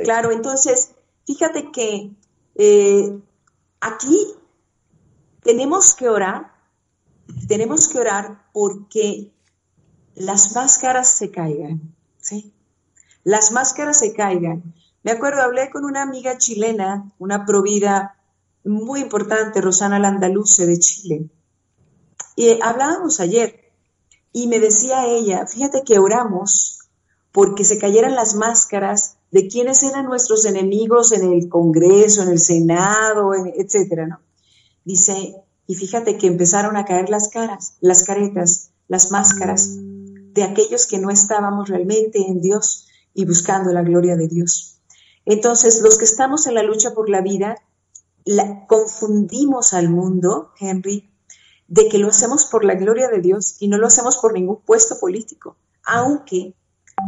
Claro, 0.04 0.30
entonces, 0.30 0.90
fíjate 1.26 1.70
que 1.72 2.10
eh, 2.54 3.18
aquí 3.80 4.34
tenemos 5.42 5.94
que 5.94 6.08
orar, 6.08 6.52
tenemos 7.48 7.88
que 7.88 7.98
orar 7.98 8.46
porque 8.52 9.32
las 10.16 10.54
máscaras 10.54 11.08
se 11.08 11.30
caigan, 11.30 11.94
¿sí? 12.18 12.52
Las 13.22 13.52
máscaras 13.52 13.98
se 13.98 14.14
caigan. 14.14 14.74
Me 15.02 15.10
acuerdo, 15.12 15.42
hablé 15.42 15.70
con 15.70 15.84
una 15.84 16.02
amiga 16.02 16.38
chilena, 16.38 17.12
una 17.18 17.44
provida 17.44 18.16
muy 18.64 19.00
importante, 19.00 19.60
Rosana 19.60 19.98
Landaluce 19.98 20.66
de 20.66 20.78
Chile, 20.78 21.30
y 22.34 22.60
hablábamos 22.60 23.20
ayer, 23.20 23.72
y 24.32 24.48
me 24.48 24.58
decía 24.58 25.06
ella, 25.06 25.46
fíjate 25.46 25.82
que 25.84 25.98
oramos 25.98 26.80
porque 27.30 27.64
se 27.64 27.78
cayeran 27.78 28.14
las 28.14 28.34
máscaras 28.34 29.18
de 29.30 29.46
quiénes 29.48 29.82
eran 29.82 30.06
nuestros 30.06 30.46
enemigos 30.46 31.12
en 31.12 31.30
el 31.32 31.48
Congreso, 31.48 32.22
en 32.22 32.30
el 32.30 32.38
Senado, 32.38 33.32
etcétera, 33.34 34.06
¿no? 34.06 34.20
Dice, 34.84 35.36
y 35.66 35.74
fíjate 35.74 36.16
que 36.16 36.26
empezaron 36.26 36.76
a 36.76 36.84
caer 36.84 37.10
las 37.10 37.28
caras, 37.28 37.76
las 37.80 38.04
caretas, 38.04 38.70
las 38.88 39.10
máscaras 39.10 39.78
de 40.36 40.44
aquellos 40.44 40.86
que 40.86 40.98
no 40.98 41.10
estábamos 41.10 41.68
realmente 41.68 42.18
en 42.20 42.40
Dios 42.40 42.86
y 43.14 43.24
buscando 43.24 43.72
la 43.72 43.82
gloria 43.82 44.16
de 44.16 44.28
Dios. 44.28 44.82
Entonces, 45.24 45.80
los 45.82 45.98
que 45.98 46.04
estamos 46.04 46.46
en 46.46 46.54
la 46.54 46.62
lucha 46.62 46.94
por 46.94 47.08
la 47.08 47.22
vida, 47.22 47.56
confundimos 48.68 49.72
al 49.72 49.88
mundo, 49.88 50.52
Henry, 50.60 51.10
de 51.68 51.88
que 51.88 51.98
lo 51.98 52.08
hacemos 52.08 52.44
por 52.44 52.64
la 52.64 52.74
gloria 52.74 53.08
de 53.08 53.20
Dios 53.20 53.56
y 53.58 53.68
no 53.68 53.78
lo 53.78 53.86
hacemos 53.86 54.18
por 54.18 54.34
ningún 54.34 54.60
puesto 54.60 55.00
político, 55.00 55.56
aunque 55.84 56.54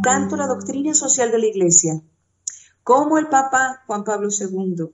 tanto 0.03 0.35
la 0.35 0.47
doctrina 0.47 0.93
social 0.93 1.31
de 1.31 1.39
la 1.39 1.45
Iglesia 1.45 2.01
como 2.83 3.19
el 3.19 3.27
Papa 3.27 3.83
Juan 3.85 4.03
Pablo 4.03 4.29
II, 4.31 4.89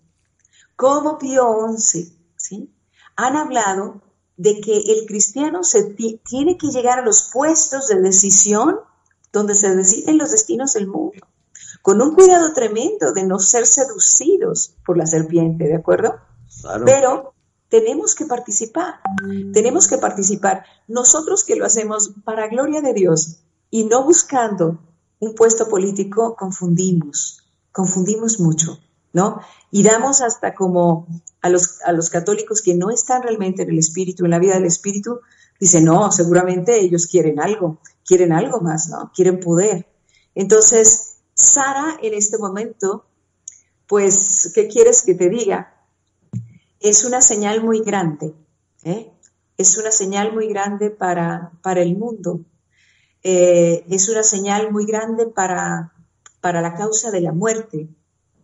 como 0.75 1.17
Pío 1.17 1.73
XI, 1.77 2.13
¿sí? 2.35 2.75
han 3.15 3.37
hablado 3.37 4.01
de 4.37 4.59
que 4.59 4.77
el 4.77 5.05
cristiano 5.05 5.63
se 5.63 5.83
tiene 5.83 6.57
que 6.57 6.67
llegar 6.67 6.99
a 6.99 7.05
los 7.05 7.29
puestos 7.31 7.87
de 7.87 8.01
decisión 8.01 8.79
donde 9.31 9.53
se 9.53 9.75
deciden 9.75 10.17
los 10.17 10.31
destinos 10.31 10.73
del 10.73 10.87
mundo, 10.87 11.27
con 11.81 12.01
un 12.01 12.15
cuidado 12.15 12.53
tremendo 12.53 13.13
de 13.13 13.23
no 13.23 13.39
ser 13.39 13.65
seducidos 13.65 14.75
por 14.85 14.97
la 14.97 15.05
serpiente, 15.05 15.65
¿de 15.65 15.75
acuerdo? 15.75 16.15
Pero 16.85 17.33
tenemos 17.69 18.15
que 18.15 18.25
participar, 18.25 19.01
tenemos 19.53 19.87
que 19.87 19.97
participar. 19.97 20.65
Nosotros 20.87 21.43
que 21.43 21.55
lo 21.55 21.65
hacemos 21.65 22.13
para 22.23 22.47
gloria 22.47 22.81
de 22.81 22.93
Dios 22.93 23.41
y 23.69 23.85
no 23.85 24.03
buscando 24.03 24.79
un 25.19 25.35
puesto 25.35 25.67
político, 25.67 26.35
confundimos, 26.35 27.43
confundimos 27.71 28.39
mucho, 28.39 28.79
¿no? 29.11 29.41
Y 29.71 29.83
damos 29.83 30.21
hasta 30.21 30.53
como 30.53 31.07
a 31.45 31.49
los, 31.49 31.79
a 31.83 31.91
los 31.91 32.09
católicos 32.09 32.63
que 32.63 32.73
no 32.73 32.89
están 32.89 33.21
realmente 33.21 33.61
en 33.61 33.69
el 33.69 33.77
espíritu, 33.77 34.25
en 34.25 34.31
la 34.31 34.39
vida 34.39 34.55
del 34.55 34.65
espíritu, 34.65 35.19
dicen, 35.59 35.85
no, 35.85 36.11
seguramente 36.11 36.79
ellos 36.79 37.05
quieren 37.05 37.39
algo, 37.39 37.77
quieren 38.03 38.31
algo 38.31 38.61
más, 38.61 38.89
¿no? 38.89 39.11
Quieren 39.13 39.39
poder. 39.39 39.85
Entonces, 40.33 41.17
Sara 41.35 41.99
en 42.01 42.15
este 42.15 42.39
momento, 42.39 43.05
pues, 43.85 44.51
¿qué 44.55 44.67
quieres 44.67 45.03
que 45.03 45.13
te 45.13 45.29
diga? 45.29 45.71
Es 46.79 47.05
una 47.05 47.21
señal 47.21 47.63
muy 47.63 47.81
grande, 47.81 48.33
¿eh? 48.83 49.11
Es 49.55 49.77
una 49.77 49.91
señal 49.91 50.33
muy 50.33 50.47
grande 50.47 50.89
para, 50.89 51.51
para 51.61 51.83
el 51.83 51.95
mundo. 51.95 52.39
Eh, 53.21 53.85
es 53.87 54.09
una 54.09 54.23
señal 54.23 54.71
muy 54.71 54.87
grande 54.87 55.27
para, 55.27 55.93
para 56.41 56.63
la 56.63 56.73
causa 56.73 57.11
de 57.11 57.21
la 57.21 57.33
muerte. 57.33 57.87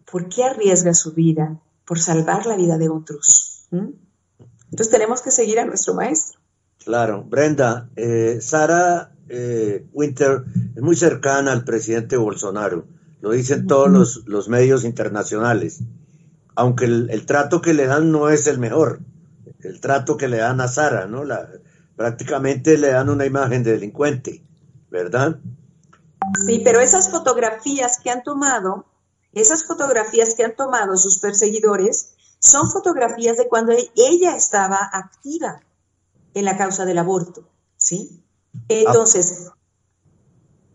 ¿Por 0.05 0.29
qué 0.29 0.43
arriesga 0.43 0.93
su 0.93 1.13
vida? 1.13 1.59
Por 1.85 1.99
salvar 1.99 2.45
la 2.45 2.55
vida 2.55 2.77
de 2.77 2.89
otros. 2.89 3.67
Entonces 3.71 4.89
tenemos 4.89 5.21
que 5.21 5.31
seguir 5.31 5.59
a 5.59 5.65
nuestro 5.65 5.93
maestro. 5.93 6.39
Claro, 6.83 7.23
Brenda, 7.23 7.89
eh, 7.95 8.39
Sara 8.41 9.11
eh, 9.29 9.85
Winter 9.93 10.43
es 10.75 10.81
muy 10.81 10.95
cercana 10.95 11.51
al 11.51 11.63
presidente 11.63 12.17
Bolsonaro, 12.17 12.85
lo 13.21 13.31
dicen 13.31 13.67
todos 13.67 14.23
los, 14.25 14.49
medios 14.49 14.83
internacionales, 14.83 15.81
aunque 16.55 16.85
el, 16.85 17.25
trato 17.25 17.61
que 17.61 17.73
le 17.73 17.85
dan 17.85 18.11
no 18.11 18.29
es 18.29 18.47
el 18.47 18.57
mejor, 18.57 18.99
el 19.59 19.79
trato 19.79 20.17
que 20.17 20.27
le 20.27 20.37
dan 20.37 20.59
a 20.59 20.67
Sara, 20.67 21.05
¿no? 21.05 21.23
La, 21.23 21.47
prácticamente 21.95 22.77
le 22.79 22.89
dan 22.89 23.09
una 23.09 23.25
imagen 23.27 23.63
de 23.63 23.73
delincuente, 23.73 24.43
¿verdad? 24.89 25.39
Sí, 26.45 26.61
pero 26.63 26.79
esas 26.79 27.09
fotografías 27.09 27.99
que 28.03 28.09
han 28.09 28.23
tomado 28.23 28.90
esas 29.33 29.65
fotografías 29.65 30.35
que 30.35 30.43
han 30.43 30.55
tomado 30.55 30.97
sus 30.97 31.19
perseguidores 31.19 32.13
son 32.39 32.69
fotografías 32.71 33.37
de 33.37 33.47
cuando 33.47 33.73
ella 33.95 34.35
estaba 34.35 34.89
activa 34.91 35.61
en 36.33 36.45
la 36.45 36.57
causa 36.57 36.85
del 36.85 36.97
aborto, 36.97 37.43
¿sí? 37.77 38.23
Entonces, 38.67 39.51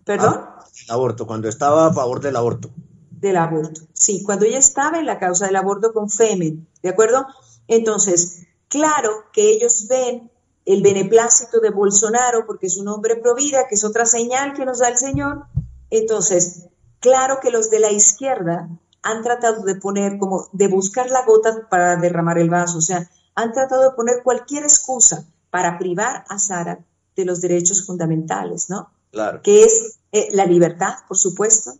¿perdón? 0.04 0.34
Ah, 0.36 0.64
aborto, 0.88 1.26
cuando 1.26 1.48
estaba 1.48 1.86
a 1.86 1.92
favor 1.92 2.20
del 2.20 2.36
aborto. 2.36 2.70
Del 3.10 3.36
aborto, 3.36 3.82
sí, 3.92 4.22
cuando 4.22 4.44
ella 4.44 4.58
estaba 4.58 4.98
en 4.98 5.06
la 5.06 5.18
causa 5.18 5.46
del 5.46 5.56
aborto 5.56 5.92
con 5.92 6.08
Femen, 6.08 6.68
¿de 6.82 6.88
acuerdo? 6.88 7.26
Entonces, 7.66 8.46
claro 8.68 9.10
que 9.32 9.50
ellos 9.50 9.86
ven 9.88 10.30
el 10.66 10.82
beneplácito 10.82 11.60
de 11.60 11.70
Bolsonaro 11.70 12.44
porque 12.46 12.66
es 12.66 12.76
un 12.76 12.88
hombre 12.88 13.16
pro 13.16 13.34
vida, 13.34 13.66
que 13.68 13.76
es 13.76 13.84
otra 13.84 14.04
señal 14.04 14.52
que 14.52 14.64
nos 14.64 14.80
da 14.80 14.88
el 14.88 14.98
Señor. 14.98 15.46
Entonces, 15.90 16.66
Claro 17.06 17.38
que 17.40 17.52
los 17.52 17.70
de 17.70 17.78
la 17.78 17.92
izquierda 17.92 18.68
han 19.00 19.22
tratado 19.22 19.62
de 19.62 19.76
poner 19.76 20.18
como 20.18 20.48
de 20.50 20.66
buscar 20.66 21.08
la 21.08 21.24
gota 21.24 21.68
para 21.70 21.94
derramar 21.94 22.36
el 22.36 22.50
vaso, 22.50 22.78
o 22.78 22.80
sea, 22.80 23.08
han 23.36 23.52
tratado 23.52 23.84
de 23.84 23.94
poner 23.94 24.24
cualquier 24.24 24.64
excusa 24.64 25.24
para 25.48 25.78
privar 25.78 26.24
a 26.28 26.36
Sara 26.40 26.84
de 27.14 27.24
los 27.24 27.40
derechos 27.40 27.86
fundamentales, 27.86 28.68
¿no? 28.70 28.90
Claro. 29.12 29.40
Que 29.40 29.62
es 29.62 30.00
eh, 30.10 30.30
la 30.32 30.46
libertad, 30.46 30.94
por 31.06 31.16
supuesto, 31.16 31.74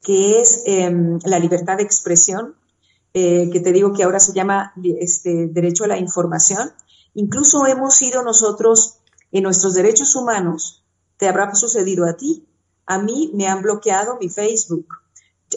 que 0.00 0.40
es 0.40 0.62
em, 0.64 1.18
la 1.26 1.38
libertad 1.38 1.76
de 1.76 1.82
expresión, 1.82 2.54
eh, 3.12 3.50
que 3.52 3.60
te 3.60 3.72
digo 3.72 3.92
que 3.92 4.04
ahora 4.04 4.18
se 4.18 4.32
llama 4.32 4.72
este, 4.98 5.48
derecho 5.48 5.84
a 5.84 5.88
la 5.88 5.98
información. 5.98 6.72
Incluso 7.12 7.66
hemos 7.66 7.96
sido 7.96 8.22
nosotros 8.22 9.00
en 9.30 9.42
nuestros 9.42 9.74
derechos 9.74 10.16
humanos, 10.16 10.82
te 11.18 11.28
habrá 11.28 11.54
sucedido 11.54 12.06
a 12.06 12.14
ti, 12.14 12.46
a 12.90 12.98
mí 12.98 13.30
me 13.34 13.46
han 13.46 13.62
bloqueado 13.62 14.18
mi 14.20 14.28
Facebook. 14.28 14.88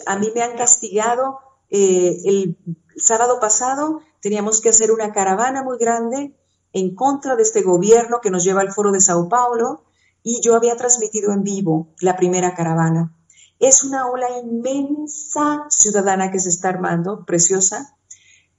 A 0.06 0.16
mí 0.20 0.30
me 0.36 0.42
han 0.42 0.56
castigado. 0.56 1.40
Eh, 1.68 2.22
el 2.24 2.56
sábado 2.96 3.40
pasado 3.40 4.02
teníamos 4.20 4.60
que 4.60 4.68
hacer 4.68 4.92
una 4.92 5.12
caravana 5.12 5.64
muy 5.64 5.76
grande 5.76 6.32
en 6.72 6.94
contra 6.94 7.34
de 7.34 7.42
este 7.42 7.62
gobierno 7.62 8.20
que 8.22 8.30
nos 8.30 8.44
lleva 8.44 8.60
al 8.60 8.70
foro 8.70 8.92
de 8.92 9.00
Sao 9.00 9.28
Paulo 9.28 9.82
y 10.22 10.42
yo 10.42 10.54
había 10.54 10.76
transmitido 10.76 11.32
en 11.32 11.42
vivo 11.42 11.88
la 12.00 12.16
primera 12.16 12.54
caravana. 12.54 13.12
Es 13.58 13.82
una 13.82 14.06
ola 14.06 14.28
inmensa 14.38 15.66
ciudadana 15.70 16.30
que 16.30 16.38
se 16.38 16.50
está 16.50 16.68
armando, 16.68 17.24
preciosa, 17.24 17.96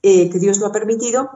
eh, 0.02 0.28
que 0.28 0.38
Dios 0.38 0.58
lo 0.58 0.66
ha 0.66 0.72
permitido. 0.72 1.30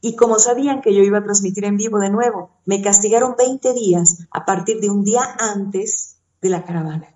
Y 0.00 0.16
como 0.16 0.38
sabían 0.38 0.80
que 0.80 0.94
yo 0.94 1.02
iba 1.02 1.18
a 1.18 1.24
transmitir 1.24 1.66
en 1.66 1.76
vivo 1.76 1.98
de 1.98 2.08
nuevo, 2.08 2.62
me 2.64 2.80
castigaron 2.80 3.34
20 3.36 3.74
días 3.74 4.26
a 4.30 4.46
partir 4.46 4.80
de 4.80 4.88
un 4.88 5.04
día 5.04 5.36
antes 5.38 6.16
de 6.40 6.48
la 6.48 6.64
caravana. 6.64 7.14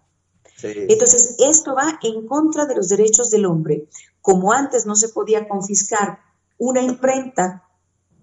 Entonces, 0.62 1.37
esto 1.39 1.75
va 1.75 1.99
en 2.03 2.27
contra 2.27 2.66
de 2.66 2.77
los 2.77 2.89
derechos 2.89 3.31
del 3.31 3.47
hombre. 3.47 3.89
Como 4.20 4.53
antes 4.53 4.87
no 4.87 4.97
se 4.97 5.11
podía 5.11 5.47
confiscar 5.49 6.20
una 6.57 6.81
imprenta 6.81 7.68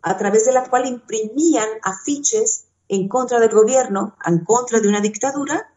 a 0.01 0.17
través 0.17 0.45
de 0.45 0.53
la 0.53 0.67
cual 0.69 0.87
imprimían 0.87 1.67
afiches 1.83 2.65
en 2.87 3.07
contra 3.07 3.39
del 3.39 3.51
gobierno, 3.51 4.15
en 4.25 4.43
contra 4.43 4.79
de 4.79 4.87
una 4.87 5.01
dictadura, 5.01 5.71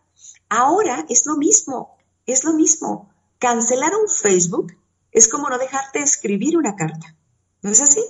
ahora 0.49 1.05
es 1.09 1.27
lo 1.27 1.37
mismo, 1.37 1.97
es 2.27 2.45
lo 2.45 2.55
mismo. 2.55 3.11
Cancelar 3.39 3.93
un 3.95 4.09
Facebook 4.09 4.73
es 5.13 5.29
como 5.29 5.49
no 5.51 5.59
dejarte 5.59 6.01
escribir 6.01 6.57
una 6.57 6.75
carta. 6.75 7.15
¿No 7.63 7.71
es 7.71 7.81
así? 7.81 8.01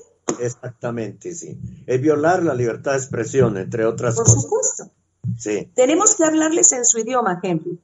Exactamente, 0.40 1.34
sí. 1.34 1.58
Es 1.86 2.00
violar 2.00 2.42
la 2.42 2.54
libertad 2.54 2.92
de 2.92 2.98
expresión, 2.98 3.58
entre 3.58 3.84
otras 3.84 4.14
cosas. 4.14 4.34
Por 4.34 4.42
supuesto. 4.42 4.90
Tenemos 5.74 6.16
que 6.16 6.24
hablarles 6.24 6.72
en 6.72 6.84
su 6.84 6.98
idioma, 6.98 7.40
Henry. 7.42 7.78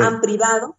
Han 0.00 0.20
privado 0.20 0.76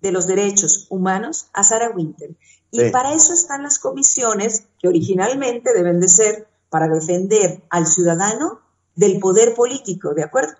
de 0.00 0.12
los 0.12 0.26
derechos 0.26 0.86
humanos 0.90 1.46
a 1.52 1.64
Sarah 1.64 1.90
Winter. 1.90 2.30
Y 2.70 2.90
para 2.90 3.14
eso 3.14 3.32
están 3.32 3.62
las 3.62 3.78
comisiones 3.78 4.64
que 4.78 4.88
originalmente 4.88 5.72
deben 5.72 6.00
de 6.00 6.08
ser 6.08 6.46
para 6.68 6.88
defender 6.88 7.62
al 7.70 7.86
ciudadano 7.86 8.60
del 8.96 9.20
poder 9.20 9.54
político, 9.54 10.12
¿de 10.12 10.24
acuerdo? 10.24 10.52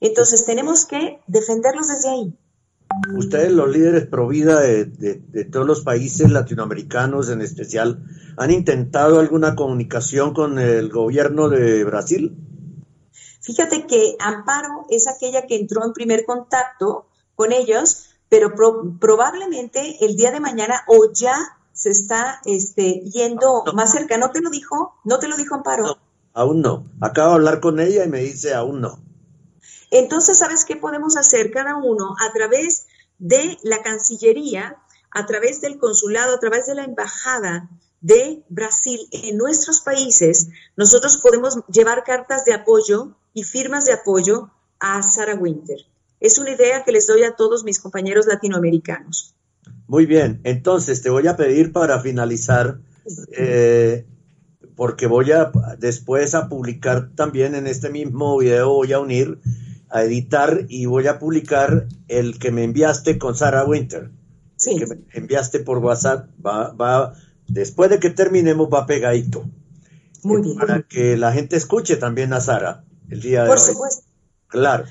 Entonces 0.00 0.44
tenemos 0.44 0.86
que 0.86 1.20
defenderlos 1.26 1.88
desde 1.88 2.10
ahí. 2.10 2.34
Ustedes, 3.16 3.52
los 3.52 3.68
líderes 3.68 4.06
pro 4.06 4.28
vida 4.28 4.60
de, 4.60 4.84
de, 4.84 5.44
todos 5.44 5.66
los 5.66 5.82
países 5.82 6.30
latinoamericanos 6.30 7.30
en 7.30 7.40
especial, 7.40 8.04
¿han 8.36 8.50
intentado 8.50 9.20
alguna 9.20 9.54
comunicación 9.54 10.34
con 10.34 10.58
el 10.58 10.90
gobierno 10.90 11.48
de 11.48 11.84
Brasil? 11.84 12.36
Fíjate 13.46 13.86
que 13.86 14.16
Amparo 14.18 14.86
es 14.90 15.06
aquella 15.08 15.46
que 15.46 15.56
entró 15.56 15.84
en 15.84 15.92
primer 15.92 16.26
contacto 16.26 17.06
con 17.34 17.52
ellos, 17.52 18.10
pero 18.28 18.52
probablemente 18.98 20.04
el 20.04 20.16
día 20.16 20.32
de 20.32 20.40
mañana 20.40 20.82
o 20.88 21.12
ya 21.12 21.36
se 21.72 21.90
está 21.90 22.40
este, 22.44 23.00
yendo 23.04 23.64
más 23.72 23.92
cerca. 23.92 24.18
¿No 24.18 24.32
te 24.32 24.40
lo 24.40 24.50
dijo? 24.50 24.96
¿No 25.04 25.18
te 25.18 25.28
lo 25.28 25.36
dijo 25.36 25.54
Amparo? 25.54 25.96
aún 26.36 26.60
no. 26.60 26.86
Acabo 27.00 27.30
de 27.30 27.34
hablar 27.36 27.60
con 27.60 27.80
ella 27.80 28.04
y 28.04 28.08
me 28.08 28.20
dice 28.20 28.54
aún 28.54 28.82
no. 28.82 29.00
Entonces, 29.90 30.38
¿sabes 30.38 30.64
qué 30.64 30.76
podemos 30.76 31.16
hacer 31.16 31.50
cada 31.50 31.76
uno 31.76 32.14
a 32.20 32.32
través 32.32 32.86
de 33.18 33.56
la 33.62 33.82
Cancillería, 33.82 34.76
a 35.10 35.26
través 35.26 35.60
del 35.62 35.78
consulado, 35.78 36.34
a 36.34 36.38
través 36.38 36.66
de 36.66 36.74
la 36.74 36.84
embajada 36.84 37.70
de 38.02 38.44
Brasil 38.50 39.08
en 39.12 39.38
nuestros 39.38 39.80
países? 39.80 40.48
Nosotros 40.76 41.16
podemos 41.16 41.58
llevar 41.68 42.04
cartas 42.04 42.44
de 42.44 42.52
apoyo 42.52 43.16
y 43.36 43.42
firmas 43.42 43.84
de 43.84 43.92
apoyo 43.92 44.48
a 44.80 45.02
Sarah 45.02 45.34
Winter. 45.34 45.76
Es 46.20 46.38
una 46.38 46.52
idea 46.52 46.84
que 46.84 46.90
les 46.90 47.06
doy 47.06 47.22
a 47.22 47.36
todos 47.36 47.64
mis 47.64 47.78
compañeros 47.78 48.26
latinoamericanos. 48.26 49.34
Muy 49.86 50.06
bien, 50.06 50.40
entonces 50.44 51.02
te 51.02 51.10
voy 51.10 51.26
a 51.26 51.36
pedir 51.36 51.70
para 51.70 52.00
finalizar, 52.00 52.78
eh, 53.32 54.06
porque 54.74 55.06
voy 55.06 55.32
a 55.32 55.52
después 55.78 56.34
a 56.34 56.48
publicar 56.48 57.10
también 57.14 57.54
en 57.54 57.66
este 57.66 57.90
mismo 57.90 58.38
video, 58.38 58.70
voy 58.70 58.94
a 58.94 59.00
unir, 59.00 59.38
a 59.90 60.02
editar 60.02 60.64
y 60.70 60.86
voy 60.86 61.06
a 61.06 61.18
publicar 61.18 61.88
el 62.08 62.38
que 62.38 62.50
me 62.50 62.64
enviaste 62.64 63.18
con 63.18 63.36
Sarah 63.36 63.66
Winter. 63.66 64.10
Sí. 64.56 64.76
Que 64.76 64.86
me 64.86 64.96
enviaste 65.12 65.60
por 65.60 65.76
WhatsApp, 65.76 66.30
va, 66.44 66.72
va, 66.72 67.12
después 67.46 67.90
de 67.90 67.98
que 67.98 68.08
terminemos 68.08 68.70
va 68.72 68.86
pegadito. 68.86 69.44
Muy 70.22 70.40
bien. 70.40 70.56
Para 70.56 70.82
que 70.84 71.18
la 71.18 71.32
gente 71.32 71.56
escuche 71.56 71.96
también 71.96 72.32
a 72.32 72.40
Sara 72.40 72.82
el 73.10 73.20
día 73.20 73.42
de 73.42 73.48
Por 73.48 73.58
hoy. 73.58 73.64
supuesto. 73.64 74.04
Claro. 74.48 74.84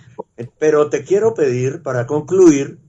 Pero 0.60 0.90
te 0.90 1.04
quiero 1.04 1.34
pedir, 1.34 1.82
para 1.82 2.06
concluir, 2.06 2.80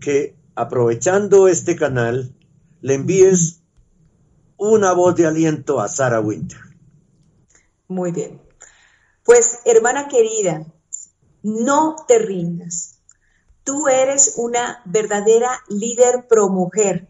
que 0.00 0.36
aprovechando 0.54 1.48
este 1.48 1.76
canal, 1.76 2.34
le 2.80 2.94
envíes 2.94 3.62
una 4.56 4.92
voz 4.92 5.14
de 5.16 5.26
aliento 5.26 5.80
a 5.80 5.88
Sara 5.88 6.20
Winter. 6.20 6.58
Muy 7.88 8.12
bien. 8.12 8.40
Pues, 9.24 9.60
hermana 9.64 10.08
querida, 10.08 10.66
no 11.42 11.96
te 12.08 12.18
rindas. 12.18 13.00
Tú 13.64 13.88
eres 13.88 14.34
una 14.36 14.82
verdadera 14.84 15.50
líder 15.68 16.26
pro 16.28 16.48
mujer. 16.48 17.08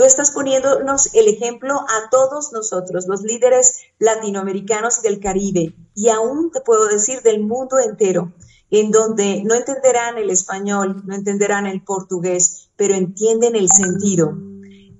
Tú 0.00 0.06
estás 0.06 0.30
poniéndonos 0.30 1.12
el 1.12 1.28
ejemplo 1.28 1.74
a 1.74 2.08
todos 2.10 2.54
nosotros, 2.54 3.04
los 3.06 3.20
líderes 3.20 3.80
latinoamericanos 3.98 5.02
del 5.02 5.20
Caribe, 5.20 5.76
y 5.94 6.08
aún 6.08 6.50
te 6.50 6.62
puedo 6.62 6.86
decir 6.86 7.20
del 7.20 7.42
mundo 7.42 7.78
entero, 7.78 8.32
en 8.70 8.90
donde 8.92 9.42
no 9.44 9.54
entenderán 9.54 10.16
el 10.16 10.30
español, 10.30 11.02
no 11.04 11.14
entenderán 11.14 11.66
el 11.66 11.84
portugués, 11.84 12.70
pero 12.76 12.94
entienden 12.94 13.56
el 13.56 13.68
sentido. 13.68 14.38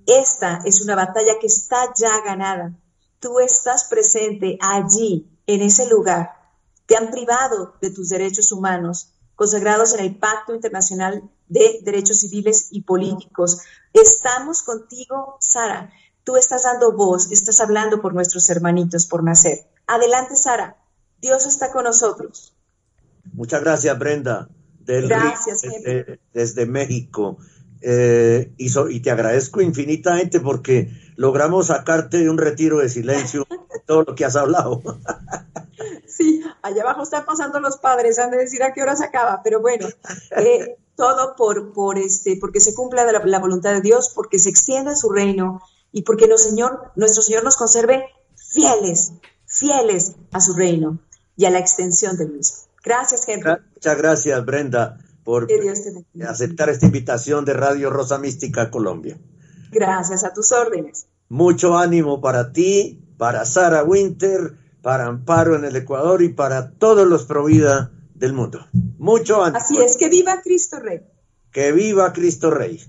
Esta 0.05 0.61
es 0.67 0.83
una 0.83 0.97
batalla 0.97 1.39
que 1.41 1.47
está 1.47 1.95
ya 1.99 2.21
ganada. 2.23 2.79
Tú 3.21 3.39
estás 3.39 3.85
presente 3.85 4.59
allí, 4.61 5.31
en 5.47 5.63
ese 5.63 5.89
lugar. 5.89 6.33
Te 6.85 6.99
han 6.99 7.11
privado 7.11 7.73
de 7.81 7.91
tus 7.91 8.11
derechos 8.11 8.53
humanos, 8.53 9.15
consagrados 9.35 9.95
en 9.95 10.01
el 10.01 10.19
Pacto 10.19 10.55
Internacional 10.55 11.23
de 11.51 11.81
Derechos 11.83 12.21
Civiles 12.21 12.69
y 12.71 12.81
Políticos. 12.83 13.61
Estamos 13.93 14.63
contigo, 14.63 15.37
Sara. 15.41 15.93
Tú 16.25 16.37
estás 16.37 16.63
dando 16.63 16.93
voz, 16.93 17.31
estás 17.33 17.61
hablando 17.61 18.01
por 18.01 18.15
nuestros 18.15 18.49
hermanitos 18.49 19.07
por 19.07 19.23
nacer. 19.23 19.67
Adelante, 19.87 20.37
Sara. 20.37 20.77
Dios 21.21 21.45
está 21.47 21.71
con 21.73 21.85
nosotros. 21.85 22.55
Muchas 23.33 23.61
gracias, 23.63 23.99
Brenda. 23.99 24.49
Del 24.79 25.09
Gracias, 25.09 25.63
Río, 25.63 25.73
desde, 25.85 26.21
desde 26.33 26.67
México. 26.67 27.37
Eh, 27.83 28.53
y, 28.57 28.69
so- 28.71 28.89
y 28.89 29.01
te 29.01 29.11
agradezco 29.11 29.61
infinitamente 29.61 30.41
porque 30.41 30.91
logramos 31.17 31.67
sacarte 31.69 32.19
de 32.19 32.31
un 32.31 32.39
retiro 32.39 32.79
de 32.79 32.89
silencio 32.89 33.47
todo 33.87 34.05
lo 34.05 34.15
que 34.15 34.25
has 34.25 34.37
hablado. 34.37 34.81
Sí, 36.07 36.43
allá 36.61 36.83
abajo 36.83 37.03
están 37.03 37.25
pasando 37.25 37.61
los 37.61 37.79
padres, 37.79 38.19
han 38.19 38.31
de 38.31 38.37
decir 38.37 38.63
a 38.63 38.75
qué 38.75 38.83
hora 38.83 38.95
se 38.97 39.05
acaba, 39.07 39.41
pero 39.43 39.61
bueno, 39.63 39.89
eh, 40.37 40.77
todo 41.01 41.35
por, 41.35 41.73
por 41.73 41.99
este, 41.99 42.37
porque 42.39 42.61
se 42.61 42.75
cumpla 42.75 43.11
la, 43.11 43.23
la 43.25 43.39
voluntad 43.39 43.73
de 43.73 43.81
Dios, 43.81 44.13
porque 44.15 44.39
se 44.39 44.51
extienda 44.51 44.95
su 44.95 45.09
reino 45.09 45.63
y 45.93 46.03
porque 46.03 46.29
Señor, 46.37 46.93
nuestro 46.95 47.23
Señor 47.23 47.43
nos 47.43 47.57
conserve 47.57 48.05
fieles, 48.37 49.15
fieles 49.47 50.17
a 50.31 50.43
su 50.43 50.53
reino 50.53 50.99
y 51.37 51.47
a 51.47 51.51
la 51.51 51.59
extensión 51.59 52.19
del 52.19 52.33
mismo. 52.33 52.59
Gracias, 52.85 53.27
Henry. 53.27 53.51
Muchas 53.75 53.97
gracias, 53.97 54.45
Brenda, 54.45 54.99
por 55.25 55.49
aceptar 56.29 56.69
esta 56.69 56.85
invitación 56.85 57.47
de 57.47 57.55
Radio 57.55 57.89
Rosa 57.89 58.19
Mística 58.19 58.71
Colombia. 58.71 59.19
Gracias 59.73 60.23
a 60.23 60.35
tus 60.35 60.53
órdenes. 60.53 61.07
Mucho 61.31 61.79
ánimo 61.79 62.21
para 62.21 62.53
ti, 62.53 63.03
para 63.17 63.47
Sara 63.47 63.85
Winter, 63.85 64.55
para 64.83 65.07
Amparo 65.07 65.57
en 65.57 65.65
el 65.65 65.77
Ecuador 65.77 66.23
y 66.23 66.29
para 66.29 66.73
todos 66.73 67.09
los 67.09 67.25
Provida 67.25 67.91
del 68.21 68.35
mundo. 68.35 68.69
Mucho 68.99 69.43
ánimo. 69.43 69.59
Así 69.59 69.79
es, 69.79 69.97
que 69.97 70.09
viva 70.09 70.41
Cristo 70.43 70.79
Rey. 70.79 71.01
Que 71.51 71.73
viva 71.73 72.13
Cristo 72.13 72.51
Rey. 72.51 72.81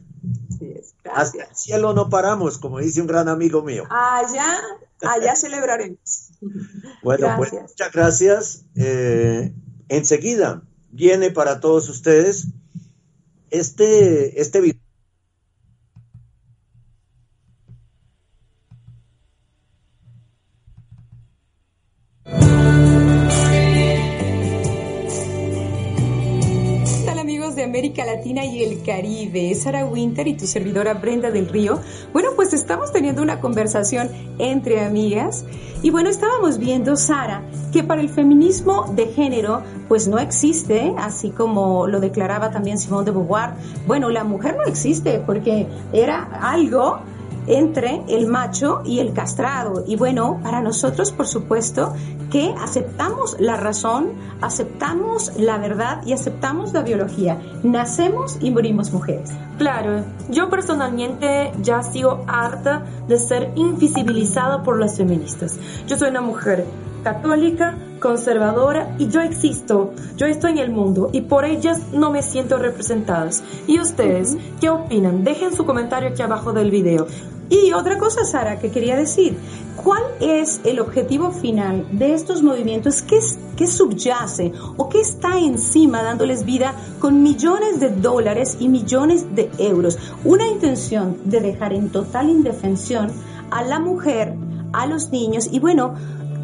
Así 0.50 0.74
es, 0.76 0.94
Hasta 1.12 1.46
el 1.46 1.56
cielo 1.56 1.94
no 1.94 2.10
paramos, 2.10 2.58
como 2.58 2.80
dice 2.80 3.02
un 3.02 3.08
gran 3.08 3.30
amigo 3.30 3.64
mío. 3.64 3.86
Allá, 3.90 4.60
allá 5.02 5.36
celebraremos. 5.38 6.32
Bueno, 7.02 7.34
pues 7.38 7.54
muchas 7.54 7.92
gracias. 7.92 8.66
Eh, 8.76 9.54
enseguida 9.88 10.64
viene 10.92 11.32
para 11.32 11.62
todos 11.62 11.88
ustedes 11.90 12.48
este, 13.50 14.42
este 14.42 14.62
video. 14.62 14.81
América 27.92 28.06
Latina 28.06 28.46
y 28.46 28.64
el 28.64 28.82
Caribe? 28.84 29.54
Sara 29.54 29.86
Winter 29.86 30.26
y 30.26 30.36
tu 30.36 30.48
servidora 30.48 30.94
Brenda 30.94 31.30
del 31.30 31.50
Río. 31.50 31.82
Bueno, 32.14 32.30
pues 32.38 32.54
estamos 32.54 32.94
teniendo 32.94 33.22
una 33.22 33.42
conversación 33.42 34.10
entre 34.38 34.80
amigas 34.80 35.44
y 35.84 35.90
bueno, 35.90 36.10
estábamos 36.10 36.58
viendo, 36.58 36.96
Sara, 36.96 37.44
que 37.74 37.84
para 37.84 38.00
el 38.00 38.08
feminismo 38.08 38.86
de 38.96 39.08
género 39.08 39.64
pues 39.90 40.08
no 40.08 40.20
existe, 40.20 40.94
así 40.98 41.32
como 41.32 41.86
lo 41.86 42.00
declaraba 42.00 42.50
también 42.50 42.78
Simone 42.78 43.04
de 43.04 43.12
Beauvoir. 43.12 43.56
Bueno, 43.86 44.10
la 44.10 44.24
mujer 44.24 44.56
no 44.56 44.64
existe 44.64 45.22
porque 45.26 45.68
era 45.92 46.24
algo 46.42 47.02
entre 47.48 48.02
el 48.08 48.28
macho 48.28 48.82
y 48.86 49.00
el 49.00 49.14
castrado. 49.14 49.84
Y 49.88 49.96
bueno, 49.96 50.40
para 50.44 50.62
nosotros, 50.62 51.12
por 51.12 51.28
supuesto, 51.28 51.94
que 52.30 52.54
aceptamos 52.60 53.36
la 53.40 53.58
razón, 53.58 54.14
aceptamos 54.42 55.34
la 55.38 55.58
verdad 55.58 56.02
y 56.06 56.14
aceptamos 56.14 56.74
la 56.74 56.82
biología. 56.82 57.40
Nacemos 57.64 58.38
y 58.42 58.52
morimos 58.52 58.92
mujeres. 58.92 59.32
Claro, 59.58 60.04
yo 60.30 60.50
personalmente 60.50 61.52
ya 61.62 61.84
sigo 61.84 62.24
harta 62.28 62.86
de 63.08 63.18
ser 63.18 63.52
invisibilizada 63.56 64.64
por 64.64 64.80
las 64.80 64.98
feministas. 64.98 65.60
Yo 65.88 65.98
soy 65.98 66.10
una 66.10 66.22
mujer 66.22 66.66
católica, 67.04 67.78
conservadora 68.00 68.96
y 68.98 69.08
yo 69.08 69.22
existo, 69.22 69.94
yo 70.18 70.26
estoy 70.26 70.54
en 70.54 70.58
el 70.60 70.72
mundo 70.72 71.10
y 71.12 71.22
por 71.22 71.46
ellas 71.46 71.94
no 71.94 72.12
me 72.12 72.22
siento 72.22 72.58
representadas. 72.58 73.44
¿Y 73.68 73.80
ustedes 73.80 74.38
qué 74.60 74.70
opinan? 74.70 75.24
Dejen 75.24 75.54
su 75.54 75.66
comentario 75.66 76.10
aquí 76.10 76.22
abajo 76.22 76.54
del 76.54 76.72
video. 76.72 77.08
Y 77.52 77.74
otra 77.74 77.98
cosa, 77.98 78.24
Sara, 78.24 78.60
que 78.60 78.72
quería 78.72 78.96
decir, 78.96 79.38
¿cuál 79.76 80.02
es 80.22 80.62
el 80.64 80.80
objetivo 80.80 81.32
final 81.32 81.86
de 81.92 82.14
estos 82.14 82.42
movimientos? 82.42 83.02
¿Qué, 83.02 83.20
qué 83.58 83.68
subyace 83.68 84.54
o 84.78 84.88
qué 84.88 85.02
está 85.02 85.38
encima 85.38 86.02
dándoles 86.02 86.46
vida 86.46 86.74
con 87.00 87.22
millones 87.22 87.82
de 87.82 87.90
dólares 87.90 88.56
y 88.62 88.70
millones 88.70 89.36
de 89.36 89.52
euros? 89.58 90.00
Una 90.24 90.48
intención 90.48 91.18
de 91.26 91.42
dejar 91.42 91.74
en 91.74 91.90
total 91.90 92.30
indefensión 92.30 93.12
a 93.50 93.64
la 93.64 93.82
mujer, 93.82 94.34
a 94.72 94.86
los 94.86 95.10
niños 95.12 95.50
y 95.52 95.60
bueno, 95.60 95.96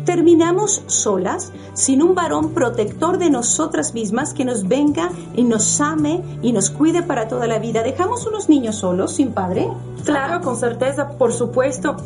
terminamos 0.08 0.84
solas, 0.88 1.51
sin 1.74 2.01
un 2.01 2.16
varón 2.16 2.53
protector 2.53 3.18
de 3.18 3.30
nosotras 3.30 3.93
mismas 3.93 4.34
que 4.34 4.45
nos 4.45 4.66
venga 4.66 5.12
y 5.36 5.43
nos 5.43 5.82
ame 5.82 6.24
y 6.41 6.53
nos 6.53 6.70
cuide 6.70 7.03
para 7.03 7.28
toda 7.28 7.45
la 7.45 7.60
vida. 7.60 7.84
¿Dejamos 7.84 8.26
unos 8.26 8.47
niños 8.47 8.78
solos, 8.78 9.12
sin 9.12 9.34
padre? 9.34 9.68
Claro, 10.05 10.39
con 10.39 10.55
certeza, 10.55 11.10
por 11.18 11.34
supuesto. 11.34 11.97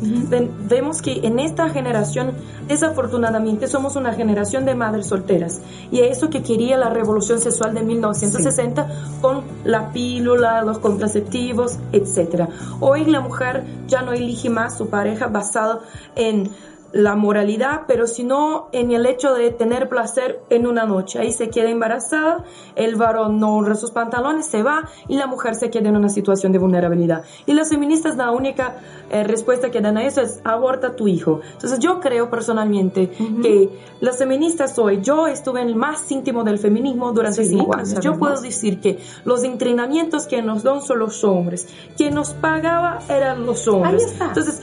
Vemos 0.68 1.00
que 1.00 1.24
en 1.24 1.38
esta 1.38 1.68
generación, 1.68 2.32
desafortunadamente, 2.66 3.68
somos 3.68 3.94
una 3.94 4.12
generación 4.12 4.64
de 4.64 4.74
madres 4.74 5.06
solteras. 5.06 5.60
Y 5.92 6.00
eso 6.00 6.28
que 6.28 6.42
quería 6.42 6.76
la 6.76 6.90
revolución 6.90 7.38
sexual 7.38 7.72
de 7.72 7.82
1960 7.82 8.88
con 9.20 9.44
la 9.62 9.92
pílula, 9.92 10.62
los 10.62 10.78
contraceptivos, 10.78 11.78
etc. 11.92 12.48
Hoy 12.80 13.04
la 13.04 13.20
mujer 13.20 13.64
ya 13.86 14.02
no 14.02 14.12
elige 14.12 14.50
más 14.50 14.76
su 14.76 14.88
pareja 14.88 15.28
basado 15.28 15.82
en 16.16 16.50
la 16.92 17.16
moralidad, 17.16 17.82
pero 17.86 18.06
sino 18.06 18.68
en 18.72 18.92
el 18.92 19.06
hecho 19.06 19.34
de 19.34 19.50
tener 19.50 19.88
placer 19.88 20.40
en 20.50 20.66
una 20.66 20.84
noche. 20.84 21.18
Ahí 21.18 21.32
se 21.32 21.48
queda 21.48 21.70
embarazada, 21.70 22.44
el 22.76 22.96
varón 22.96 23.40
no 23.40 23.56
honra 23.56 23.74
sus 23.74 23.90
pantalones, 23.90 24.46
se 24.46 24.62
va 24.62 24.88
y 25.08 25.16
la 25.16 25.26
mujer 25.26 25.54
se 25.54 25.70
queda 25.70 25.88
en 25.88 25.96
una 25.96 26.08
situación 26.08 26.52
de 26.52 26.58
vulnerabilidad. 26.58 27.24
Y 27.46 27.54
las 27.54 27.70
feministas 27.70 28.16
la 28.16 28.30
única 28.30 28.76
eh, 29.10 29.24
respuesta 29.24 29.70
que 29.70 29.80
dan 29.80 29.96
a 29.96 30.04
eso 30.04 30.20
es 30.20 30.40
aborta 30.44 30.88
a 30.88 30.96
tu 30.96 31.08
hijo. 31.08 31.40
Entonces 31.52 31.78
yo 31.78 32.00
creo 32.00 32.30
personalmente 32.30 33.10
que 33.42 33.70
las 34.00 34.18
feministas 34.18 34.78
hoy, 34.78 35.00
yo 35.02 35.26
estuve 35.26 35.62
en 35.62 35.68
el 35.68 35.76
más 35.76 36.10
íntimo 36.10 36.44
del 36.44 36.58
feminismo 36.58 37.12
durante 37.12 37.44
Sí, 37.44 37.50
cinco 37.50 37.74
años. 37.74 37.98
Yo 38.00 38.18
puedo 38.18 38.40
decir 38.40 38.80
que 38.80 38.98
los 39.24 39.44
entrenamientos 39.44 40.26
que 40.26 40.42
nos 40.42 40.62
dan 40.62 40.82
son 40.82 40.98
los 40.98 41.24
hombres, 41.24 41.68
quien 41.96 42.14
nos 42.14 42.34
pagaba 42.34 42.98
eran 43.08 43.46
los 43.46 43.66
hombres. 43.68 44.04
Ahí 44.04 44.10
está. 44.10 44.26
Entonces, 44.26 44.62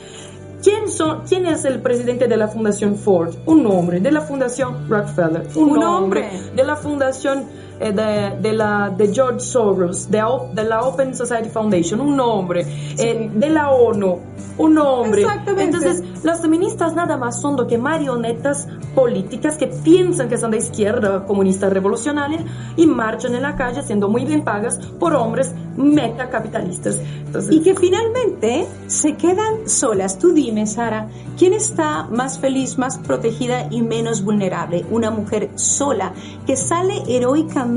¿Quién, 0.62 0.90
son, 0.90 1.22
¿Quién 1.28 1.46
es 1.46 1.64
el 1.66 1.82
presidente 1.82 2.28
de 2.28 2.38
la 2.38 2.48
Fundación 2.48 2.96
Ford? 2.98 3.34
Un 3.46 3.66
hombre. 3.66 4.00
De 4.00 4.12
la 4.12 4.22
Fundación 4.22 4.90
Rockefeller. 4.90 5.48
Un, 5.56 5.70
Un 5.72 5.84
hombre. 5.84 6.26
hombre. 6.26 6.52
De 6.56 6.64
la 6.64 6.76
Fundación 6.76 7.46
de, 7.80 8.38
de, 8.42 8.54
la, 8.54 8.94
de 8.96 9.14
George 9.14 9.40
Soros, 9.40 10.10
de, 10.12 10.22
de, 10.54 10.64
la 10.64 10.82
Open 10.82 11.16
Society 11.16 11.50
Foundation, 11.50 12.02
un 12.02 12.16
nombre, 12.16 12.66
eh, 12.98 13.30
de 13.34 13.50
la 13.50 13.72
ONU, 13.72 14.20
un 14.58 14.74
nombre. 14.74 15.26
Entonces, 15.58 16.04
las 16.24 16.42
feministas 16.42 16.94
nada 16.94 17.16
más 17.16 17.40
son 17.40 17.56
do 17.56 17.66
que 17.66 17.78
marionetas 17.78 18.68
políticas 18.94 19.58
que 19.58 19.68
piensan 19.68 20.28
que 20.28 20.38
son 20.38 20.52
de 20.52 20.58
izquierda, 20.58 21.24
comunistas 21.26 21.72
revolucionarias, 21.72 22.44
y 22.76 22.86
marchan 22.86 23.36
en 23.36 23.44
la 23.44 23.56
calle 23.56 23.82
siendo 23.82 24.10
muy 24.10 24.26
bien 24.26 24.44
pagas 24.44 24.78
por 25.00 25.14
hombres 25.14 25.54
metacapitalistas. 25.78 26.98
Entonces, 27.26 27.56
y 27.56 27.62
que 27.62 27.76
finalmente 27.76 28.68
se 28.88 29.16
quedan 29.16 29.70
solas. 29.70 30.18
Tú 30.18 30.34
dime, 30.34 30.68
Sara, 30.68 31.08
¿quién 31.38 31.54
está 31.54 32.08
más 32.10 32.40
feliz, 32.40 32.78
más 32.78 32.98
protegida 32.98 33.68
y 33.70 33.82
menos 33.82 34.24
vulnerable? 34.24 34.86
Una 34.92 35.12
mujer 35.12 35.52
sola 35.56 36.12
que 36.46 36.58
sale 36.58 37.04
heroicamente 37.08 37.69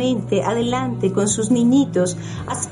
adelante 0.44 1.12
con 1.12 1.28
sus 1.28 1.50
niñitos, 1.50 2.16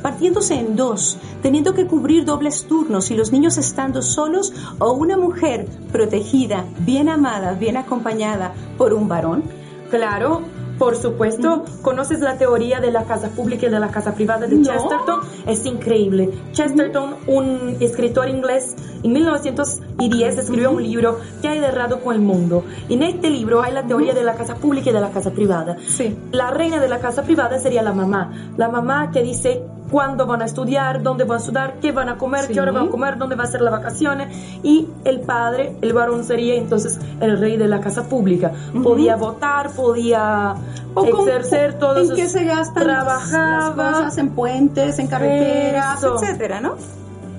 partiéndose 0.03 0.55
en 0.55 0.77
dos, 0.77 1.18
teniendo 1.43 1.75
que 1.75 1.87
cubrir 1.87 2.25
dobles 2.25 2.66
turnos 2.66 3.11
y 3.11 3.16
los 3.16 3.33
niños 3.33 3.59
estando 3.59 4.03
solos, 4.03 4.53
o 4.79 4.93
una 4.93 5.16
mujer 5.16 5.66
protegida, 5.93 6.64
bien 6.81 7.09
amada, 7.09 7.53
bien 7.55 7.77
acompañada 7.77 8.53
por 8.79 8.95
un 8.95 9.09
varón? 9.09 9.43
Claro, 9.91 10.43
por 10.81 10.97
supuesto, 10.97 11.66
¿conoces 11.83 12.20
la 12.20 12.39
teoría 12.39 12.81
de 12.81 12.91
la 12.91 13.05
casa 13.05 13.28
pública 13.28 13.66
y 13.66 13.68
de 13.68 13.78
la 13.78 13.89
casa 13.89 14.14
privada 14.14 14.47
de 14.47 14.62
Chesterton? 14.62 15.20
Es 15.47 15.66
increíble. 15.66 16.31
Chesterton, 16.53 17.16
un 17.26 17.76
escritor 17.81 18.31
inglés, 18.31 18.74
en 19.03 19.12
1910 19.12 20.39
escribió 20.39 20.70
un 20.70 20.83
libro 20.83 21.18
que 21.43 21.49
ha 21.49 21.55
errado 21.55 22.01
con 22.01 22.14
el 22.14 22.22
mundo. 22.22 22.64
En 22.89 23.03
este 23.03 23.28
libro 23.28 23.61
hay 23.61 23.74
la 23.74 23.87
teoría 23.87 24.14
de 24.14 24.22
la 24.22 24.37
casa 24.37 24.55
pública 24.55 24.89
y 24.89 24.95
de 24.95 25.03
la 25.03 25.11
casa 25.11 25.33
privada. 25.33 25.76
Sí. 25.87 26.16
La 26.33 26.51
reina 26.51 26.81
de 26.81 26.89
la 26.89 26.99
casa 26.99 27.24
privada 27.24 27.59
sería 27.59 27.83
la 27.83 27.93
mamá. 27.93 28.33
La 28.57 28.70
mamá 28.70 29.11
que 29.11 29.22
dice 29.22 29.62
cuándo 29.91 30.26
van 30.26 30.43
a 30.43 30.45
estudiar, 30.45 31.03
dónde 31.03 31.24
van 31.24 31.38
a 31.38 31.41
estudiar, 31.41 31.74
qué 31.80 31.93
van 31.93 32.09
a 32.09 32.16
comer, 32.16 32.49
qué 32.49 32.61
hora 32.61 32.72
van 32.72 32.88
a 32.88 32.91
comer, 32.91 33.18
dónde 33.18 33.36
va 33.36 33.45
a 33.45 33.47
ser 33.47 33.61
las 33.61 33.72
vacaciones. 33.72 34.28
Y 34.62 34.88
el 35.05 35.20
padre, 35.20 35.76
el 35.80 35.93
varón 35.93 36.24
sería 36.24 36.55
entonces 36.55 36.99
el 37.20 37.38
rey 37.38 37.57
de 37.57 37.68
la 37.68 37.80
casa 37.80 38.09
pública. 38.09 38.53
Podía 38.82 39.16
votar, 39.16 39.70
podía 39.72 40.55
ejercer 40.97 41.78
todo 41.78 42.01
¿En 42.01 42.14
qué 42.14 42.28
se 42.28 42.45
gastan 42.45 42.84
trabajaba, 42.84 43.76
las 43.76 43.95
cosas? 43.95 44.18
En 44.18 44.30
puentes, 44.30 44.99
en 44.99 45.07
carreteras, 45.07 46.03
etcétera, 46.03 46.61
¿no? 46.61 46.76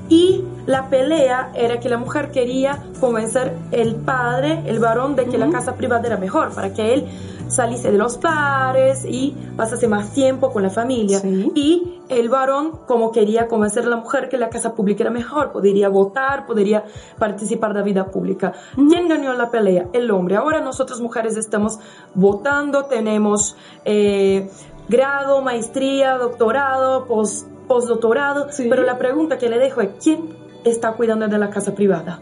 Y 0.09 0.43
la 0.65 0.89
pelea 0.89 1.51
era 1.55 1.79
que 1.79 1.89
la 1.89 1.97
mujer 1.97 2.31
quería 2.31 2.83
convencer 2.99 3.57
el 3.71 3.95
padre, 3.95 4.63
el 4.65 4.79
varón, 4.79 5.15
de 5.15 5.25
que 5.25 5.37
la 5.37 5.49
casa 5.49 5.75
privada 5.75 6.07
era 6.07 6.17
mejor, 6.17 6.53
para 6.53 6.73
que 6.73 6.93
él 6.93 7.07
saliese 7.47 7.91
de 7.91 7.97
los 7.97 8.17
pares 8.17 9.03
y 9.05 9.35
pasase 9.57 9.87
más 9.87 10.13
tiempo 10.13 10.51
con 10.51 10.63
la 10.63 10.69
familia. 10.69 11.21
Y 11.53 12.01
el 12.07 12.29
varón, 12.29 12.79
como 12.87 13.11
quería 13.11 13.47
convencer 13.47 13.85
a 13.85 13.89
la 13.89 13.97
mujer 13.97 14.29
que 14.29 14.37
la 14.37 14.49
casa 14.49 14.73
pública 14.73 15.03
era 15.03 15.11
mejor, 15.11 15.51
podría 15.51 15.89
votar, 15.89 16.45
podría 16.45 16.85
participar 17.19 17.73
de 17.73 17.79
la 17.79 17.85
vida 17.85 18.05
pública. 18.05 18.53
¿Quién 18.75 19.09
ganó 19.09 19.33
la 19.33 19.49
pelea? 19.49 19.87
El 19.93 20.09
hombre. 20.11 20.37
Ahora 20.37 20.61
nosotros 20.61 21.01
mujeres 21.01 21.35
estamos 21.37 21.79
votando, 22.13 22.85
tenemos 22.85 23.57
eh, 23.83 24.49
grado, 24.87 25.41
maestría, 25.41 26.17
doctorado, 26.17 27.05
post 27.05 27.47
postdoctorado, 27.67 28.47
pero 28.69 28.83
la 28.83 28.97
pregunta 28.97 29.37
que 29.37 29.47
le 29.47 29.57
dejo 29.57 29.79
es, 29.79 29.91
¿quién 30.03 30.40
está 30.63 30.93
cuidando 30.93 31.27
de 31.27 31.37
la 31.37 31.49
casa 31.49 31.73
privada? 31.73 32.21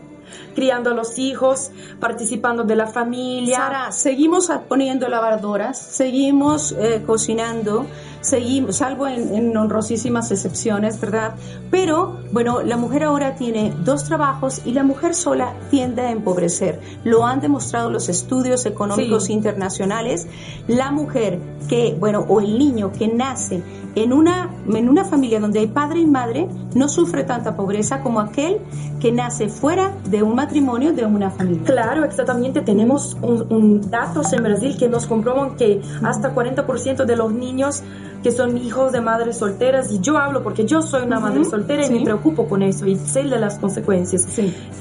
criando 0.56 0.92
a 0.92 0.94
los 0.94 1.18
hijos, 1.18 1.72
participando 2.00 2.64
de 2.64 2.76
la 2.76 2.88
familia. 2.88 3.58
Sara, 3.58 3.92
seguimos 3.92 4.52
poniendo 4.68 5.08
lavadoras, 5.08 5.78
seguimos 5.78 6.72
eh, 6.74 7.04
cocinando, 7.06 7.86
seguimos, 8.22 8.78
salvo 8.78 9.08
en, 9.08 9.56
honrosísimas 9.56 10.32
excepciones, 10.32 11.00
¿verdad? 11.00 11.36
Pero, 11.72 12.20
bueno, 12.32 12.62
la 12.62 12.78
mujer 12.78 13.04
ahora 13.04 13.36
tiene 13.36 13.74
dos 13.84 14.06
trabajos 14.06 14.62
y 14.66 14.74
la 14.74 14.84
mujer 14.84 15.16
sola 15.16 15.54
tiende 15.70 16.02
a 16.02 16.12
empobrecer. 16.12 16.80
Lo 17.04 17.26
han 17.26 17.42
demostrado 17.42 17.90
los 17.90 18.10
estudios 18.10 18.66
económicos 18.66 19.30
internacionales. 19.30 20.28
La 20.68 20.92
mujer 20.92 21.40
que, 21.68 21.96
bueno, 22.00 22.26
o 22.28 22.42
el 22.42 22.58
niño 22.58 22.92
que 22.92 23.08
nace 23.08 23.62
en 23.96 24.14
una, 24.14 24.50
en 24.68 24.90
una 24.90 25.04
familia 25.04 25.40
donde 25.40 25.60
hay 25.60 25.68
padre 25.68 26.00
y 26.00 26.06
madre, 26.06 26.48
no 26.76 26.88
sufre 26.88 27.24
tanta 27.24 27.56
pobreza 27.56 28.02
como 28.02 28.20
aquel 28.20 28.60
que 29.00 29.12
nace 29.12 29.50
fuera 29.50 29.94
de 30.10 30.22
un 30.24 30.36
matrimonio, 30.36 30.94
de 30.94 31.06
una 31.06 31.32
familia. 31.32 31.64
Claro, 31.64 32.04
exactamente. 32.06 32.62
Tenemos 32.62 33.18
un, 33.22 33.82
datos 33.90 34.32
en 34.34 34.44
Brasil 34.44 34.76
que 34.78 34.88
nos 34.88 35.06
comprueban 35.08 35.56
que 35.56 35.82
hasta 36.04 36.34
40% 36.34 37.06
de 37.06 37.16
los 37.16 37.34
niños 37.34 37.84
que 38.24 38.32
son 38.32 38.58
hijos 38.58 38.92
de 38.92 39.02
madres 39.02 39.38
solteras, 39.38 39.92
y 39.92 40.00
yo 40.00 40.18
hablo 40.18 40.44
porque 40.44 40.66
yo 40.66 40.82
soy 40.82 41.04
una 41.04 41.20
madre 41.20 41.46
soltera 41.46 41.86
y 41.86 41.92
me 41.92 42.04
preocupo 42.04 42.48
con 42.48 42.62
eso 42.62 42.86
y 42.86 42.96
sé 42.96 43.24
de 43.24 43.40
las 43.40 43.60
consecuencias, 43.60 44.26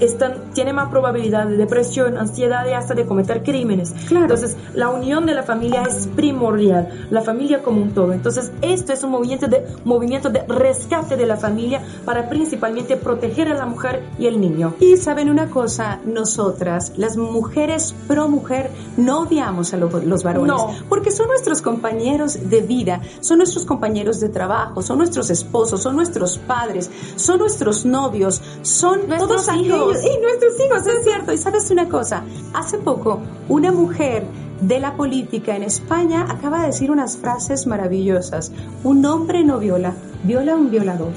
están, 0.00 0.52
tiene 0.54 0.72
más 0.72 0.88
probabilidad 0.90 1.46
de 1.46 1.56
depresión, 1.56 2.16
ansiedad 2.16 2.66
y 2.68 2.72
hasta 2.72 2.94
de 2.94 3.04
cometer 3.04 3.42
crímenes. 3.42 3.94
Entonces, 4.10 4.56
la 4.74 4.88
unión 4.88 5.26
de 5.26 5.34
la 5.34 5.42
familia 5.42 5.82
es 5.82 6.08
primordial, 6.08 6.88
la 7.10 7.22
familia 7.22 7.62
como 7.62 7.82
un 7.82 7.92
todo. 7.92 8.12
Entonces, 8.12 8.52
esto 8.62 8.92
es 8.92 9.02
un 9.02 9.10
movimiento 9.10 9.46
de, 9.46 9.64
movimiento 9.84 10.30
de 10.30 10.42
rescate 10.46 11.16
de 11.16 11.26
la 11.26 11.36
familia 11.36 11.82
para 12.04 12.28
principalmente 12.28 12.96
proteger 12.96 13.48
a 13.48 13.54
la 13.54 13.66
mujer 13.66 14.02
y 14.18 14.26
el 14.26 14.40
niño. 14.40 14.74
Y 14.80 14.96
saben 14.96 15.30
una 15.30 15.48
cosa, 15.48 16.00
nosotras, 16.04 16.92
las 16.96 17.16
mujeres 17.16 17.94
pro 18.06 18.28
mujer, 18.28 18.70
no 18.96 19.20
odiamos 19.20 19.72
a 19.74 19.76
los 19.76 20.22
varones, 20.22 20.60
porque 20.88 21.10
son 21.10 21.28
nuestros 21.28 21.62
compañeros 21.62 22.48
de 22.48 22.60
vida, 22.62 23.00
son 23.28 23.38
nuestros 23.38 23.66
compañeros 23.66 24.20
de 24.20 24.30
trabajo, 24.30 24.80
son 24.80 24.98
nuestros 24.98 25.28
esposos, 25.28 25.82
son 25.82 25.96
nuestros 25.96 26.38
padres, 26.38 26.90
son 27.16 27.38
nuestros 27.38 27.84
novios, 27.84 28.40
son 28.62 29.06
nuestros 29.06 29.46
todos 29.46 29.56
hijos. 29.56 29.98
Y 30.02 30.20
nuestros 30.20 30.54
hijos, 30.66 30.86
es 30.86 31.04
cierto. 31.04 31.32
Y 31.32 31.38
sabes 31.38 31.70
una 31.70 31.88
cosa, 31.88 32.24
hace 32.54 32.78
poco 32.78 33.20
una 33.48 33.70
mujer 33.70 34.24
de 34.62 34.80
la 34.80 34.96
política 34.96 35.54
en 35.54 35.62
España 35.62 36.26
acaba 36.28 36.60
de 36.60 36.68
decir 36.68 36.90
unas 36.90 37.18
frases 37.18 37.66
maravillosas. 37.66 38.50
Un 38.82 39.04
hombre 39.04 39.44
no 39.44 39.58
viola, 39.58 39.92
viola 40.24 40.56
un 40.56 40.70
violador. 40.70 41.12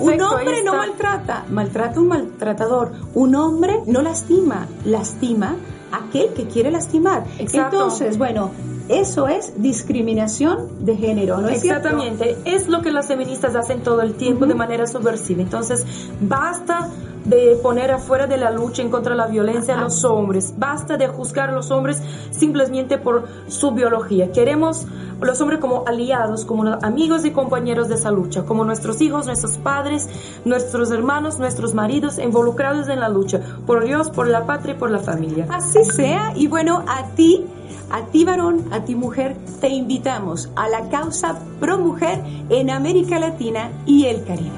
un 0.00 0.20
hombre 0.20 0.62
no 0.62 0.76
maltrata, 0.76 1.46
maltrata 1.50 2.00
un 2.00 2.08
maltratador. 2.08 2.92
Un 3.14 3.34
hombre 3.34 3.80
no 3.86 4.02
lastima, 4.02 4.68
lastima 4.84 5.56
aquel 5.90 6.32
que 6.32 6.46
quiere 6.46 6.70
lastimar. 6.70 7.24
Entonces, 7.38 8.18
bueno, 8.18 8.52
eso 8.90 9.28
es 9.28 9.62
discriminación 9.62 10.84
de 10.84 10.96
género, 10.96 11.40
¿no 11.40 11.48
es 11.48 11.62
Exactamente, 11.62 12.36
es 12.44 12.68
lo 12.68 12.82
que 12.82 12.90
las 12.90 13.06
feministas 13.06 13.54
hacen 13.54 13.82
todo 13.82 14.02
el 14.02 14.14
tiempo 14.14 14.46
de 14.46 14.54
manera 14.54 14.86
subversiva. 14.86 15.42
Entonces, 15.42 15.86
basta 16.20 16.90
de 17.24 17.58
poner 17.62 17.90
afuera 17.90 18.26
de 18.26 18.36
la 18.36 18.50
lucha 18.50 18.82
en 18.82 18.90
contra 18.90 19.12
de 19.12 19.18
la 19.18 19.26
violencia 19.26 19.78
a 19.78 19.80
los 19.80 20.04
hombres. 20.04 20.54
Basta 20.56 20.96
de 20.96 21.08
juzgar 21.08 21.50
a 21.50 21.52
los 21.52 21.70
hombres 21.70 22.02
simplemente 22.30 22.98
por 22.98 23.28
su 23.48 23.72
biología. 23.72 24.32
Queremos 24.32 24.86
a 25.20 25.24
los 25.24 25.40
hombres 25.40 25.60
como 25.60 25.84
aliados, 25.86 26.44
como 26.44 26.66
amigos 26.82 27.24
y 27.24 27.30
compañeros 27.30 27.88
de 27.88 27.96
esa 27.96 28.10
lucha, 28.10 28.44
como 28.44 28.64
nuestros 28.64 29.00
hijos, 29.00 29.26
nuestros 29.26 29.58
padres, 29.58 30.08
nuestros 30.44 30.90
hermanos, 30.90 31.38
nuestros 31.38 31.74
maridos 31.74 32.18
involucrados 32.18 32.88
en 32.88 33.00
la 33.00 33.08
lucha 33.08 33.40
por 33.66 33.84
Dios, 33.84 34.10
por 34.10 34.26
la 34.26 34.46
patria 34.46 34.74
y 34.74 34.78
por 34.78 34.90
la 34.90 34.98
familia. 34.98 35.46
Así 35.50 35.84
sea. 35.84 36.32
Y 36.34 36.46
bueno, 36.46 36.84
a 36.88 37.06
ti 37.14 37.44
a 37.90 38.06
ti 38.06 38.24
varón, 38.24 38.72
a 38.72 38.84
ti 38.84 38.94
mujer, 38.94 39.36
te 39.60 39.68
invitamos 39.68 40.48
a 40.56 40.68
la 40.68 40.88
causa 40.88 41.38
pro 41.58 41.78
mujer 41.78 42.22
en 42.48 42.70
América 42.70 43.18
Latina 43.18 43.70
y 43.86 44.06
el 44.06 44.24
Caribe. 44.24 44.50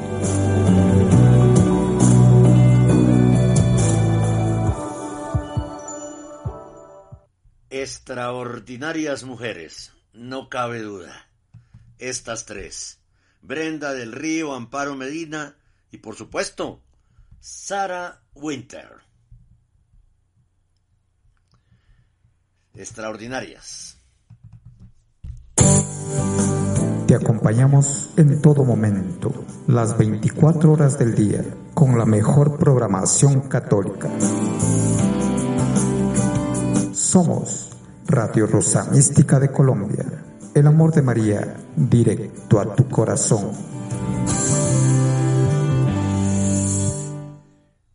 Extraordinarias 7.70 9.24
mujeres, 9.24 9.92
no 10.12 10.48
cabe 10.48 10.80
duda. 10.80 11.26
Estas 11.98 12.44
tres, 12.44 13.00
Brenda 13.40 13.94
del 13.94 14.12
Río, 14.12 14.54
Amparo 14.54 14.94
Medina 14.94 15.56
y 15.90 15.98
por 15.98 16.14
supuesto, 16.16 16.82
Sara 17.40 18.20
Winter. 18.34 19.11
Extraordinarias. 22.74 23.98
Te 27.06 27.16
acompañamos 27.16 28.10
en 28.16 28.40
todo 28.40 28.64
momento, 28.64 29.44
las 29.66 29.98
24 29.98 30.72
horas 30.72 30.98
del 30.98 31.14
día, 31.14 31.44
con 31.74 31.98
la 31.98 32.06
mejor 32.06 32.58
programación 32.58 33.48
católica. 33.48 34.08
Somos 36.92 37.70
Radio 38.06 38.46
Rosa 38.46 38.90
Mística 38.90 39.38
de 39.38 39.52
Colombia, 39.52 40.06
el 40.54 40.66
amor 40.66 40.92
de 40.94 41.02
María, 41.02 41.56
directo 41.76 42.60
a 42.60 42.74
tu 42.74 42.88
corazón. 42.88 43.52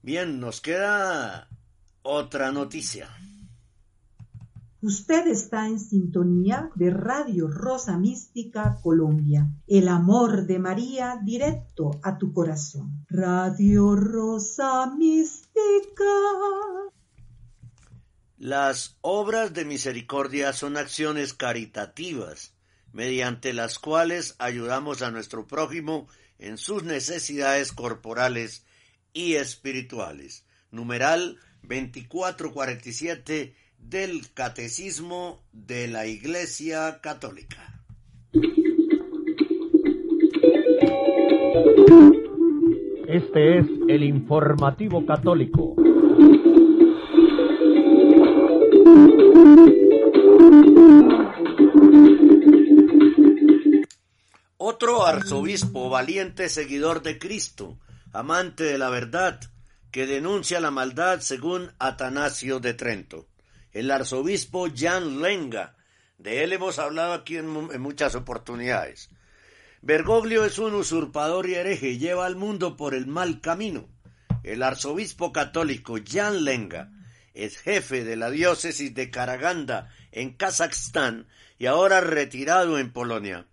Bien, 0.03 0.39
nos 0.39 0.61
queda 0.61 1.49
otra 2.03 2.51
noticia. 2.51 3.09
Usted 4.87 5.27
está 5.27 5.67
en 5.67 5.81
sintonía 5.81 6.71
de 6.75 6.91
Radio 6.91 7.49
Rosa 7.49 7.97
Mística 7.97 8.79
Colombia. 8.81 9.51
El 9.67 9.89
amor 9.89 10.47
de 10.47 10.59
María 10.59 11.19
directo 11.21 11.99
a 12.03 12.17
tu 12.17 12.31
corazón. 12.31 13.05
Radio 13.09 13.97
Rosa 13.97 14.89
Mística. 14.95 16.05
Las 18.37 18.97
obras 19.01 19.53
de 19.53 19.65
misericordia 19.65 20.53
son 20.53 20.77
acciones 20.77 21.33
caritativas 21.33 22.53
mediante 22.93 23.51
las 23.51 23.79
cuales 23.79 24.35
ayudamos 24.39 25.01
a 25.01 25.11
nuestro 25.11 25.47
prójimo 25.47 26.07
en 26.39 26.57
sus 26.57 26.83
necesidades 26.83 27.73
corporales 27.73 28.65
y 29.11 29.33
espirituales. 29.33 30.45
Numeral 30.71 31.37
2447 31.63 33.66
del 33.77 34.31
Catecismo 34.33 35.43
de 35.51 35.87
la 35.87 36.05
Iglesia 36.07 36.99
Católica. 37.01 37.81
Este 43.07 43.59
es 43.59 43.65
el 43.87 44.03
informativo 44.03 45.05
católico. 45.05 45.75
Otro 54.57 55.05
arzobispo 55.05 55.89
valiente 55.89 56.49
seguidor 56.49 57.01
de 57.01 57.17
Cristo, 57.17 57.79
amante 58.11 58.65
de 58.65 58.77
la 58.77 58.89
verdad, 58.89 59.39
que 59.89 60.05
denuncia 60.05 60.59
la 60.59 60.69
maldad 60.69 61.21
según 61.21 61.71
Atanasio 61.79 62.59
de 62.59 62.73
Trento. 62.73 63.27
El 63.77 63.91
arzobispo 63.91 64.69
Jan 64.75 65.21
Lenga, 65.21 65.75
de 66.17 66.43
él 66.43 66.51
hemos 66.51 66.79
hablado 66.79 67.13
aquí 67.13 67.37
en, 67.37 67.47
muchas 67.47 68.15
oportunidades. 68.15 69.11
Bergoglio 69.83 70.45
es 70.45 70.57
un 70.57 70.73
usurpador 70.73 71.47
y 71.47 71.53
hereje 71.53 71.99
lleva 71.99 72.25
al 72.25 72.35
mundo 72.35 72.75
por 72.75 72.95
el 72.95 73.05
mal 73.05 73.39
camino. 73.39 73.87
El 74.41 74.63
arzobispo 74.63 75.31
católico 75.31 75.97
Jan 76.03 76.43
Lenga 76.43 76.89
es 77.35 77.59
jefe 77.59 78.03
de 78.03 78.15
la 78.15 78.31
diócesis 78.31 78.95
de 78.95 79.11
Karaganda 79.11 79.93
en 80.11 80.33
Kazajstán 80.33 81.27
y 81.59 81.67
ahora 81.67 82.01
retirado 82.01 82.79
en 82.79 82.91
Polonia. 82.91 83.45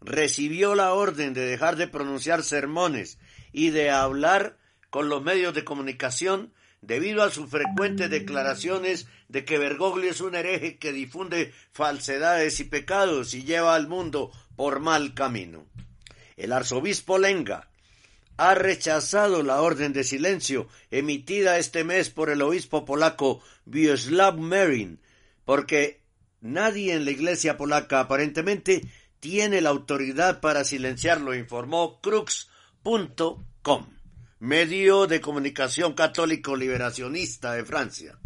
Recibió 0.00 0.76
la 0.76 0.92
orden 0.92 1.34
de 1.34 1.44
dejar 1.44 1.74
de 1.74 1.88
pronunciar 1.88 2.44
sermones 2.44 3.18
y 3.50 3.70
de 3.70 3.90
hablar 3.90 4.58
con 4.90 5.08
los 5.08 5.24
medios 5.24 5.54
de 5.54 5.64
comunicación 5.64 6.52
debido 6.86 7.22
a 7.24 7.30
sus 7.30 7.50
frecuentes 7.50 8.08
declaraciones 8.10 9.08
de 9.28 9.44
que 9.44 9.58
Bergoglio 9.58 10.10
es 10.10 10.20
un 10.20 10.36
hereje 10.36 10.78
que 10.78 10.92
difunde 10.92 11.52
falsedades 11.72 12.60
y 12.60 12.64
pecados 12.64 13.34
y 13.34 13.42
lleva 13.42 13.74
al 13.74 13.88
mundo 13.88 14.30
por 14.54 14.78
mal 14.78 15.12
camino. 15.12 15.66
El 16.36 16.52
arzobispo 16.52 17.18
Lenga 17.18 17.68
ha 18.36 18.54
rechazado 18.54 19.42
la 19.42 19.62
orden 19.62 19.92
de 19.92 20.04
silencio 20.04 20.68
emitida 20.90 21.58
este 21.58 21.82
mes 21.82 22.10
por 22.10 22.30
el 22.30 22.40
obispo 22.42 22.84
polaco 22.84 23.42
Wiesław 23.66 24.36
Merin, 24.36 25.00
porque 25.44 26.02
nadie 26.40 26.94
en 26.94 27.04
la 27.04 27.10
iglesia 27.10 27.56
polaca 27.56 27.98
aparentemente 27.98 28.82
tiene 29.18 29.60
la 29.60 29.70
autoridad 29.70 30.40
para 30.40 30.62
silenciarlo, 30.62 31.34
informó 31.34 32.00
crux.com 32.00 33.95
medio 34.38 35.06
de 35.06 35.22
comunicación 35.22 35.94
católico 35.94 36.56
liberacionista 36.56 37.54
de 37.54 37.64
Francia. 37.64 38.18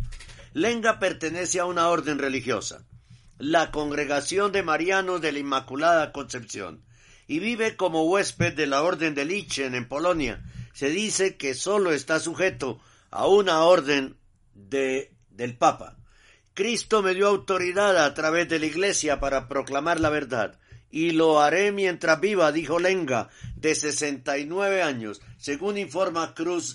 Lenga 0.53 0.99
pertenece 0.99 1.61
a 1.61 1.67
una 1.67 1.89
orden 1.89 2.19
religiosa, 2.19 2.85
la 3.39 3.71
Congregación 3.71 4.51
de 4.51 4.65
Marianos 4.65 5.21
de 5.21 5.31
la 5.31 5.39
Inmaculada 5.39 6.11
Concepción, 6.11 6.83
y 7.29 7.39
vive 7.39 7.77
como 7.77 8.03
huésped 8.05 8.55
de 8.55 8.67
la 8.67 8.83
Orden 8.83 9.15
de 9.15 9.25
Lichen 9.25 9.77
en 9.77 9.87
Polonia. 9.87 10.43
Se 10.73 10.91
dice 10.91 11.37
que 11.37 11.55
solo 11.55 11.93
está 11.93 12.19
sujeto 12.19 12.81
a 13.13 13.29
una 13.29 13.61
orden 13.63 14.17
de, 14.55 15.13
del 15.31 15.57
Papa. 15.57 15.97
Cristo 16.55 17.03
me 17.03 17.15
dio 17.15 17.29
autoridad 17.29 18.05
a 18.05 18.13
través 18.15 18.49
de 18.49 18.59
la 18.59 18.67
Iglesia 18.67 19.21
para 19.21 19.47
proclamar 19.47 20.01
la 20.01 20.11
verdad 20.11 20.59
y 20.91 21.13
lo 21.13 21.41
haré 21.41 21.73
mientras 21.73 22.21
viva, 22.21 22.53
dijo 22.53 22.79
Lenga, 22.79 23.31
de 23.57 23.75
69 23.75 24.83
años, 24.83 25.21
según 25.39 25.79
informa 25.79 26.35
Cruz.com. 26.35 26.73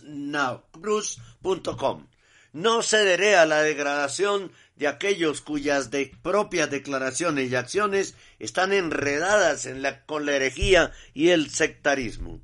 No 2.54 2.82
cederé 2.82 3.36
a 3.36 3.46
la 3.46 3.62
degradación 3.62 4.52
de 4.78 4.88
aquellos 4.88 5.42
cuyas 5.42 5.90
propias 6.22 6.70
declaraciones 6.70 7.52
y 7.52 7.56
acciones 7.56 8.16
están 8.40 8.72
enredadas 8.72 9.66
en 9.66 9.82
la, 9.82 10.06
con 10.06 10.26
la 10.26 10.36
herejía 10.36 10.94
y 11.14 11.30
el 11.30 11.50
sectarismo. 11.50 12.42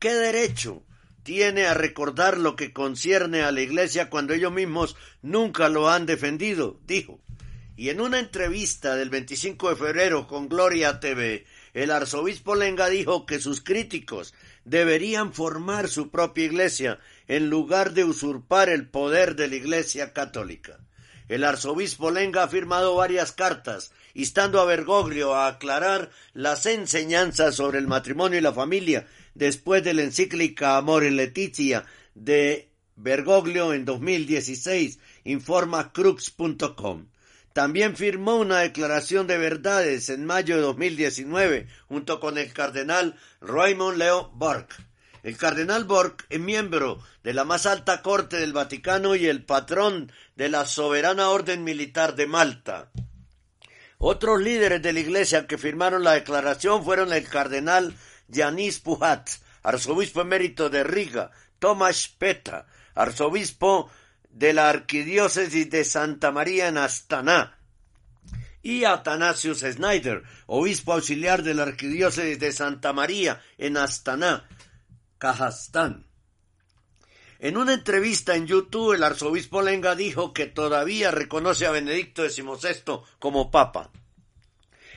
¿Qué 0.00 0.12
derecho 0.14 0.82
tiene 1.22 1.66
a 1.66 1.74
recordar 1.74 2.38
lo 2.38 2.56
que 2.56 2.72
concierne 2.72 3.42
a 3.42 3.52
la 3.52 3.62
Iglesia 3.62 4.10
cuando 4.10 4.34
ellos 4.34 4.52
mismos 4.52 4.96
nunca 5.22 5.68
lo 5.68 5.88
han 5.88 6.06
defendido? 6.06 6.80
dijo. 6.84 7.23
Y 7.76 7.88
en 7.88 8.00
una 8.00 8.20
entrevista 8.20 8.94
del 8.94 9.10
25 9.10 9.70
de 9.70 9.76
febrero 9.76 10.28
con 10.28 10.48
Gloria 10.48 11.00
TV, 11.00 11.44
el 11.72 11.90
arzobispo 11.90 12.54
Lenga 12.54 12.88
dijo 12.88 13.26
que 13.26 13.40
sus 13.40 13.60
críticos 13.60 14.32
deberían 14.64 15.32
formar 15.32 15.88
su 15.88 16.10
propia 16.10 16.44
iglesia 16.44 17.00
en 17.26 17.50
lugar 17.50 17.92
de 17.92 18.04
usurpar 18.04 18.68
el 18.68 18.86
poder 18.86 19.34
de 19.34 19.48
la 19.48 19.56
iglesia 19.56 20.12
católica. 20.12 20.78
El 21.28 21.42
arzobispo 21.42 22.12
Lenga 22.12 22.44
ha 22.44 22.48
firmado 22.48 22.94
varias 22.94 23.32
cartas 23.32 23.92
instando 24.14 24.60
a 24.60 24.66
Bergoglio 24.66 25.34
a 25.34 25.48
aclarar 25.48 26.10
las 26.32 26.66
enseñanzas 26.66 27.56
sobre 27.56 27.78
el 27.78 27.88
matrimonio 27.88 28.38
y 28.38 28.42
la 28.42 28.52
familia 28.52 29.08
después 29.34 29.82
de 29.82 29.94
la 29.94 30.02
encíclica 30.02 30.76
Amor 30.76 31.02
en 31.02 31.16
Leticia 31.16 31.84
de 32.14 32.68
Bergoglio 32.94 33.72
en 33.72 33.84
2016, 33.84 35.00
informa 35.24 35.92
crux.com. 35.92 37.06
También 37.54 37.96
firmó 37.96 38.34
una 38.34 38.58
declaración 38.58 39.28
de 39.28 39.38
verdades 39.38 40.08
en 40.08 40.26
mayo 40.26 40.56
de 40.56 40.62
2019 40.62 41.68
junto 41.86 42.18
con 42.18 42.36
el 42.36 42.52
cardenal 42.52 43.14
Raymond 43.40 43.96
Leo 43.96 44.28
Borg. 44.34 44.66
El 45.22 45.36
cardenal 45.36 45.84
Borg 45.84 46.16
es 46.30 46.40
miembro 46.40 46.98
de 47.22 47.32
la 47.32 47.44
más 47.44 47.66
alta 47.66 48.02
corte 48.02 48.38
del 48.38 48.52
Vaticano 48.52 49.14
y 49.14 49.28
el 49.28 49.44
patrón 49.44 50.10
de 50.34 50.48
la 50.48 50.66
soberana 50.66 51.30
orden 51.30 51.62
militar 51.62 52.16
de 52.16 52.26
Malta. 52.26 52.90
Otros 53.98 54.40
líderes 54.42 54.82
de 54.82 54.92
la 54.92 54.98
iglesia 54.98 55.46
que 55.46 55.56
firmaron 55.56 56.02
la 56.02 56.14
declaración 56.14 56.84
fueron 56.84 57.12
el 57.12 57.28
cardenal 57.28 57.94
Yanis 58.26 58.80
Puhat, 58.80 59.30
arzobispo 59.62 60.22
emérito 60.22 60.70
de 60.70 60.82
Riga, 60.82 61.30
Tomás 61.60 62.08
Peta, 62.08 62.66
arzobispo 62.96 63.90
de 64.34 64.52
la 64.52 64.68
Arquidiócesis 64.68 65.70
de 65.70 65.84
Santa 65.84 66.32
María 66.32 66.66
en 66.68 66.76
Astana, 66.76 67.56
y 68.62 68.84
Atanasius 68.84 69.60
Snyder, 69.60 70.22
obispo 70.46 70.94
auxiliar 70.94 71.42
de 71.42 71.54
la 71.54 71.62
Arquidiócesis 71.64 72.40
de 72.40 72.50
Santa 72.50 72.92
María 72.92 73.40
en 73.58 73.76
Astana, 73.76 74.48
Kazajstán. 75.18 76.06
En 77.38 77.56
una 77.56 77.74
entrevista 77.74 78.34
en 78.34 78.46
YouTube, 78.46 78.94
el 78.94 79.04
arzobispo 79.04 79.62
Lenga 79.62 79.94
dijo 79.94 80.32
que 80.32 80.46
todavía 80.46 81.10
reconoce 81.10 81.66
a 81.66 81.70
Benedicto 81.70 82.28
XVI 82.28 83.02
como 83.18 83.50
papa. 83.50 83.92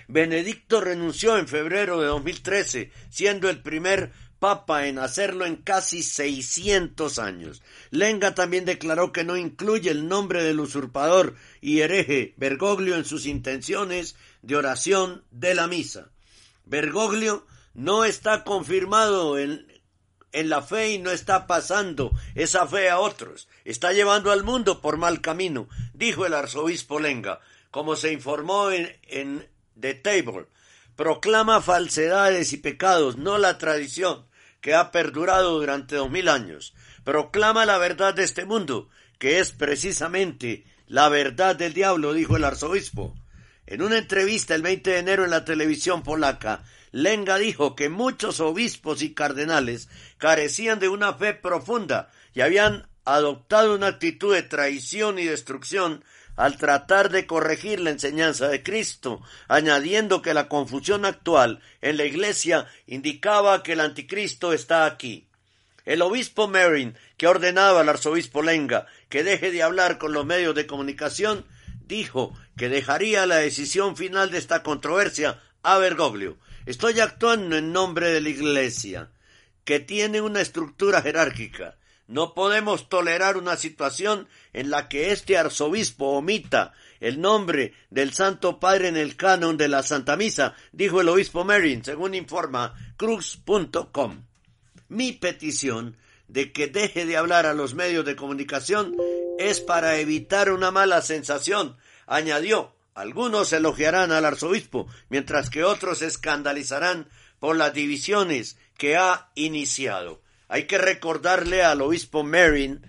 Benedicto 0.07 0.79
renunció 0.79 1.37
en 1.37 1.49
febrero 1.49 1.99
de 1.99 2.07
2013, 2.07 2.91
siendo 3.09 3.49
el 3.49 3.61
primer 3.61 4.13
papa 4.39 4.87
en 4.87 4.99
hacerlo 4.99 5.45
en 5.45 5.57
casi 5.57 6.03
600 6.03 7.19
años. 7.19 7.61
Lenga 7.89 8.35
también 8.35 8.65
declaró 8.65 9.11
que 9.11 9.23
no 9.23 9.37
incluye 9.37 9.89
el 9.89 10.07
nombre 10.07 10.43
del 10.43 10.59
usurpador 10.59 11.35
y 11.61 11.81
hereje 11.81 12.33
Bergoglio 12.37 12.95
en 12.95 13.05
sus 13.05 13.25
intenciones 13.25 14.15
de 14.41 14.55
oración 14.55 15.23
de 15.31 15.55
la 15.55 15.67
misa. 15.67 16.09
Bergoglio 16.65 17.45
no 17.73 18.05
está 18.05 18.43
confirmado 18.43 19.37
en, 19.37 19.67
en 20.31 20.49
la 20.49 20.61
fe 20.61 20.91
y 20.91 20.99
no 20.99 21.11
está 21.11 21.47
pasando 21.47 22.11
esa 22.35 22.67
fe 22.67 22.89
a 22.89 22.99
otros. 22.99 23.47
Está 23.65 23.93
llevando 23.93 24.31
al 24.31 24.43
mundo 24.43 24.81
por 24.81 24.97
mal 24.97 25.21
camino, 25.21 25.67
dijo 25.93 26.25
el 26.25 26.33
arzobispo 26.33 26.99
Lenga, 26.99 27.39
como 27.71 27.95
se 27.95 28.11
informó 28.11 28.71
en, 28.71 28.95
en 29.03 29.47
The 29.79 29.93
Table 29.95 30.47
proclama 30.97 31.61
falsedades 31.61 32.51
y 32.51 32.57
pecados, 32.57 33.17
no 33.17 33.37
la 33.37 33.57
tradición 33.59 34.25
que 34.61 34.75
ha 34.75 34.91
perdurado 34.91 35.59
durante 35.59 35.95
dos 35.95 36.09
mil 36.09 36.29
años. 36.29 36.73
Proclama 37.03 37.65
la 37.65 37.77
verdad 37.77 38.13
de 38.13 38.23
este 38.23 38.45
mundo, 38.45 38.89
que 39.19 39.39
es 39.39 39.51
precisamente 39.51 40.65
la 40.87 41.09
verdad 41.09 41.55
del 41.55 41.73
diablo, 41.73 42.13
dijo 42.13 42.37
el 42.37 42.43
arzobispo. 42.43 43.15
En 43.65 43.81
una 43.81 43.97
entrevista 43.97 44.55
el 44.55 44.61
20 44.61 44.89
de 44.89 44.99
enero 44.99 45.25
en 45.25 45.31
la 45.31 45.43
televisión 45.43 46.03
polaca, 46.03 46.63
Lenga 46.91 47.37
dijo 47.37 47.75
que 47.75 47.89
muchos 47.89 48.39
obispos 48.39 49.01
y 49.01 49.13
cardenales 49.13 49.89
carecían 50.17 50.79
de 50.79 50.87
una 50.89 51.13
fe 51.13 51.33
profunda 51.33 52.09
y 52.33 52.41
habían 52.41 52.87
adoptado 53.03 53.75
una 53.75 53.87
actitud 53.87 54.33
de 54.33 54.43
traición 54.43 55.19
y 55.19 55.25
destrucción 55.25 56.03
al 56.37 56.57
tratar 56.57 57.09
de 57.09 57.25
corregir 57.25 57.81
la 57.81 57.89
enseñanza 57.89 58.47
de 58.47 58.63
Cristo, 58.63 59.21
añadiendo 59.47 60.21
que 60.21 60.33
la 60.33 60.47
confusión 60.47 61.03
actual 61.03 61.59
en 61.81 61.97
la 61.97 62.05
iglesia 62.05 62.67
indicaba 62.85 63.63
que 63.63 63.73
el 63.73 63.81
anticristo 63.81 64.53
está 64.53 64.85
aquí. 64.85 65.27
El 65.83 66.01
obispo 66.01 66.47
Marin, 66.47 66.95
que 67.17 67.27
ordenaba 67.27 67.81
al 67.81 67.89
arzobispo 67.89 68.41
Lenga 68.41 68.87
que 69.09 69.23
deje 69.23 69.51
de 69.51 69.63
hablar 69.63 69.97
con 69.97 70.13
los 70.13 70.25
medios 70.25 70.53
de 70.53 70.67
comunicación, 70.67 71.45
dijo 71.87 72.37
que 72.57 72.69
dejaría 72.69 73.25
la 73.25 73.37
decisión 73.37 73.97
final 73.97 74.29
de 74.29 74.37
esta 74.37 74.63
controversia 74.63 75.41
a 75.63 75.77
Bergoglio. 75.77 76.37
Estoy 76.65 76.99
actuando 76.99 77.57
en 77.57 77.71
nombre 77.71 78.09
de 78.09 78.21
la 78.21 78.29
Iglesia, 78.29 79.09
que 79.63 79.79
tiene 79.79 80.21
una 80.21 80.41
estructura 80.41 81.01
jerárquica. 81.01 81.77
No 82.07 82.33
podemos 82.33 82.87
tolerar 82.87 83.35
una 83.35 83.57
situación 83.57 84.27
en 84.53 84.69
la 84.69 84.87
que 84.87 85.11
este 85.11 85.37
arzobispo 85.37 86.05
omita 86.11 86.73
el 86.99 87.19
nombre 87.19 87.73
del 87.89 88.13
Santo 88.13 88.59
Padre 88.59 88.87
en 88.87 88.97
el 88.97 89.17
canon 89.17 89.57
de 89.57 89.67
la 89.67 89.83
Santa 89.83 90.15
Misa, 90.15 90.55
dijo 90.71 91.01
el 91.01 91.09
obispo 91.09 91.43
Marin, 91.43 91.83
según 91.83 92.15
informa 92.15 92.73
cruz.com. 92.95 94.23
Mi 94.87 95.11
petición 95.11 95.97
de 96.27 96.51
que 96.51 96.67
deje 96.67 97.05
de 97.05 97.17
hablar 97.17 97.45
a 97.45 97.53
los 97.53 97.73
medios 97.73 98.05
de 98.05 98.15
comunicación 98.15 98.95
es 99.37 99.59
para 99.59 99.97
evitar 99.99 100.51
una 100.51 100.71
mala 100.71 101.01
sensación, 101.01 101.77
añadió. 102.05 102.73
Algunos 102.93 103.53
elogiarán 103.53 104.11
al 104.11 104.25
arzobispo, 104.25 104.87
mientras 105.09 105.51
que 105.51 105.63
otros 105.63 106.01
escandalizarán 106.01 107.09
por 107.39 107.55
las 107.55 107.73
divisiones 107.73 108.57
que 108.75 108.97
ha 108.97 109.29
iniciado. 109.35 110.21
Hay 110.47 110.65
que 110.65 110.77
recordarle 110.77 111.63
al 111.63 111.81
obispo 111.81 112.23
Marin 112.23 112.81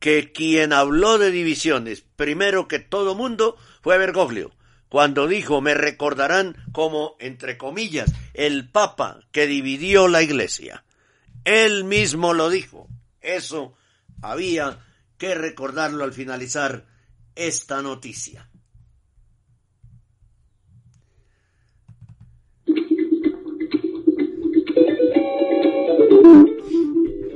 que 0.00 0.32
quien 0.32 0.72
habló 0.72 1.18
de 1.18 1.30
divisiones 1.30 2.04
primero 2.16 2.66
que 2.66 2.78
todo 2.78 3.14
mundo 3.14 3.56
fue 3.82 3.98
Bergoglio, 3.98 4.52
cuando 4.88 5.26
dijo 5.26 5.60
me 5.60 5.74
recordarán 5.74 6.56
como, 6.72 7.16
entre 7.20 7.56
comillas, 7.56 8.12
el 8.34 8.68
Papa 8.68 9.20
que 9.30 9.46
dividió 9.46 10.08
la 10.08 10.22
Iglesia. 10.22 10.84
Él 11.44 11.84
mismo 11.84 12.34
lo 12.34 12.50
dijo. 12.50 12.88
Eso 13.20 13.74
había 14.20 14.80
que 15.18 15.34
recordarlo 15.34 16.04
al 16.04 16.12
finalizar 16.12 16.86
esta 17.34 17.82
noticia. 17.82 18.48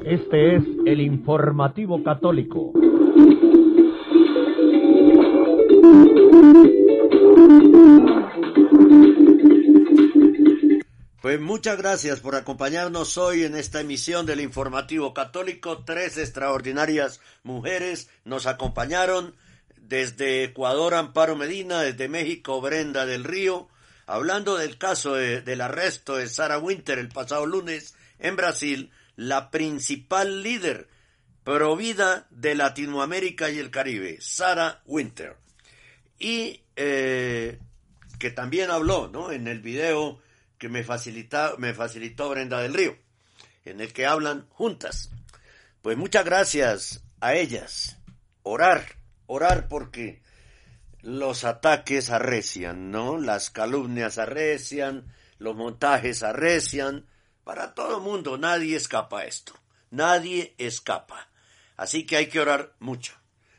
Este 0.07 0.55
es 0.55 0.63
el 0.87 1.01
informativo 1.01 2.01
católico. 2.05 2.73
Pues 11.21 11.41
muchas 11.41 11.77
gracias 11.77 12.21
por 12.21 12.37
acompañarnos 12.37 13.19
hoy 13.19 13.43
en 13.43 13.57
esta 13.57 13.81
emisión 13.81 14.27
del 14.27 14.41
Informativo 14.43 15.13
Católico. 15.13 15.83
Tres 15.85 16.19
extraordinarias 16.19 17.21
mujeres 17.43 18.09
nos 18.25 18.47
acompañaron 18.47 19.35
desde 19.77 20.45
Ecuador 20.45 20.95
Amparo 20.95 21.35
Medina, 21.35 21.81
desde 21.81 22.09
México 22.09 22.61
Brenda 22.61 23.07
del 23.07 23.25
Río, 23.25 23.67
hablando 24.07 24.57
del 24.57 24.79
caso 24.79 25.15
del 25.15 25.61
arresto 25.61 26.15
de 26.15 26.29
Sarah 26.29 26.61
Winter 26.61 27.01
el 27.01 27.09
pasado 27.09 27.45
lunes 27.45 27.97
en 28.21 28.37
Brasil, 28.37 28.93
la 29.17 29.51
principal 29.51 30.43
líder 30.43 30.89
provida 31.43 32.27
de 32.31 32.55
Latinoamérica 32.55 33.51
y 33.51 33.59
el 33.59 33.71
Caribe, 33.71 34.19
Sarah 34.21 34.83
Winter. 34.85 35.37
Y 36.19 36.63
eh, 36.77 37.59
que 38.19 38.31
también 38.31 38.71
habló 38.71 39.09
¿no? 39.09 39.33
en 39.33 39.49
el 39.49 39.61
video 39.61 40.21
que 40.59 40.69
me, 40.69 40.85
facilita, 40.85 41.55
me 41.59 41.75
facilitó 41.75 42.31
Brenda 42.31 42.61
del 42.61 42.75
Río, 42.75 42.97
en 43.65 43.81
el 43.81 43.93
que 43.93 44.07
hablan 44.07 44.47
juntas. 44.51 45.11
Pues 45.83 45.97
muchas 45.97 46.25
gracias 46.25 47.05
a 47.21 47.35
ellas. 47.35 47.99
Orar, 48.43 48.85
orar 49.27 49.69
porque 49.69 50.23
los 51.03 51.45
ataques 51.45 52.11
arrecian, 52.11 52.91
¿no? 52.91 53.19
Las 53.19 53.51
calumnias 53.51 54.19
arrecian, 54.19 55.07
los 55.39 55.55
montajes 55.55 56.23
arrecian. 56.23 57.07
Para 57.47 57.75
todo 57.75 58.01
mundo, 58.01 58.37
nadie 58.37 58.75
escapa 58.75 59.21
a 59.21 59.25
esto. 59.25 59.53
Nadie 59.93 60.57
escapa. 60.59 61.29
Así 61.77 62.05
que 62.05 62.17
hay 62.17 62.27
que 62.27 62.41
orar 62.41 62.75
mucho. 62.81 63.13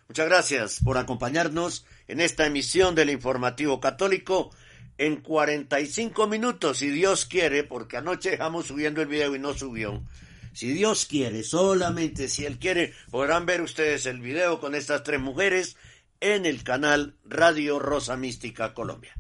Muchas 0.09 0.27
gracias 0.27 0.79
por 0.83 0.97
acompañarnos 0.97 1.85
en 2.09 2.19
esta 2.19 2.45
emisión 2.45 2.95
del 2.95 3.09
Informativo 3.09 3.79
Católico 3.79 4.49
en 4.97 5.21
45 5.21 6.27
minutos, 6.27 6.79
si 6.79 6.89
Dios 6.89 7.23
quiere, 7.23 7.63
porque 7.63 7.95
anoche 7.95 8.31
dejamos 8.31 8.67
subiendo 8.67 9.01
el 9.01 9.07
video 9.07 9.33
y 9.37 9.39
no 9.39 9.53
subió. 9.53 10.03
Si 10.51 10.67
Dios 10.73 11.05
quiere, 11.05 11.43
solamente 11.43 12.27
si 12.27 12.45
Él 12.45 12.59
quiere, 12.59 12.93
podrán 13.09 13.45
ver 13.45 13.61
ustedes 13.61 14.05
el 14.05 14.19
video 14.19 14.59
con 14.59 14.75
estas 14.75 15.03
tres 15.03 15.21
mujeres 15.21 15.77
en 16.19 16.45
el 16.45 16.65
canal 16.65 17.15
Radio 17.23 17.79
Rosa 17.79 18.17
Mística 18.17 18.73
Colombia. 18.73 19.15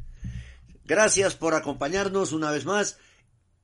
Gracias 0.83 1.35
por 1.35 1.55
acompañarnos 1.55 2.33
una 2.33 2.51
vez 2.51 2.65
más 2.65 2.97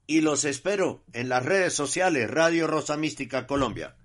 y 0.08 0.22
los 0.22 0.46
espero 0.46 1.04
en 1.14 1.30
las 1.30 1.46
redes 1.46 1.74
sociales 1.74 2.30
Radio 2.30 2.68
Rosa 2.68 2.98
Mística 2.98 3.48
Colombia. 3.48 3.96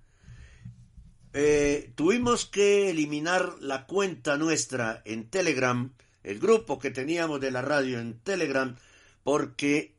Eh, 1.33 1.91
tuvimos 1.95 2.45
que 2.45 2.89
eliminar 2.89 3.55
la 3.59 3.85
cuenta 3.85 4.37
nuestra 4.37 5.01
en 5.05 5.29
Telegram 5.29 5.91
el 6.23 6.39
grupo 6.39 6.79
que 6.79 6.91
teníamos 6.91 7.39
de 7.39 7.51
la 7.51 7.61
radio 7.61 7.99
en 7.99 8.19
Telegram, 8.19 8.75
porque 9.23 9.95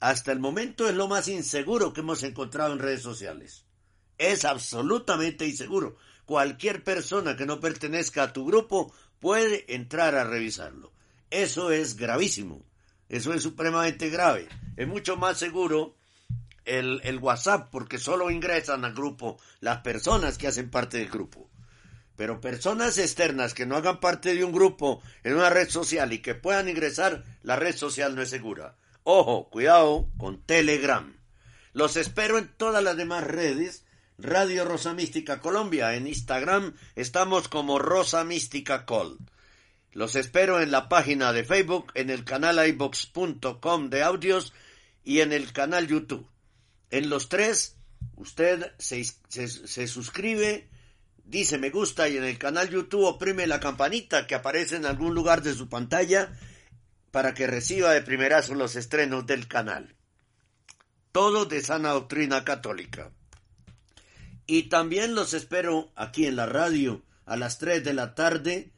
hasta 0.00 0.32
el 0.32 0.38
momento 0.38 0.88
es 0.88 0.94
lo 0.94 1.08
más 1.08 1.28
inseguro 1.28 1.92
que 1.92 2.00
hemos 2.00 2.22
encontrado 2.22 2.72
en 2.72 2.78
redes 2.78 3.02
sociales. 3.02 3.64
Es 4.18 4.44
absolutamente 4.44 5.46
inseguro. 5.46 5.96
Cualquier 6.24 6.82
persona 6.82 7.36
que 7.36 7.46
no 7.46 7.60
pertenezca 7.60 8.24
a 8.24 8.32
tu 8.32 8.46
grupo 8.46 8.92
puede 9.20 9.72
entrar 9.74 10.14
a 10.14 10.24
revisarlo. 10.24 10.92
Eso 11.30 11.70
es 11.70 11.96
gravísimo. 11.96 12.64
Eso 13.08 13.32
es 13.32 13.42
supremamente 13.42 14.10
grave. 14.10 14.48
Es 14.76 14.88
mucho 14.88 15.16
más 15.16 15.38
seguro 15.38 15.94
el, 16.64 17.00
el 17.04 17.18
WhatsApp 17.18 17.68
porque 17.70 17.98
solo 17.98 18.30
ingresan 18.30 18.84
al 18.84 18.94
grupo 18.94 19.38
las 19.60 19.78
personas 19.78 20.38
que 20.38 20.48
hacen 20.48 20.70
parte 20.70 20.98
del 20.98 21.08
grupo. 21.08 21.48
Pero 22.16 22.40
personas 22.40 22.98
externas 22.98 23.54
que 23.54 23.66
no 23.66 23.76
hagan 23.76 24.00
parte 24.00 24.34
de 24.34 24.42
un 24.42 24.52
grupo 24.52 25.02
en 25.22 25.34
una 25.34 25.50
red 25.50 25.68
social 25.68 26.12
y 26.12 26.20
que 26.20 26.34
puedan 26.34 26.68
ingresar, 26.68 27.24
la 27.42 27.56
red 27.56 27.76
social 27.76 28.14
no 28.14 28.22
es 28.22 28.30
segura. 28.30 28.74
Ojo, 29.02 29.48
cuidado 29.50 30.08
con 30.16 30.42
Telegram. 30.42 31.14
Los 31.72 31.96
espero 31.96 32.38
en 32.38 32.48
todas 32.56 32.82
las 32.82 32.96
demás 32.96 33.22
redes. 33.22 33.84
Radio 34.18 34.64
Rosa 34.64 34.94
Mística 34.94 35.40
Colombia. 35.40 35.94
En 35.94 36.06
Instagram 36.06 36.74
estamos 36.94 37.48
como 37.48 37.78
Rosa 37.78 38.24
Mística 38.24 38.86
Col. 38.86 39.18
Los 39.96 40.14
espero 40.14 40.60
en 40.60 40.70
la 40.70 40.90
página 40.90 41.32
de 41.32 41.42
Facebook, 41.42 41.90
en 41.94 42.10
el 42.10 42.22
canal 42.22 42.58
ibox.com 42.68 43.88
de 43.88 44.02
audios 44.02 44.52
y 45.02 45.20
en 45.20 45.32
el 45.32 45.54
canal 45.54 45.86
YouTube. 45.86 46.28
En 46.90 47.08
los 47.08 47.30
tres, 47.30 47.76
usted 48.14 48.74
se, 48.78 49.02
se, 49.02 49.88
suscribe 49.88 50.68
dice 51.24 51.56
me 51.56 51.70
gusta 51.70 52.10
y 52.10 52.18
en 52.18 52.24
el 52.24 52.36
canal 52.36 52.68
YouTube 52.68 53.04
oprime 53.04 53.46
la 53.46 53.58
campanita 53.58 54.26
que 54.26 54.34
aparece 54.34 54.76
en 54.76 54.84
algún 54.84 55.14
lugar 55.14 55.40
de 55.40 55.54
su 55.54 55.70
pantalla 55.70 56.30
para 57.10 57.32
que 57.32 57.46
reciba 57.46 57.92
de 57.92 58.02
primerazo 58.02 58.54
los 58.54 58.76
estrenos 58.76 59.26
del 59.26 59.48
canal. 59.48 59.94
Todo 61.10 61.46
de 61.46 61.62
sana 61.62 61.92
doctrina 61.92 62.44
católica. 62.44 63.12
Y 64.46 64.64
también 64.64 65.14
los 65.14 65.32
espero 65.32 65.90
aquí 65.96 66.26
en 66.26 66.36
la 66.36 66.44
radio 66.44 67.02
a 67.24 67.38
las 67.38 67.58
3 67.58 67.82
de 67.82 67.94
la 67.94 68.14
tarde 68.14 68.75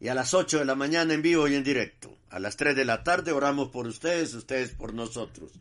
y 0.00 0.08
a 0.08 0.14
las 0.14 0.34
8 0.34 0.58
de 0.58 0.64
la 0.64 0.74
mañana 0.74 1.14
en 1.14 1.22
vivo 1.22 1.48
y 1.48 1.54
en 1.54 1.64
directo. 1.64 2.16
A 2.30 2.38
las 2.38 2.56
3 2.56 2.76
de 2.76 2.84
la 2.84 3.02
tarde 3.04 3.32
oramos 3.32 3.70
por 3.70 3.86
ustedes, 3.86 4.34
ustedes 4.34 4.70
por 4.70 4.92
nosotros. 4.92 5.52